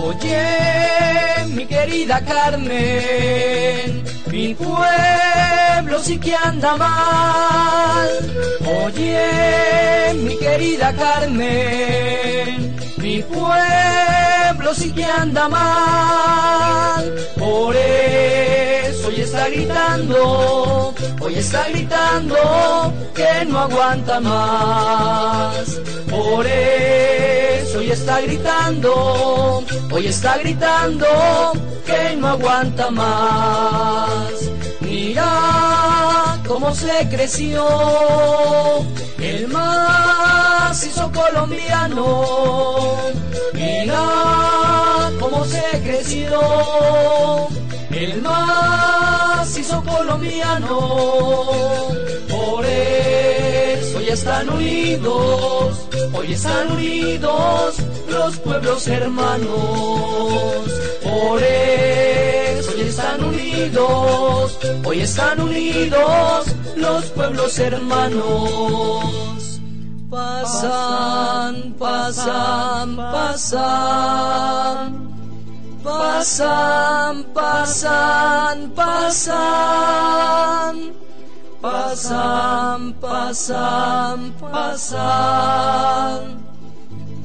Oye, 0.03 1.45
mi 1.55 1.65
querida 1.65 2.21
Carmen, 2.25 4.03
mi 4.27 4.53
pueblo 4.53 5.18
sí 6.04 6.18
que 6.20 6.36
anda 6.36 6.76
mal. 6.78 8.10
Oye, 8.86 10.14
mi 10.16 10.38
querida 10.38 10.93
Carmen, 10.93 12.76
mi 12.97 13.22
pueblo 13.24 14.74
sí 14.74 14.91
que 14.91 15.06
anda 15.06 15.47
mal. 15.50 17.04
Por 17.38 17.76
eso 17.76 19.08
hoy 19.08 19.22
está 19.22 19.50
gritando, 19.50 20.93
hoy 21.20 21.36
está 21.36 21.68
gritando 21.70 22.36
que 23.14 23.45
no 23.45 23.60
aguanta 23.60 24.20
más. 24.20 25.80
Por 26.10 26.45
eso 26.45 27.80
hoy 27.80 27.91
está 27.91 28.22
gritando, 28.22 29.64
hoy 29.91 30.08
está 30.08 30.38
gritando 30.38 31.06
que 31.86 32.16
no 32.18 32.28
aguanta 32.28 32.89
más. 32.91 34.50
Mira 34.82 35.59
cómo 36.50 36.74
se 36.74 37.08
creció 37.10 37.64
el 39.20 39.47
macizo 39.50 41.12
colombiano. 41.12 42.26
Mira 43.54 45.12
cómo 45.20 45.45
se 45.45 45.64
creció 45.84 47.47
el 47.91 48.22
macizo 48.24 49.84
colombiano. 49.84 50.80
Por 52.28 52.66
eso 52.66 53.97
hoy 54.00 54.10
están 54.10 54.50
unidos, 54.50 55.88
hoy 56.14 56.34
están 56.34 56.72
unidos 56.72 57.76
los 58.10 58.38
pueblos 58.38 58.88
hermanos. 58.88 59.47
Por 61.04 61.43
eso 61.43 62.49
hoy 62.80 62.88
están 62.88 63.23
unidos, 63.23 64.59
hoy 64.86 64.99
están 65.01 65.41
unidos 65.41 66.55
los 66.77 67.05
pueblos 67.07 67.59
hermanos. 67.59 69.59
Pasan, 70.09 71.75
pasan, 71.77 72.95
pasan. 72.95 73.59
Pasan, 75.84 77.25
pasan, 77.34 78.71
pasan. 78.75 80.93
Pasan, 81.61 82.93
pasan, 83.01 84.34
pasan. 84.39 86.49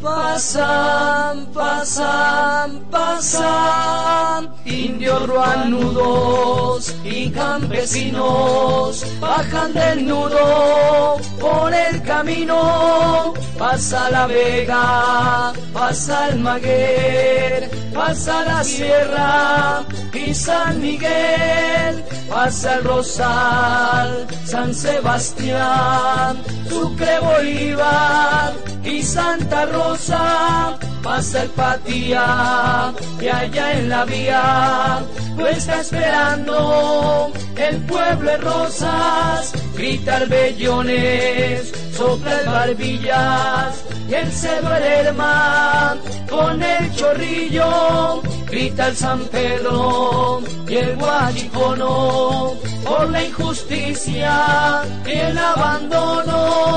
Pasan, 0.04 1.46
pasan, 1.54 2.78
pasan, 2.90 4.50
indios 4.66 5.26
ruanudos 5.26 6.94
y 7.02 7.30
campesinos 7.30 9.02
bajan 9.18 9.72
del 9.72 10.04
nudo 10.06 11.16
por 11.40 11.72
el 11.72 12.02
camino. 12.02 13.32
Pasa 13.58 14.10
la 14.10 14.26
vega, 14.26 15.54
pasa 15.72 16.28
el 16.28 16.40
maguer, 16.40 17.70
pasa 17.94 18.44
la 18.44 18.62
sierra 18.62 19.84
y 20.12 20.34
San 20.34 20.82
Miguel, 20.82 22.04
pasa 22.28 22.74
el 22.74 22.84
Rosal, 22.84 24.26
San 24.44 24.74
Sebastián, 24.74 26.42
Sucre 26.68 27.20
Bolívar 27.20 28.73
y 28.84 29.02
Santa 29.02 29.66
Rosa 29.66 30.78
pasa 31.02 31.42
el 31.42 31.50
patía 31.50 32.92
y 33.20 33.28
allá 33.28 33.72
en 33.78 33.88
la 33.88 34.04
vía 34.04 35.00
lo 35.36 35.46
está 35.46 35.80
esperando 35.80 37.32
el 37.56 37.76
pueblo 37.82 38.30
de 38.30 38.36
rosas 38.38 39.52
grita 39.74 40.18
el 40.18 40.28
bellones 40.28 41.72
sopla 41.96 42.40
el 42.40 42.46
barbillas 42.46 43.84
y 44.08 44.14
el 44.14 44.30
cedro 44.30 44.76
el 44.76 44.82
hermano 44.82 46.00
con 46.28 46.62
el 46.62 46.94
chorrillo 46.94 48.22
grita 48.46 48.88
el 48.88 48.96
San 48.96 49.20
Pedro 49.26 50.42
y 50.68 50.76
el 50.76 50.96
guachicono 50.96 52.52
por 52.84 53.10
la 53.10 53.24
injusticia 53.24 54.82
y 55.06 55.10
el 55.10 55.38
abandono 55.38 56.74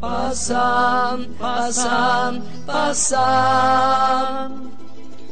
Hasan, 0.00 1.34
Hasan, 1.40 2.42
Hasan. 2.66 4.50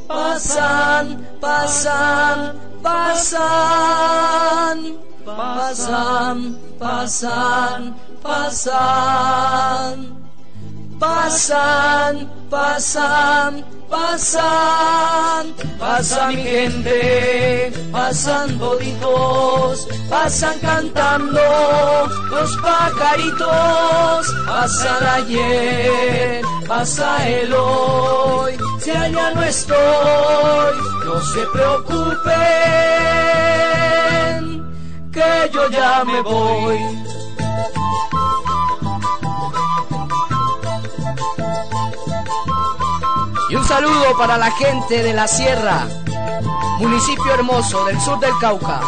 Hasan, 0.09 1.07
Hasan, 1.41 2.39
Hasan. 2.83 4.79
Hasan, 5.27 6.39
Hasan, 6.81 7.95
Hasan. 8.25 9.99
Hasan, 11.01 12.15
pasan, 12.51 13.65
pasan, 13.91 15.55
pasan 15.79 16.37
mi 16.37 16.43
gente, 16.43 17.73
pasan 17.93 18.59
bonitos, 18.59 19.89
pasan 20.09 20.59
cantando 20.61 21.41
los 22.31 22.57
pajaritos, 22.59 24.35
pasan 24.47 25.07
ayer, 25.15 26.43
pasa 26.67 27.29
el 27.29 27.53
hoy, 27.53 28.57
si 28.81 28.91
allá 28.91 29.31
no 29.35 29.43
estoy, 29.43 30.77
no 31.05 31.21
se 31.21 31.47
preocupen, 31.53 32.27
que 35.13 35.51
yo 35.53 35.71
ya 35.71 36.05
me 36.05 36.21
voy. 36.23 37.16
Saludo 43.77 44.17
para 44.17 44.39
la 44.39 44.51
gente 44.53 45.03
de 45.03 45.13
la 45.13 45.29
Sierra, 45.29 45.87
municipio 46.79 47.35
hermoso 47.35 47.85
del 47.85 48.01
sur 48.01 48.19
del 48.19 48.33
Cauca. 48.41 48.81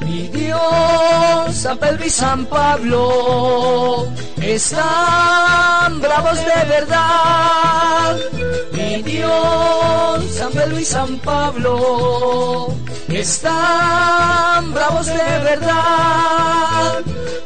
Mi 0.00 0.28
Dios, 0.28 1.54
San 1.54 1.76
Pedro 1.76 2.06
y 2.06 2.10
San 2.10 2.46
Pablo 2.46 4.08
están 4.40 6.00
bravos 6.00 6.38
de 6.38 6.64
verdad. 6.66 8.16
Dios, 9.04 10.24
San 10.30 10.52
Pedro 10.52 10.78
y 10.78 10.84
San 10.84 11.18
Pablo 11.18 12.74
están 13.08 14.72
bravos 14.72 15.06
de 15.06 15.14
verdad. 15.14 17.02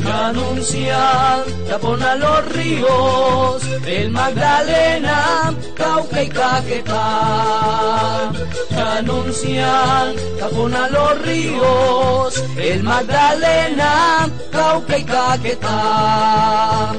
Anuncian 0.07 1.44
tapón 1.68 2.02
a 2.02 2.16
los 2.16 2.52
ríos, 2.52 3.62
el 3.86 4.11
Magdalena, 4.11 5.54
Cauca 5.74 6.22
y 6.22 6.28
Caquetá. 6.28 8.32
Que 8.68 8.80
anuncian 8.80 10.14
tapón 10.38 10.74
a 10.74 10.88
los 10.88 11.22
ríos, 11.22 12.44
el 12.57 12.82
Magdalena, 12.82 14.28
Cauca 14.50 14.98
y 14.98 15.04
Caquetá. 15.04 16.92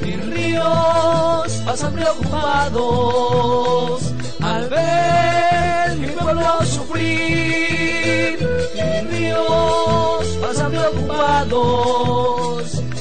Mis 0.00 0.26
ríos 0.26 1.52
pasan 1.66 1.92
preocupados 1.92 3.61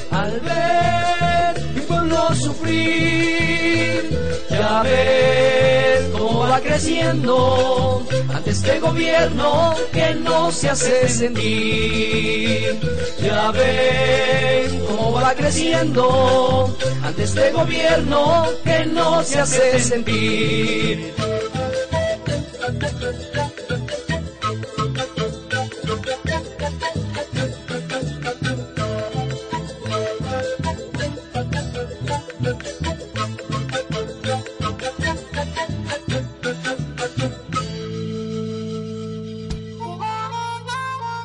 al 0.09 0.39
ver 0.39 1.73
mi 1.75 1.81
pueblo 1.81 2.33
sufrir. 2.33 4.09
Ya 4.49 4.81
ven 4.81 6.11
cómo 6.11 6.39
va 6.39 6.59
creciendo 6.59 8.03
ante 8.33 8.49
este 8.49 8.79
gobierno 8.79 9.75
que 9.91 10.15
no 10.15 10.51
se 10.51 10.69
hace 10.69 11.07
sentir. 11.07 12.79
Ya 13.21 13.51
ven 13.51 14.85
cómo 14.87 15.11
va 15.11 15.35
creciendo 15.35 16.75
ante 17.03 17.23
este 17.23 17.51
gobierno 17.51 18.47
que 18.63 18.85
no 18.87 19.23
se 19.23 19.39
hace 19.39 19.79
sentir. 19.79 21.13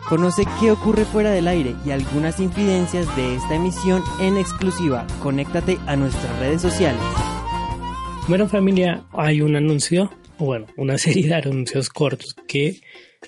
Conoce 0.09 0.45
qué 0.61 0.71
ocurre 0.71 1.05
fuera 1.05 1.33
del 1.33 1.49
aire 1.49 1.75
y 1.85 1.91
algunas 1.91 2.39
infidencias 2.39 3.15
de 3.17 3.35
esta 3.35 3.57
emisión 3.57 4.05
en 4.21 4.37
exclusiva. 4.37 5.05
Conéctate 5.21 5.79
a 5.89 5.97
nuestras 5.97 6.39
redes 6.39 6.63
sociales. 6.63 7.01
Bueno 8.29 8.49
familia, 8.49 9.05
hay 9.13 9.41
un 9.41 9.57
anuncio, 9.57 10.13
o 10.39 10.45
bueno, 10.45 10.67
una 10.77 10.97
serie 10.99 11.27
de 11.27 11.35
anuncios 11.35 11.89
cortos 11.89 12.37
que 12.47 12.81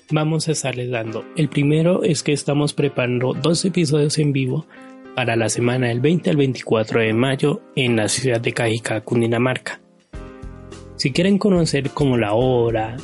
vamos 0.09 0.47
a 0.47 0.53
estarles 0.53 0.89
dando. 0.89 1.25
El 1.35 1.49
primero 1.49 2.03
es 2.03 2.23
que 2.23 2.31
estamos 2.31 2.73
preparando 2.73 3.33
dos 3.33 3.65
episodios 3.65 4.17
en 4.17 4.31
vivo 4.31 4.65
para 5.17 5.35
la 5.35 5.49
semana 5.49 5.89
del 5.89 5.99
20 5.99 6.29
al 6.29 6.37
24 6.37 7.01
de 7.01 7.13
mayo 7.13 7.61
en 7.75 7.97
la 7.97 8.07
ciudad 8.07 8.39
de 8.39 8.53
Cajicá, 8.53 9.01
Cundinamarca. 9.01 9.81
Si 10.95 11.11
quieren 11.11 11.37
conocer 11.37 11.89
como 11.89 12.15
la 12.15 12.31
hora, 12.33 12.95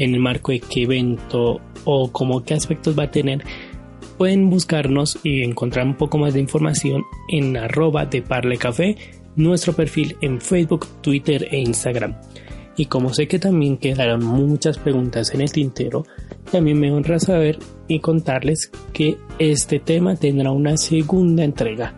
en 0.00 0.14
el 0.14 0.20
marco 0.20 0.50
de 0.50 0.60
qué 0.60 0.82
evento 0.82 1.60
o 1.84 2.10
como 2.10 2.42
qué 2.42 2.54
aspectos 2.54 2.98
va 2.98 3.04
a 3.04 3.10
tener, 3.10 3.44
pueden 4.18 4.50
buscarnos 4.50 5.18
y 5.22 5.42
encontrar 5.42 5.86
un 5.86 5.94
poco 5.94 6.18
más 6.18 6.34
de 6.34 6.40
información 6.40 7.04
en 7.28 7.56
arroba 7.56 8.06
de 8.06 8.22
Parle 8.22 8.56
Café, 8.56 8.96
nuestro 9.36 9.72
perfil 9.74 10.16
en 10.20 10.40
Facebook, 10.40 10.86
Twitter 11.00 11.46
e 11.50 11.58
Instagram. 11.58 12.16
Y 12.76 12.86
como 12.86 13.12
sé 13.12 13.28
que 13.28 13.38
también 13.38 13.76
quedaron 13.76 14.24
muchas 14.24 14.78
preguntas 14.78 15.34
en 15.34 15.42
el 15.42 15.52
tintero, 15.52 16.04
también 16.50 16.80
me 16.80 16.90
honra 16.90 17.18
saber 17.18 17.58
y 17.88 18.00
contarles 18.00 18.70
que 18.92 19.18
este 19.38 19.80
tema 19.80 20.16
tendrá 20.16 20.50
una 20.50 20.76
segunda 20.76 21.44
entrega, 21.44 21.94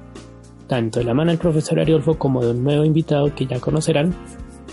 tanto 0.67 0.99
de 1.01 1.05
la 1.05 1.15
mano 1.15 1.31
del 1.31 1.39
profesor 1.39 1.79
Ariolfo 1.79 2.19
como 2.19 2.45
de 2.45 2.51
un 2.51 2.65
nuevo 2.65 2.85
invitado 2.85 3.35
que 3.35 3.47
ya 3.47 3.61
conocerán, 3.61 4.15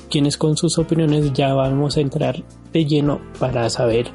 quienes 0.09 0.37
con 0.37 0.57
sus 0.57 0.77
opiniones 0.77 1.31
ya 1.33 1.53
vamos 1.53 1.97
a 1.97 2.01
entrar 2.01 2.43
de 2.73 2.85
lleno 2.85 3.21
para 3.39 3.69
saber 3.69 4.07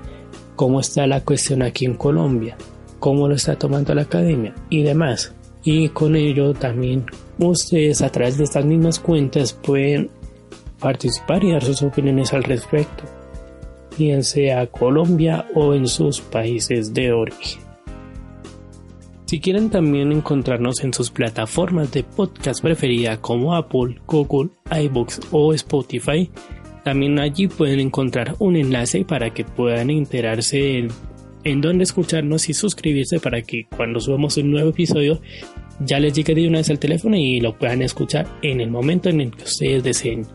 cómo 0.57 0.81
está 0.81 1.07
la 1.07 1.25
cuestión 1.25 1.63
aquí 1.63 1.85
en 1.87 1.95
Colombia, 1.95 2.57
cómo 2.99 3.29
lo 3.29 3.35
está 3.35 3.57
tomando 3.57 3.95
la 3.95 4.03
academia 4.03 4.55
y 4.71 4.83
demás. 4.83 5.35
Y 5.63 5.89
con 5.89 6.15
ello 6.15 6.53
también 6.53 7.07
ustedes 7.39 8.03
a 8.03 8.11
través 8.11 8.39
de 8.39 8.45
estas 8.45 8.65
mismas 8.65 9.01
cuentas 9.01 9.53
pueden 9.53 10.11
participar 10.79 11.43
y 11.43 11.53
dar 11.53 11.65
sus 11.65 11.83
opiniones 11.83 12.33
al 12.35 12.45
respecto, 12.45 13.05
bien 13.97 14.23
sea 14.23 14.67
Colombia 14.67 15.47
o 15.55 15.73
en 15.73 15.87
sus 15.87 16.21
países 16.21 16.93
de 16.93 17.13
origen. 17.13 17.64
Si 19.35 19.41
quieren 19.41 19.69
también 19.69 20.13
encontrarnos 20.13 20.85
en 20.85 20.95
sus 20.95 21.11
plataformas 21.11 21.91
de 21.91 22.05
podcast 22.05 22.63
preferida 22.63 23.21
como 23.21 23.57
Apple, 23.57 23.97
Google, 24.07 24.51
iBooks 24.71 25.23
o 25.33 25.53
Spotify, 25.53 26.31
también 26.85 27.19
allí 27.19 27.49
pueden 27.49 27.81
encontrar 27.81 28.37
un 28.39 28.55
enlace 28.55 29.05
para 29.05 29.31
que 29.31 29.43
puedan 29.43 29.91
enterarse 29.91 30.79
en, 30.79 30.89
en 31.43 31.61
dónde 31.61 31.83
escucharnos 31.83 32.49
y 32.49 32.55
suscribirse 32.55 33.19
para 33.19 33.43
que 33.43 33.67
cuando 33.77 33.99
subamos 33.99 34.37
un 34.37 34.53
nuevo 34.53 34.71
episodio 34.71 35.21
ya 35.81 35.99
les 35.99 36.13
llegue 36.13 36.37
de 36.37 36.47
una 36.47 36.59
vez 36.59 36.71
al 36.71 36.79
teléfono 36.79 37.17
y 37.17 37.41
lo 37.41 37.59
puedan 37.59 37.83
escuchar 37.83 38.29
en 38.41 38.61
el 38.61 38.71
momento 38.71 39.09
en 39.09 39.21
el 39.21 39.33
que 39.33 39.43
ustedes 39.43 39.83
deseen. 39.83 40.29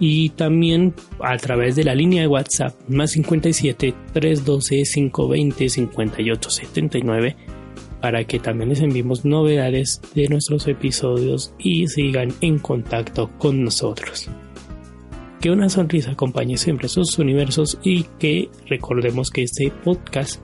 Y 0.00 0.30
también 0.30 0.94
a 1.20 1.36
través 1.36 1.76
de 1.76 1.84
la 1.84 1.94
línea 1.94 2.22
de 2.22 2.26
WhatsApp 2.26 2.74
más 2.88 3.12
57 3.12 3.94
312 4.12 4.82
520 4.94 5.68
58 5.68 6.50
79 6.50 7.36
para 8.00 8.24
que 8.24 8.38
también 8.38 8.70
les 8.70 8.80
enviemos 8.80 9.24
novedades 9.24 10.00
de 10.14 10.28
nuestros 10.28 10.66
episodios 10.66 11.54
y 11.58 11.86
sigan 11.88 12.32
en 12.40 12.58
contacto 12.58 13.30
con 13.38 13.62
nosotros. 13.64 14.28
Que 15.40 15.50
una 15.50 15.68
sonrisa 15.68 16.12
acompañe 16.12 16.56
siempre 16.56 16.88
sus 16.88 17.18
universos 17.18 17.78
y 17.82 18.04
que 18.18 18.50
recordemos 18.66 19.30
que 19.30 19.42
este 19.42 19.70
podcast 19.70 20.42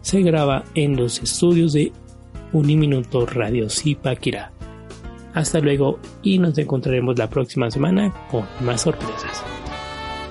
se 0.00 0.20
graba 0.22 0.64
en 0.74 0.96
los 0.96 1.22
estudios 1.22 1.72
de 1.72 1.92
Uniminuto 2.52 3.24
Radio 3.24 3.70
Zipaquirá. 3.70 4.52
Hasta 5.32 5.60
luego 5.60 5.98
y 6.22 6.38
nos 6.38 6.58
encontraremos 6.58 7.18
la 7.18 7.30
próxima 7.30 7.70
semana 7.70 8.12
con 8.30 8.44
más 8.60 8.82
sorpresas. 8.82 9.42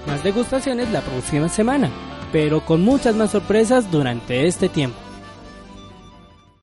Más 0.07 0.24
degustaciones 0.24 0.91
la 0.91 1.01
próxima 1.01 1.49
semana, 1.49 1.89
pero 2.32 2.61
con 2.65 2.82
muchas 2.82 3.15
más 3.15 3.32
sorpresas 3.32 3.91
durante 3.91 4.45
este 4.45 4.69
tiempo. 4.69 5.01